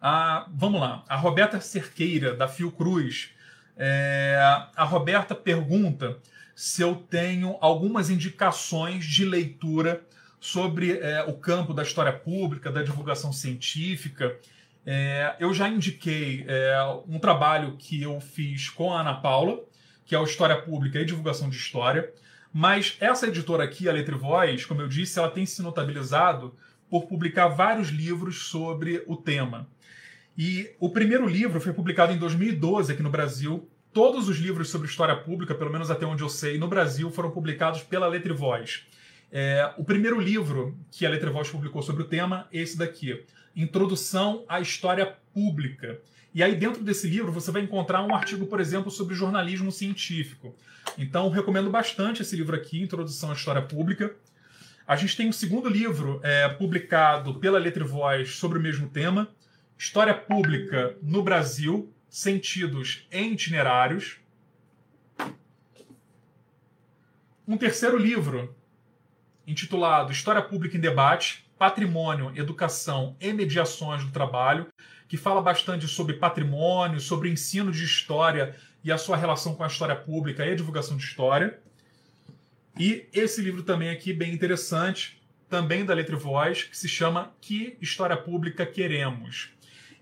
Ah, 0.00 0.46
vamos 0.52 0.80
lá. 0.80 1.04
A 1.08 1.16
Roberta 1.16 1.60
Cerqueira, 1.60 2.34
da 2.34 2.46
Fiocruz. 2.46 3.30
É... 3.76 4.38
A 4.76 4.84
Roberta 4.84 5.34
pergunta 5.34 6.18
se 6.54 6.82
eu 6.82 6.94
tenho 6.94 7.56
algumas 7.60 8.10
indicações 8.10 9.04
de 9.04 9.24
leitura 9.24 10.04
sobre 10.38 10.98
é, 10.98 11.22
o 11.22 11.32
campo 11.32 11.72
da 11.72 11.82
história 11.82 12.12
pública, 12.12 12.70
da 12.70 12.82
divulgação 12.82 13.32
científica. 13.32 14.38
É, 14.84 15.34
eu 15.40 15.54
já 15.54 15.68
indiquei 15.68 16.44
é, 16.46 16.76
um 17.08 17.18
trabalho 17.18 17.76
que 17.78 18.02
eu 18.02 18.20
fiz 18.20 18.68
com 18.68 18.92
a 18.92 19.00
Ana 19.00 19.14
Paula, 19.14 19.58
que 20.04 20.14
é 20.14 20.18
o 20.18 20.24
História 20.24 20.60
Pública 20.60 21.00
e 21.00 21.04
Divulgação 21.04 21.48
de 21.48 21.56
História. 21.56 22.12
Mas 22.52 22.96
essa 23.00 23.26
editora 23.26 23.64
aqui, 23.64 23.88
a 23.88 23.92
Letra 23.92 24.14
e 24.14 24.18
Voz, 24.18 24.64
como 24.64 24.80
eu 24.80 24.88
disse, 24.88 25.18
ela 25.18 25.30
tem 25.30 25.44
se 25.44 25.62
notabilizado 25.62 26.54
por 26.88 27.06
publicar 27.06 27.48
vários 27.48 27.88
livros 27.88 28.44
sobre 28.44 29.02
o 29.06 29.16
tema. 29.16 29.66
E 30.36 30.70
o 30.78 30.90
primeiro 30.90 31.26
livro 31.26 31.60
foi 31.60 31.72
publicado 31.72 32.12
em 32.12 32.18
2012 32.18 32.92
aqui 32.92 33.02
no 33.02 33.10
Brasil. 33.10 33.68
Todos 33.92 34.28
os 34.28 34.38
livros 34.38 34.68
sobre 34.68 34.88
história 34.88 35.16
pública, 35.16 35.54
pelo 35.54 35.72
menos 35.72 35.90
até 35.90 36.04
onde 36.04 36.22
eu 36.22 36.28
sei, 36.28 36.58
no 36.58 36.68
Brasil, 36.68 37.10
foram 37.10 37.30
publicados 37.30 37.82
pela 37.82 38.08
Letra 38.08 38.32
e 38.32 38.36
Voz. 38.36 38.86
É, 39.36 39.68
o 39.76 39.82
primeiro 39.82 40.20
livro 40.20 40.78
que 40.92 41.04
a 41.04 41.10
Letra 41.10 41.28
Voz 41.28 41.50
publicou 41.50 41.82
sobre 41.82 42.04
o 42.04 42.06
tema 42.06 42.46
é 42.52 42.60
esse 42.60 42.78
daqui, 42.78 43.24
Introdução 43.56 44.44
à 44.48 44.60
História 44.60 45.04
Pública. 45.32 46.00
E 46.32 46.40
aí, 46.40 46.54
dentro 46.54 46.84
desse 46.84 47.08
livro, 47.08 47.32
você 47.32 47.50
vai 47.50 47.62
encontrar 47.62 48.00
um 48.04 48.14
artigo, 48.14 48.46
por 48.46 48.60
exemplo, 48.60 48.92
sobre 48.92 49.16
jornalismo 49.16 49.72
científico. 49.72 50.54
Então, 50.96 51.28
recomendo 51.30 51.68
bastante 51.68 52.22
esse 52.22 52.36
livro 52.36 52.54
aqui, 52.54 52.80
Introdução 52.80 53.30
à 53.30 53.32
História 53.32 53.60
Pública. 53.60 54.14
A 54.86 54.94
gente 54.94 55.16
tem 55.16 55.28
um 55.28 55.32
segundo 55.32 55.68
livro 55.68 56.20
é, 56.22 56.48
publicado 56.50 57.34
pela 57.40 57.58
Letra 57.58 57.84
Voz 57.84 58.36
sobre 58.36 58.60
o 58.60 58.62
mesmo 58.62 58.88
tema, 58.88 59.28
História 59.76 60.14
Pública 60.14 60.96
no 61.02 61.24
Brasil, 61.24 61.92
Sentidos 62.08 63.08
e 63.10 63.20
Itinerários. 63.20 64.20
Um 67.48 67.56
terceiro 67.56 67.98
livro, 67.98 68.54
intitulado 69.46 70.12
História 70.12 70.42
Pública 70.42 70.76
em 70.76 70.80
Debate, 70.80 71.44
Patrimônio, 71.58 72.32
Educação 72.34 73.16
e 73.20 73.32
Mediações 73.32 74.04
do 74.04 74.10
Trabalho, 74.10 74.66
que 75.08 75.16
fala 75.16 75.40
bastante 75.40 75.86
sobre 75.86 76.14
patrimônio, 76.14 77.00
sobre 77.00 77.30
ensino 77.30 77.70
de 77.70 77.84
história 77.84 78.56
e 78.82 78.90
a 78.90 78.98
sua 78.98 79.16
relação 79.16 79.54
com 79.54 79.64
a 79.64 79.66
história 79.66 79.94
pública 79.94 80.44
e 80.44 80.52
a 80.52 80.56
divulgação 80.56 80.96
de 80.96 81.04
história. 81.04 81.58
E 82.78 83.06
esse 83.12 83.40
livro 83.40 83.62
também 83.62 83.90
aqui, 83.90 84.12
bem 84.12 84.32
interessante, 84.32 85.22
também 85.48 85.84
da 85.84 85.94
Letra 85.94 86.16
e 86.16 86.18
Voz, 86.18 86.64
que 86.64 86.76
se 86.76 86.88
chama 86.88 87.32
Que 87.40 87.76
História 87.80 88.16
Pública 88.16 88.66
Queremos? 88.66 89.50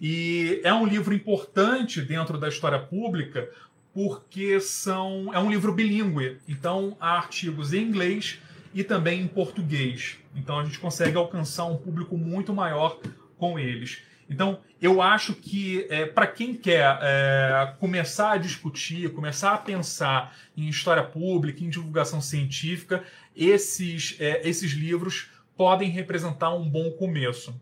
E 0.00 0.60
é 0.64 0.72
um 0.74 0.86
livro 0.86 1.14
importante 1.14 2.00
dentro 2.00 2.38
da 2.38 2.48
história 2.48 2.78
pública 2.78 3.48
porque 3.94 4.58
são, 4.58 5.32
é 5.32 5.38
um 5.38 5.50
livro 5.50 5.72
bilíngue. 5.72 6.38
Então 6.48 6.96
há 6.98 7.16
artigos 7.18 7.72
em 7.72 7.82
inglês 7.82 8.40
e 8.74 8.82
também 8.82 9.20
em 9.20 9.26
português. 9.26 10.18
Então 10.34 10.58
a 10.58 10.64
gente 10.64 10.78
consegue 10.78 11.16
alcançar 11.16 11.66
um 11.66 11.76
público 11.76 12.16
muito 12.16 12.52
maior 12.52 12.98
com 13.36 13.58
eles. 13.58 14.02
Então, 14.30 14.60
eu 14.80 15.02
acho 15.02 15.34
que 15.34 15.86
é, 15.90 16.06
para 16.06 16.26
quem 16.26 16.54
quer 16.54 16.98
é, 17.02 17.74
começar 17.78 18.32
a 18.32 18.36
discutir, 18.38 19.12
começar 19.12 19.52
a 19.52 19.58
pensar 19.58 20.34
em 20.56 20.68
história 20.68 21.02
pública, 21.02 21.62
em 21.62 21.68
divulgação 21.68 22.20
científica, 22.20 23.04
esses, 23.36 24.16
é, 24.18 24.48
esses 24.48 24.72
livros 24.72 25.28
podem 25.54 25.90
representar 25.90 26.54
um 26.54 26.66
bom 26.66 26.90
começo. 26.92 27.54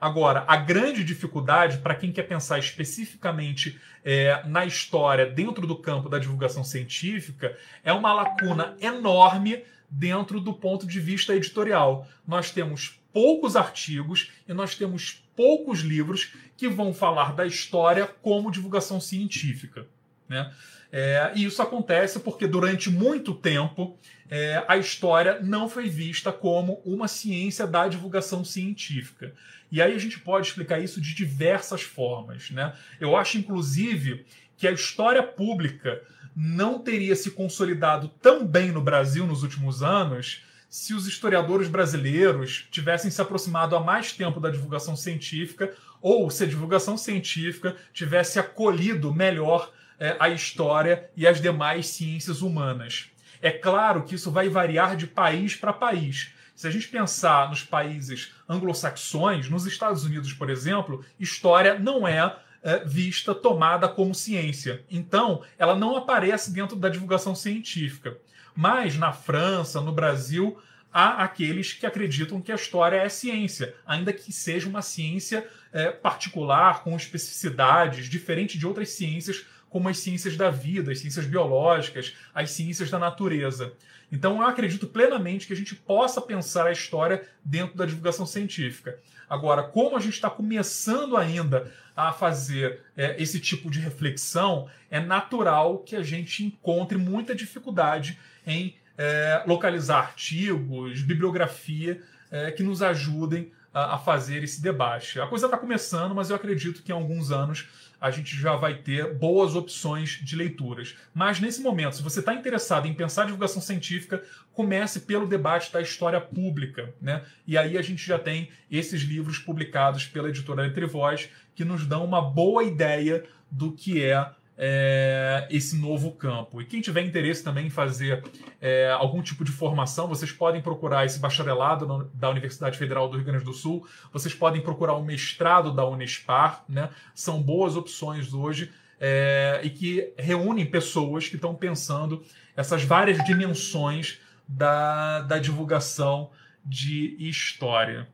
Agora, 0.00 0.44
a 0.46 0.56
grande 0.56 1.02
dificuldade 1.02 1.78
para 1.78 1.94
quem 1.94 2.12
quer 2.12 2.24
pensar 2.24 2.58
especificamente 2.58 3.80
é, 4.04 4.42
na 4.46 4.64
história 4.64 5.26
dentro 5.26 5.66
do 5.66 5.76
campo 5.76 6.08
da 6.08 6.18
divulgação 6.18 6.62
científica 6.62 7.56
é 7.82 7.92
uma 7.92 8.12
lacuna 8.12 8.76
enorme 8.80 9.64
dentro 9.90 10.40
do 10.40 10.52
ponto 10.52 10.86
de 10.86 11.00
vista 11.00 11.34
editorial. 11.34 12.06
Nós 12.26 12.50
temos 12.50 13.00
poucos 13.12 13.56
artigos 13.56 14.30
e 14.46 14.52
nós 14.52 14.74
temos 14.74 15.24
poucos 15.34 15.80
livros 15.80 16.32
que 16.56 16.68
vão 16.68 16.92
falar 16.92 17.34
da 17.34 17.46
história 17.46 18.06
como 18.06 18.50
divulgação 18.50 19.00
científica. 19.00 19.86
Né? 20.28 20.52
É, 20.90 21.32
e 21.34 21.44
isso 21.44 21.62
acontece 21.62 22.18
porque 22.20 22.46
durante 22.46 22.90
muito 22.90 23.34
tempo 23.34 23.98
é, 24.30 24.64
a 24.66 24.76
história 24.76 25.40
não 25.40 25.68
foi 25.68 25.88
vista 25.88 26.32
como 26.32 26.82
uma 26.84 27.08
ciência 27.08 27.66
da 27.66 27.88
divulgação 27.88 28.44
científica. 28.44 29.34
E 29.70 29.82
aí 29.82 29.94
a 29.94 29.98
gente 29.98 30.18
pode 30.18 30.48
explicar 30.48 30.78
isso 30.78 31.00
de 31.00 31.14
diversas 31.14 31.82
formas. 31.82 32.50
Né? 32.50 32.74
Eu 32.98 33.16
acho, 33.16 33.38
inclusive, 33.38 34.24
que 34.58 34.66
a 34.66 34.72
história 34.72 35.22
pública 35.22 36.02
não 36.36 36.80
teria 36.80 37.16
se 37.16 37.30
consolidado 37.30 38.08
tão 38.20 38.46
bem 38.46 38.70
no 38.70 38.82
Brasil 38.82 39.26
nos 39.26 39.42
últimos 39.42 39.82
anos 39.82 40.44
se 40.68 40.92
os 40.92 41.06
historiadores 41.06 41.68
brasileiros 41.68 42.66
tivessem 42.70 43.10
se 43.10 43.22
aproximado 43.22 43.74
há 43.74 43.80
mais 43.80 44.12
tempo 44.12 44.38
da 44.38 44.50
divulgação 44.50 44.94
científica 44.94 45.72
ou 46.02 46.28
se 46.28 46.44
a 46.44 46.46
divulgação 46.46 46.98
científica 46.98 47.76
tivesse 47.92 48.38
acolhido 48.38 49.14
melhor 49.14 49.72
é, 49.98 50.16
a 50.20 50.28
história 50.28 51.08
e 51.16 51.26
as 51.26 51.40
demais 51.40 51.86
ciências 51.86 52.42
humanas. 52.42 53.10
É 53.40 53.50
claro 53.50 54.02
que 54.04 54.16
isso 54.16 54.30
vai 54.30 54.48
variar 54.48 54.96
de 54.96 55.06
país 55.06 55.54
para 55.54 55.72
país. 55.72 56.32
Se 56.54 56.66
a 56.66 56.70
gente 56.70 56.88
pensar 56.88 57.48
nos 57.48 57.62
países 57.62 58.32
anglo-saxões, 58.48 59.48
nos 59.48 59.64
Estados 59.64 60.04
Unidos, 60.04 60.32
por 60.32 60.50
exemplo, 60.50 61.04
história 61.18 61.78
não 61.78 62.06
é 62.06 62.36
é, 62.62 62.84
vista, 62.84 63.34
tomada 63.34 63.88
como 63.88 64.14
ciência. 64.14 64.84
Então, 64.90 65.42
ela 65.58 65.76
não 65.76 65.96
aparece 65.96 66.52
dentro 66.52 66.76
da 66.76 66.88
divulgação 66.88 67.34
científica. 67.34 68.18
Mas 68.54 68.96
na 68.96 69.12
França, 69.12 69.80
no 69.80 69.92
Brasil, 69.92 70.58
há 70.92 71.22
aqueles 71.22 71.72
que 71.72 71.86
acreditam 71.86 72.40
que 72.40 72.50
a 72.50 72.56
história 72.56 72.96
é 72.96 73.08
ciência, 73.08 73.74
ainda 73.86 74.12
que 74.12 74.32
seja 74.32 74.68
uma 74.68 74.82
ciência 74.82 75.46
é, 75.72 75.90
particular, 75.90 76.82
com 76.82 76.96
especificidades, 76.96 78.08
diferente 78.08 78.58
de 78.58 78.66
outras 78.66 78.90
ciências, 78.90 79.46
como 79.68 79.88
as 79.88 79.98
ciências 79.98 80.36
da 80.36 80.50
vida, 80.50 80.90
as 80.90 80.98
ciências 80.98 81.26
biológicas, 81.26 82.16
as 82.34 82.50
ciências 82.50 82.90
da 82.90 82.98
natureza. 82.98 83.72
Então, 84.10 84.40
eu 84.40 84.48
acredito 84.48 84.86
plenamente 84.86 85.46
que 85.46 85.52
a 85.52 85.56
gente 85.56 85.74
possa 85.74 86.20
pensar 86.20 86.66
a 86.66 86.72
história 86.72 87.22
dentro 87.44 87.76
da 87.76 87.84
divulgação 87.84 88.24
científica. 88.24 88.98
Agora, 89.28 89.62
como 89.62 89.96
a 89.96 90.00
gente 90.00 90.14
está 90.14 90.30
começando 90.30 91.16
ainda 91.16 91.70
a 91.98 92.12
fazer 92.12 92.80
é, 92.96 93.20
esse 93.20 93.40
tipo 93.40 93.68
de 93.68 93.80
reflexão, 93.80 94.70
é 94.88 95.00
natural 95.00 95.78
que 95.78 95.96
a 95.96 96.02
gente 96.02 96.44
encontre 96.44 96.96
muita 96.96 97.34
dificuldade 97.34 98.16
em 98.46 98.76
é, 98.96 99.42
localizar 99.44 99.98
artigos, 99.98 101.02
bibliografia 101.02 102.00
é, 102.30 102.52
que 102.52 102.62
nos 102.62 102.82
ajudem 102.82 103.50
a, 103.74 103.96
a 103.96 103.98
fazer 103.98 104.44
esse 104.44 104.62
debate. 104.62 105.20
A 105.20 105.26
coisa 105.26 105.46
está 105.46 105.58
começando, 105.58 106.14
mas 106.14 106.30
eu 106.30 106.36
acredito 106.36 106.84
que 106.84 106.92
em 106.92 106.94
alguns 106.94 107.32
anos 107.32 107.66
a 108.00 108.10
gente 108.10 108.36
já 108.36 108.54
vai 108.54 108.74
ter 108.74 109.14
boas 109.14 109.54
opções 109.54 110.20
de 110.22 110.36
leituras. 110.36 110.96
Mas 111.14 111.40
nesse 111.40 111.60
momento, 111.60 111.96
se 111.96 112.02
você 112.02 112.20
está 112.20 112.34
interessado 112.34 112.86
em 112.86 112.94
pensar 112.94 113.24
divulgação 113.24 113.60
científica, 113.60 114.22
comece 114.52 115.00
pelo 115.00 115.26
debate 115.26 115.72
da 115.72 115.80
história 115.80 116.20
pública, 116.20 116.94
né? 117.00 117.24
E 117.46 117.58
aí 117.58 117.76
a 117.76 117.82
gente 117.82 118.06
já 118.06 118.18
tem 118.18 118.50
esses 118.70 119.02
livros 119.02 119.38
publicados 119.38 120.06
pela 120.06 120.28
editora 120.28 120.66
Entre 120.66 120.86
Voz 120.86 121.28
que 121.54 121.64
nos 121.64 121.86
dão 121.86 122.04
uma 122.04 122.22
boa 122.22 122.62
ideia 122.62 123.24
do 123.50 123.72
que 123.72 124.04
é 124.04 124.30
é, 124.60 125.46
esse 125.50 125.76
novo 125.76 126.10
campo. 126.10 126.60
E 126.60 126.64
quem 126.64 126.80
tiver 126.80 127.02
interesse 127.02 127.44
também 127.44 127.66
em 127.66 127.70
fazer 127.70 128.24
é, 128.60 128.90
algum 128.90 129.22
tipo 129.22 129.44
de 129.44 129.52
formação, 129.52 130.08
vocês 130.08 130.32
podem 130.32 130.60
procurar 130.60 131.06
esse 131.06 131.20
bacharelado 131.20 132.10
da 132.12 132.28
Universidade 132.28 132.76
Federal 132.76 133.08
do 133.08 133.16
Rio 133.16 133.24
Grande 133.24 133.44
do 133.44 133.52
Sul, 133.52 133.86
vocês 134.12 134.34
podem 134.34 134.60
procurar 134.60 134.94
o 134.94 135.04
mestrado 135.04 135.72
da 135.72 135.86
Unespar, 135.86 136.64
né? 136.68 136.90
são 137.14 137.40
boas 137.40 137.76
opções 137.76 138.34
hoje 138.34 138.72
é, 139.00 139.60
e 139.62 139.70
que 139.70 140.12
reúnem 140.18 140.66
pessoas 140.66 141.28
que 141.28 141.36
estão 141.36 141.54
pensando 141.54 142.24
essas 142.56 142.82
várias 142.82 143.24
dimensões 143.24 144.18
da, 144.48 145.20
da 145.20 145.38
divulgação 145.38 146.30
de 146.64 147.16
história. 147.20 148.08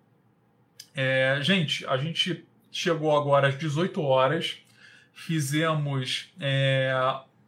É, 0.95 1.39
gente, 1.41 1.87
a 1.87 1.97
gente 1.97 2.45
chegou 2.71 3.17
agora 3.17 3.49
às 3.49 3.57
18 3.57 4.03
horas, 4.03 4.59
fizemos 5.15 6.33
é, 6.41 6.93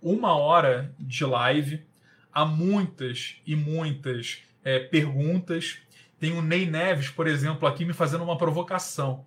uma 0.00 0.34
hora 0.36 0.94
de 0.98 1.24
live, 1.24 1.84
há 2.32 2.44
muitas 2.44 3.36
e 3.46 3.56
muitas 3.56 4.42
é, 4.64 4.78
perguntas. 4.78 5.78
Tem 6.18 6.32
o 6.32 6.40
Ney 6.40 6.70
Neves, 6.70 7.10
por 7.10 7.26
exemplo, 7.26 7.68
aqui 7.68 7.84
me 7.84 7.92
fazendo 7.92 8.24
uma 8.24 8.38
provocação. 8.38 9.24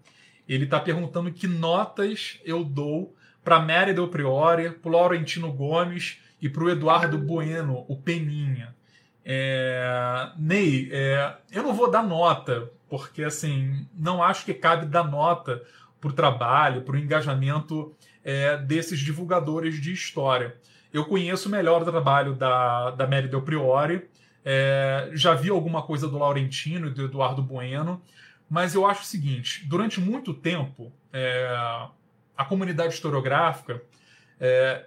Ele 0.47 0.63
está 0.63 0.79
perguntando 0.79 1.31
que 1.31 1.47
notas 1.47 2.39
eu 2.43 2.63
dou 2.63 3.15
para 3.43 3.59
Mary 3.59 3.93
Del 3.93 4.07
Priori, 4.07 4.71
para 4.71 4.91
Laurentino 4.91 5.51
Gomes 5.51 6.19
e 6.41 6.49
para 6.49 6.63
o 6.63 6.69
Eduardo 6.69 7.17
Bueno, 7.17 7.85
o 7.87 7.95
Peninha. 7.95 8.75
É, 9.23 10.31
Ney, 10.37 10.89
é, 10.91 11.35
eu 11.51 11.61
não 11.61 11.73
vou 11.73 11.91
dar 11.91 12.03
nota, 12.03 12.71
porque 12.89 13.23
assim, 13.23 13.87
não 13.93 14.23
acho 14.23 14.45
que 14.45 14.53
cabe 14.53 14.87
dar 14.87 15.03
nota 15.03 15.61
para 15.99 16.09
o 16.09 16.13
trabalho, 16.13 16.81
para 16.81 16.95
o 16.95 16.99
engajamento 16.99 17.93
é, 18.23 18.57
desses 18.57 18.99
divulgadores 18.99 19.81
de 19.81 19.91
história. 19.91 20.57
Eu 20.91 21.05
conheço 21.05 21.49
melhor 21.49 21.81
o 21.81 21.85
trabalho 21.85 22.33
da, 22.33 22.91
da 22.91 23.07
Mary 23.07 23.27
Del 23.27 23.41
Priori, 23.41 24.07
é, 24.43 25.11
já 25.13 25.33
vi 25.33 25.49
alguma 25.49 25.81
coisa 25.81 26.07
do 26.07 26.17
Laurentino 26.17 26.87
e 26.87 26.91
do 26.91 27.05
Eduardo 27.05 27.41
Bueno, 27.41 28.01
mas 28.49 28.73
eu 28.73 28.85
acho 28.85 29.01
o 29.01 29.05
seguinte: 29.05 29.65
durante 29.67 29.99
muito 29.99 30.33
tempo, 30.33 30.91
é, 31.13 31.47
a 32.35 32.45
comunidade 32.45 32.93
historiográfica 32.93 33.81
é, 34.39 34.85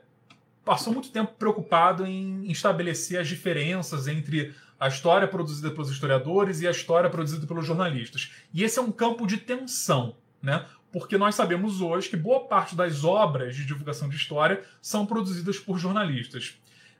passou 0.64 0.92
muito 0.92 1.10
tempo 1.10 1.32
preocupado 1.38 2.06
em 2.06 2.50
estabelecer 2.50 3.20
as 3.20 3.28
diferenças 3.28 4.08
entre 4.08 4.54
a 4.80 4.88
história 4.88 5.28
produzida 5.28 5.70
pelos 5.70 5.90
historiadores 5.90 6.60
e 6.60 6.66
a 6.66 6.70
história 6.70 7.08
produzida 7.08 7.46
pelos 7.46 7.64
jornalistas. 7.64 8.32
E 8.52 8.64
esse 8.64 8.78
é 8.78 8.82
um 8.82 8.90
campo 8.90 9.26
de 9.26 9.36
tensão, 9.36 10.16
né? 10.42 10.66
Porque 10.92 11.16
nós 11.16 11.34
sabemos 11.34 11.80
hoje 11.80 12.10
que 12.10 12.16
boa 12.16 12.40
parte 12.40 12.76
das 12.76 13.02
obras 13.02 13.56
de 13.56 13.64
divulgação 13.64 14.08
de 14.08 14.16
história 14.16 14.62
são 14.80 15.06
produzidas 15.06 15.58
por 15.58 15.78
jornalistas. 15.78 16.58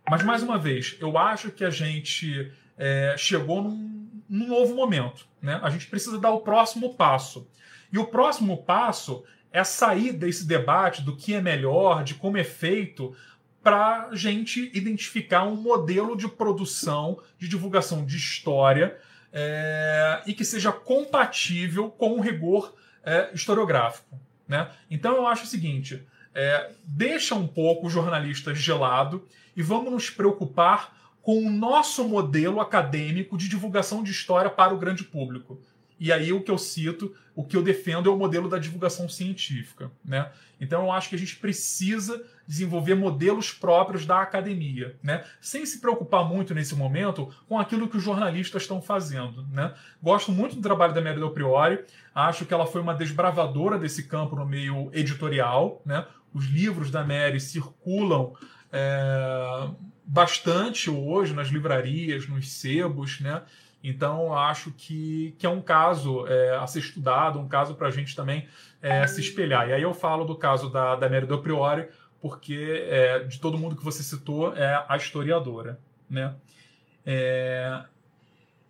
Mas, 0.08 0.24
mais 0.24 0.42
uma 0.42 0.58
vez, 0.58 0.96
eu 0.98 1.18
acho 1.18 1.50
que 1.50 1.64
a 1.64 1.70
gente 1.70 2.50
é, 2.78 3.14
chegou 3.18 3.62
num, 3.62 4.08
num 4.28 4.48
novo 4.48 4.74
momento. 4.74 5.26
Né? 5.40 5.60
A 5.62 5.70
gente 5.70 5.86
precisa 5.86 6.18
dar 6.18 6.30
o 6.30 6.40
próximo 6.40 6.94
passo. 6.94 7.46
E 7.92 7.98
o 7.98 8.06
próximo 8.06 8.62
passo 8.64 9.22
é 9.52 9.62
sair 9.62 10.12
desse 10.12 10.46
debate 10.46 11.02
do 11.02 11.14
que 11.14 11.34
é 11.34 11.40
melhor, 11.42 12.02
de 12.02 12.14
como 12.14 12.38
é 12.38 12.44
feito, 12.44 13.14
para 13.62 14.08
a 14.08 14.16
gente 14.16 14.70
identificar 14.74 15.44
um 15.44 15.54
modelo 15.54 16.16
de 16.16 16.26
produção, 16.26 17.20
de 17.38 17.46
divulgação 17.46 18.04
de 18.04 18.16
história 18.16 18.96
é, 19.32 20.22
e 20.26 20.32
que 20.32 20.44
seja 20.44 20.72
compatível 20.72 21.90
com 21.90 22.18
o 22.18 22.20
rigor 22.20 22.74
é, 23.04 23.30
historiográfico. 23.32 24.18
Né? 24.46 24.70
Então 24.90 25.16
eu 25.16 25.26
acho 25.26 25.44
o 25.44 25.46
seguinte: 25.46 26.02
é, 26.34 26.70
deixa 26.84 27.34
um 27.34 27.46
pouco 27.46 27.86
o 27.86 27.90
jornalista 27.90 28.54
gelado 28.54 29.26
e 29.56 29.62
vamos 29.62 29.92
nos 29.92 30.10
preocupar 30.10 30.96
com 31.22 31.38
o 31.46 31.50
nosso 31.50 32.06
modelo 32.06 32.60
acadêmico 32.60 33.38
de 33.38 33.48
divulgação 33.48 34.02
de 34.02 34.10
história 34.10 34.50
para 34.50 34.74
o 34.74 34.78
grande 34.78 35.04
público. 35.04 35.60
E 35.98 36.10
aí 36.10 36.32
o 36.32 36.42
que 36.42 36.50
eu 36.50 36.58
cito, 36.58 37.14
o 37.34 37.44
que 37.44 37.56
eu 37.56 37.62
defendo 37.62 38.10
é 38.10 38.12
o 38.12 38.16
modelo 38.16 38.48
da 38.48 38.58
divulgação 38.58 39.08
científica. 39.08 39.90
Né? 40.04 40.28
Então 40.60 40.82
eu 40.82 40.90
acho 40.90 41.08
que 41.08 41.14
a 41.14 41.18
gente 41.18 41.36
precisa 41.36 42.24
desenvolver 42.46 42.94
modelos 42.94 43.52
próprios 43.52 44.04
da 44.04 44.20
academia, 44.20 44.96
né? 45.02 45.24
sem 45.40 45.64
se 45.64 45.80
preocupar 45.80 46.24
muito 46.24 46.54
nesse 46.54 46.74
momento 46.74 47.32
com 47.48 47.58
aquilo 47.58 47.88
que 47.88 47.96
os 47.96 48.02
jornalistas 48.02 48.62
estão 48.62 48.80
fazendo. 48.80 49.46
Né? 49.50 49.72
Gosto 50.02 50.32
muito 50.32 50.56
do 50.56 50.62
trabalho 50.62 50.94
da 50.94 51.00
Mary 51.00 51.18
Del 51.18 51.30
Priori, 51.30 51.84
acho 52.14 52.44
que 52.44 52.52
ela 52.52 52.66
foi 52.66 52.80
uma 52.80 52.94
desbravadora 52.94 53.78
desse 53.78 54.04
campo 54.04 54.36
no 54.36 54.46
meio 54.46 54.90
editorial. 54.92 55.80
Né? 55.84 56.04
Os 56.34 56.46
livros 56.46 56.90
da 56.90 57.04
Mary 57.04 57.40
circulam 57.40 58.34
é, 58.72 59.68
bastante 60.04 60.90
hoje 60.90 61.34
nas 61.34 61.48
livrarias, 61.48 62.26
nos 62.28 62.50
sebos, 62.50 63.20
né? 63.20 63.42
Então, 63.84 64.32
acho 64.32 64.70
que, 64.70 65.34
que 65.38 65.44
é 65.44 65.48
um 65.48 65.60
caso 65.60 66.24
é, 66.28 66.56
a 66.56 66.66
ser 66.68 66.78
estudado, 66.78 67.40
um 67.40 67.48
caso 67.48 67.74
para 67.74 67.88
a 67.88 67.90
gente 67.90 68.14
também 68.14 68.46
é, 68.80 69.04
se 69.08 69.20
espelhar. 69.20 69.68
E 69.68 69.72
aí 69.72 69.82
eu 69.82 69.92
falo 69.92 70.24
do 70.24 70.36
caso 70.36 70.70
da, 70.70 70.94
da 70.94 71.08
Mary 71.08 71.26
do 71.26 71.38
Priori, 71.38 71.88
porque 72.22 72.86
é, 72.88 73.24
de 73.24 73.40
todo 73.40 73.58
mundo 73.58 73.74
que 73.74 73.84
você 73.84 74.02
citou 74.02 74.56
é 74.56 74.86
a 74.88 74.96
historiadora. 74.96 75.80
Né? 76.08 76.32
É, 77.04 77.82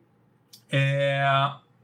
é, 0.70 1.20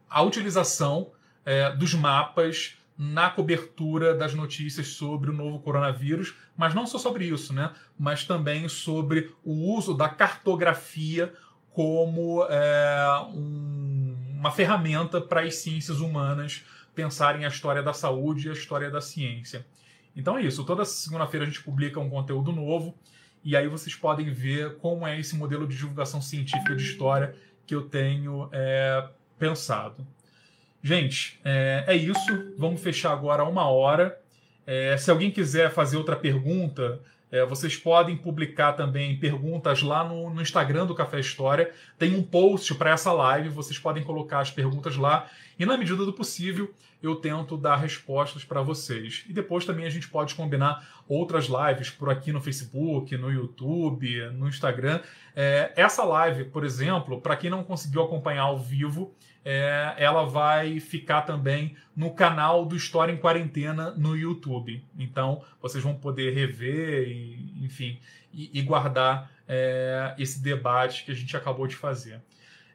a 0.08 0.22
utilização 0.22 1.10
é, 1.44 1.74
dos 1.74 1.94
mapas 1.94 2.76
na 2.96 3.28
cobertura 3.28 4.14
das 4.14 4.34
notícias 4.34 4.88
sobre 4.88 5.30
o 5.30 5.32
novo 5.32 5.58
coronavírus, 5.58 6.34
mas 6.56 6.74
não 6.74 6.86
só 6.86 6.96
sobre 6.96 7.26
isso, 7.26 7.52
né? 7.52 7.72
Mas 7.98 8.24
também 8.24 8.68
sobre 8.68 9.34
o 9.44 9.74
uso 9.74 9.94
da 9.94 10.08
cartografia 10.08 11.32
como 11.72 12.44
é, 12.48 13.26
um, 13.34 14.16
uma 14.38 14.52
ferramenta 14.52 15.20
para 15.20 15.40
as 15.40 15.56
ciências 15.56 16.00
humanas 16.00 16.64
pensarem 16.94 17.44
a 17.44 17.48
história 17.48 17.82
da 17.82 17.92
saúde 17.92 18.46
e 18.46 18.50
a 18.50 18.52
história 18.52 18.88
da 18.90 19.00
ciência. 19.00 19.66
Então 20.14 20.38
é 20.38 20.42
isso. 20.42 20.64
Toda 20.64 20.84
segunda-feira 20.84 21.44
a 21.44 21.48
gente 21.48 21.62
publica 21.62 21.98
um 21.98 22.08
conteúdo 22.08 22.52
novo 22.52 22.94
e 23.42 23.56
aí 23.56 23.66
vocês 23.66 23.94
podem 23.96 24.32
ver 24.32 24.76
como 24.76 25.04
é 25.06 25.18
esse 25.18 25.36
modelo 25.36 25.66
de 25.66 25.76
divulgação 25.76 26.22
científica 26.22 26.76
de 26.76 26.84
história 26.84 27.34
que 27.66 27.74
eu 27.74 27.82
tenho 27.82 28.48
é, 28.52 29.08
pensado. 29.36 30.06
Gente, 30.86 31.40
é, 31.42 31.84
é, 31.86 31.96
isso. 31.96 32.52
Vamos 32.58 32.82
fechar 32.82 33.10
agora 33.14 33.42
uma 33.42 33.66
hora. 33.66 34.20
É, 34.66 34.94
se 34.98 35.10
alguém 35.10 35.30
quiser 35.30 35.72
fazer 35.72 35.96
outra 35.96 36.14
pergunta, 36.14 37.00
é, 37.32 37.42
vocês 37.46 37.74
podem 37.74 38.14
publicar 38.18 38.74
também 38.74 39.18
perguntas 39.18 39.80
lá 39.80 40.04
no, 40.04 40.28
no, 40.28 40.42
Instagram 40.42 40.84
do 40.84 40.94
Café 40.94 41.18
História. 41.18 41.72
Tem 41.98 42.14
um 42.14 42.22
post 42.22 42.74
para 42.74 42.90
essa 42.90 43.10
live, 43.14 43.48
vocês 43.48 43.78
podem 43.78 44.04
colocar 44.04 44.40
as 44.40 44.50
perguntas 44.50 44.94
lá. 44.98 45.26
E 45.58 45.64
na 45.64 45.78
medida 45.78 46.04
do 46.04 46.12
possível, 46.12 46.70
eu 47.02 47.16
tento 47.16 47.56
dar 47.56 47.76
respostas 47.76 48.44
para 48.44 48.60
vocês. 48.60 49.24
E 49.26 49.32
depois 49.32 49.64
também 49.64 49.86
a 49.86 49.90
gente 49.90 50.08
pode 50.08 50.34
combinar 50.34 50.86
outras 51.08 51.46
lives 51.46 51.88
por 51.88 52.10
aqui 52.10 52.30
no 52.30 52.42
Facebook, 52.42 53.16
no 53.16 53.32
YouTube, 53.32 54.20
no 54.32 54.48
Instagram. 54.48 55.00
É, 55.34 55.72
essa 55.76 56.04
live, 56.04 56.44
por 56.44 56.62
exemplo, 56.62 57.22
para 57.22 57.36
quem 57.36 57.48
não 57.48 57.64
conseguiu 57.64 58.02
acompanhar 58.02 58.42
ao 58.42 58.58
vivo, 58.58 59.14
é, 59.44 59.94
ela 59.98 60.24
vai 60.24 60.80
ficar 60.80 61.22
também 61.22 61.76
no 61.94 62.12
canal 62.12 62.64
do 62.64 62.74
História 62.74 63.12
em 63.12 63.16
Quarentena 63.16 63.90
no 63.90 64.16
YouTube. 64.16 64.82
Então, 64.98 65.44
vocês 65.60 65.84
vão 65.84 65.94
poder 65.94 66.32
rever, 66.32 67.08
e, 67.08 67.64
enfim, 67.64 68.00
e, 68.32 68.58
e 68.58 68.62
guardar 68.62 69.30
é, 69.46 70.14
esse 70.18 70.42
debate 70.42 71.04
que 71.04 71.12
a 71.12 71.14
gente 71.14 71.36
acabou 71.36 71.66
de 71.66 71.76
fazer. 71.76 72.20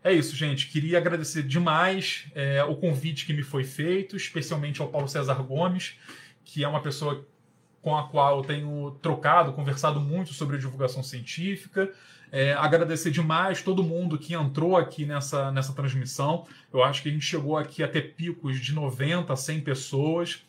É 0.03 0.13
isso, 0.13 0.35
gente. 0.35 0.67
Queria 0.67 0.97
agradecer 0.97 1.43
demais 1.43 2.27
é, 2.33 2.63
o 2.63 2.75
convite 2.75 3.25
que 3.25 3.33
me 3.33 3.43
foi 3.43 3.63
feito, 3.63 4.15
especialmente 4.15 4.81
ao 4.81 4.87
Paulo 4.87 5.09
César 5.09 5.41
Gomes, 5.43 5.95
que 6.45 6.63
é 6.63 6.67
uma 6.67 6.81
pessoa 6.81 7.27
com 7.81 7.97
a 7.97 8.07
qual 8.07 8.37
eu 8.37 8.43
tenho 8.43 8.97
trocado, 9.01 9.53
conversado 9.53 9.99
muito 9.99 10.33
sobre 10.33 10.57
divulgação 10.57 11.03
científica. 11.03 11.91
É, 12.31 12.53
agradecer 12.53 13.11
demais 13.11 13.61
todo 13.61 13.83
mundo 13.83 14.17
que 14.17 14.33
entrou 14.33 14.77
aqui 14.77 15.05
nessa, 15.05 15.51
nessa 15.51 15.73
transmissão. 15.73 16.45
Eu 16.71 16.83
acho 16.83 17.01
que 17.01 17.09
a 17.09 17.11
gente 17.11 17.25
chegou 17.25 17.57
aqui 17.57 17.81
a 17.81 17.87
ter 17.87 18.13
picos 18.13 18.59
de 18.59 18.73
90 18.73 19.33
a 19.33 19.35
100 19.35 19.61
pessoas. 19.61 20.43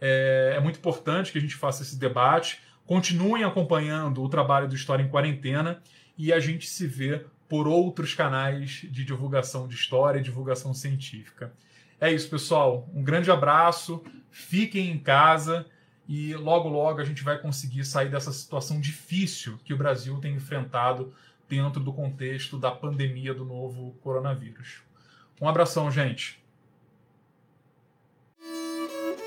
É, 0.00 0.54
é 0.56 0.60
muito 0.60 0.78
importante 0.78 1.32
que 1.32 1.38
a 1.38 1.40
gente 1.40 1.54
faça 1.54 1.82
esse 1.82 1.98
debate. 1.98 2.60
Continuem 2.86 3.44
acompanhando 3.44 4.22
o 4.22 4.28
trabalho 4.28 4.68
do 4.68 4.74
História 4.74 5.02
em 5.02 5.08
Quarentena 5.08 5.82
e 6.16 6.32
a 6.32 6.40
gente 6.40 6.66
se 6.68 6.86
vê 6.86 7.24
por 7.48 7.68
outros 7.68 8.14
canais 8.14 8.86
de 8.90 9.04
divulgação 9.04 9.68
de 9.68 9.74
história 9.74 10.18
e 10.18 10.22
divulgação 10.22 10.72
científica. 10.72 11.52
É 12.00 12.12
isso, 12.12 12.28
pessoal. 12.28 12.88
Um 12.94 13.02
grande 13.02 13.30
abraço, 13.30 14.02
fiquem 14.30 14.90
em 14.90 14.98
casa 14.98 15.66
e 16.08 16.34
logo, 16.34 16.68
logo 16.68 17.00
a 17.00 17.04
gente 17.04 17.22
vai 17.22 17.38
conseguir 17.38 17.84
sair 17.84 18.08
dessa 18.08 18.32
situação 18.32 18.80
difícil 18.80 19.58
que 19.64 19.74
o 19.74 19.76
Brasil 19.76 20.18
tem 20.18 20.34
enfrentado 20.34 21.12
dentro 21.48 21.80
do 21.80 21.92
contexto 21.92 22.58
da 22.58 22.70
pandemia 22.70 23.32
do 23.32 23.44
novo 23.44 23.94
coronavírus. 24.02 24.82
Um 25.40 25.48
abração, 25.48 25.90
gente. 25.90 26.42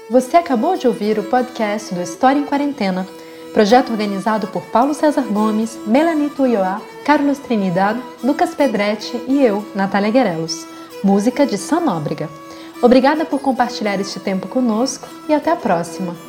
Você 0.09 0.37
acabou 0.37 0.75
de 0.75 0.87
ouvir 0.87 1.19
o 1.19 1.23
podcast 1.23 1.93
do 1.93 2.01
História 2.01 2.39
em 2.39 2.45
Quarentena, 2.45 3.05
projeto 3.53 3.91
organizado 3.91 4.47
por 4.47 4.63
Paulo 4.67 4.93
César 4.93 5.21
Gomes, 5.21 5.77
Melanie 5.85 6.31
Tuioá, 6.31 6.81
Carlos 7.05 7.37
Trinidad, 7.37 7.95
Lucas 8.23 8.55
Pedretti 8.55 9.15
e 9.27 9.43
eu, 9.43 9.63
Natália 9.75 10.09
Guerelos. 10.09 10.65
Música 11.03 11.45
de 11.45 11.57
Sanóbrega. 11.57 12.27
Obrigada 12.81 13.23
por 13.23 13.39
compartilhar 13.39 13.99
este 13.99 14.19
tempo 14.19 14.47
conosco 14.47 15.07
e 15.27 15.33
até 15.33 15.51
a 15.51 15.55
próxima! 15.55 16.28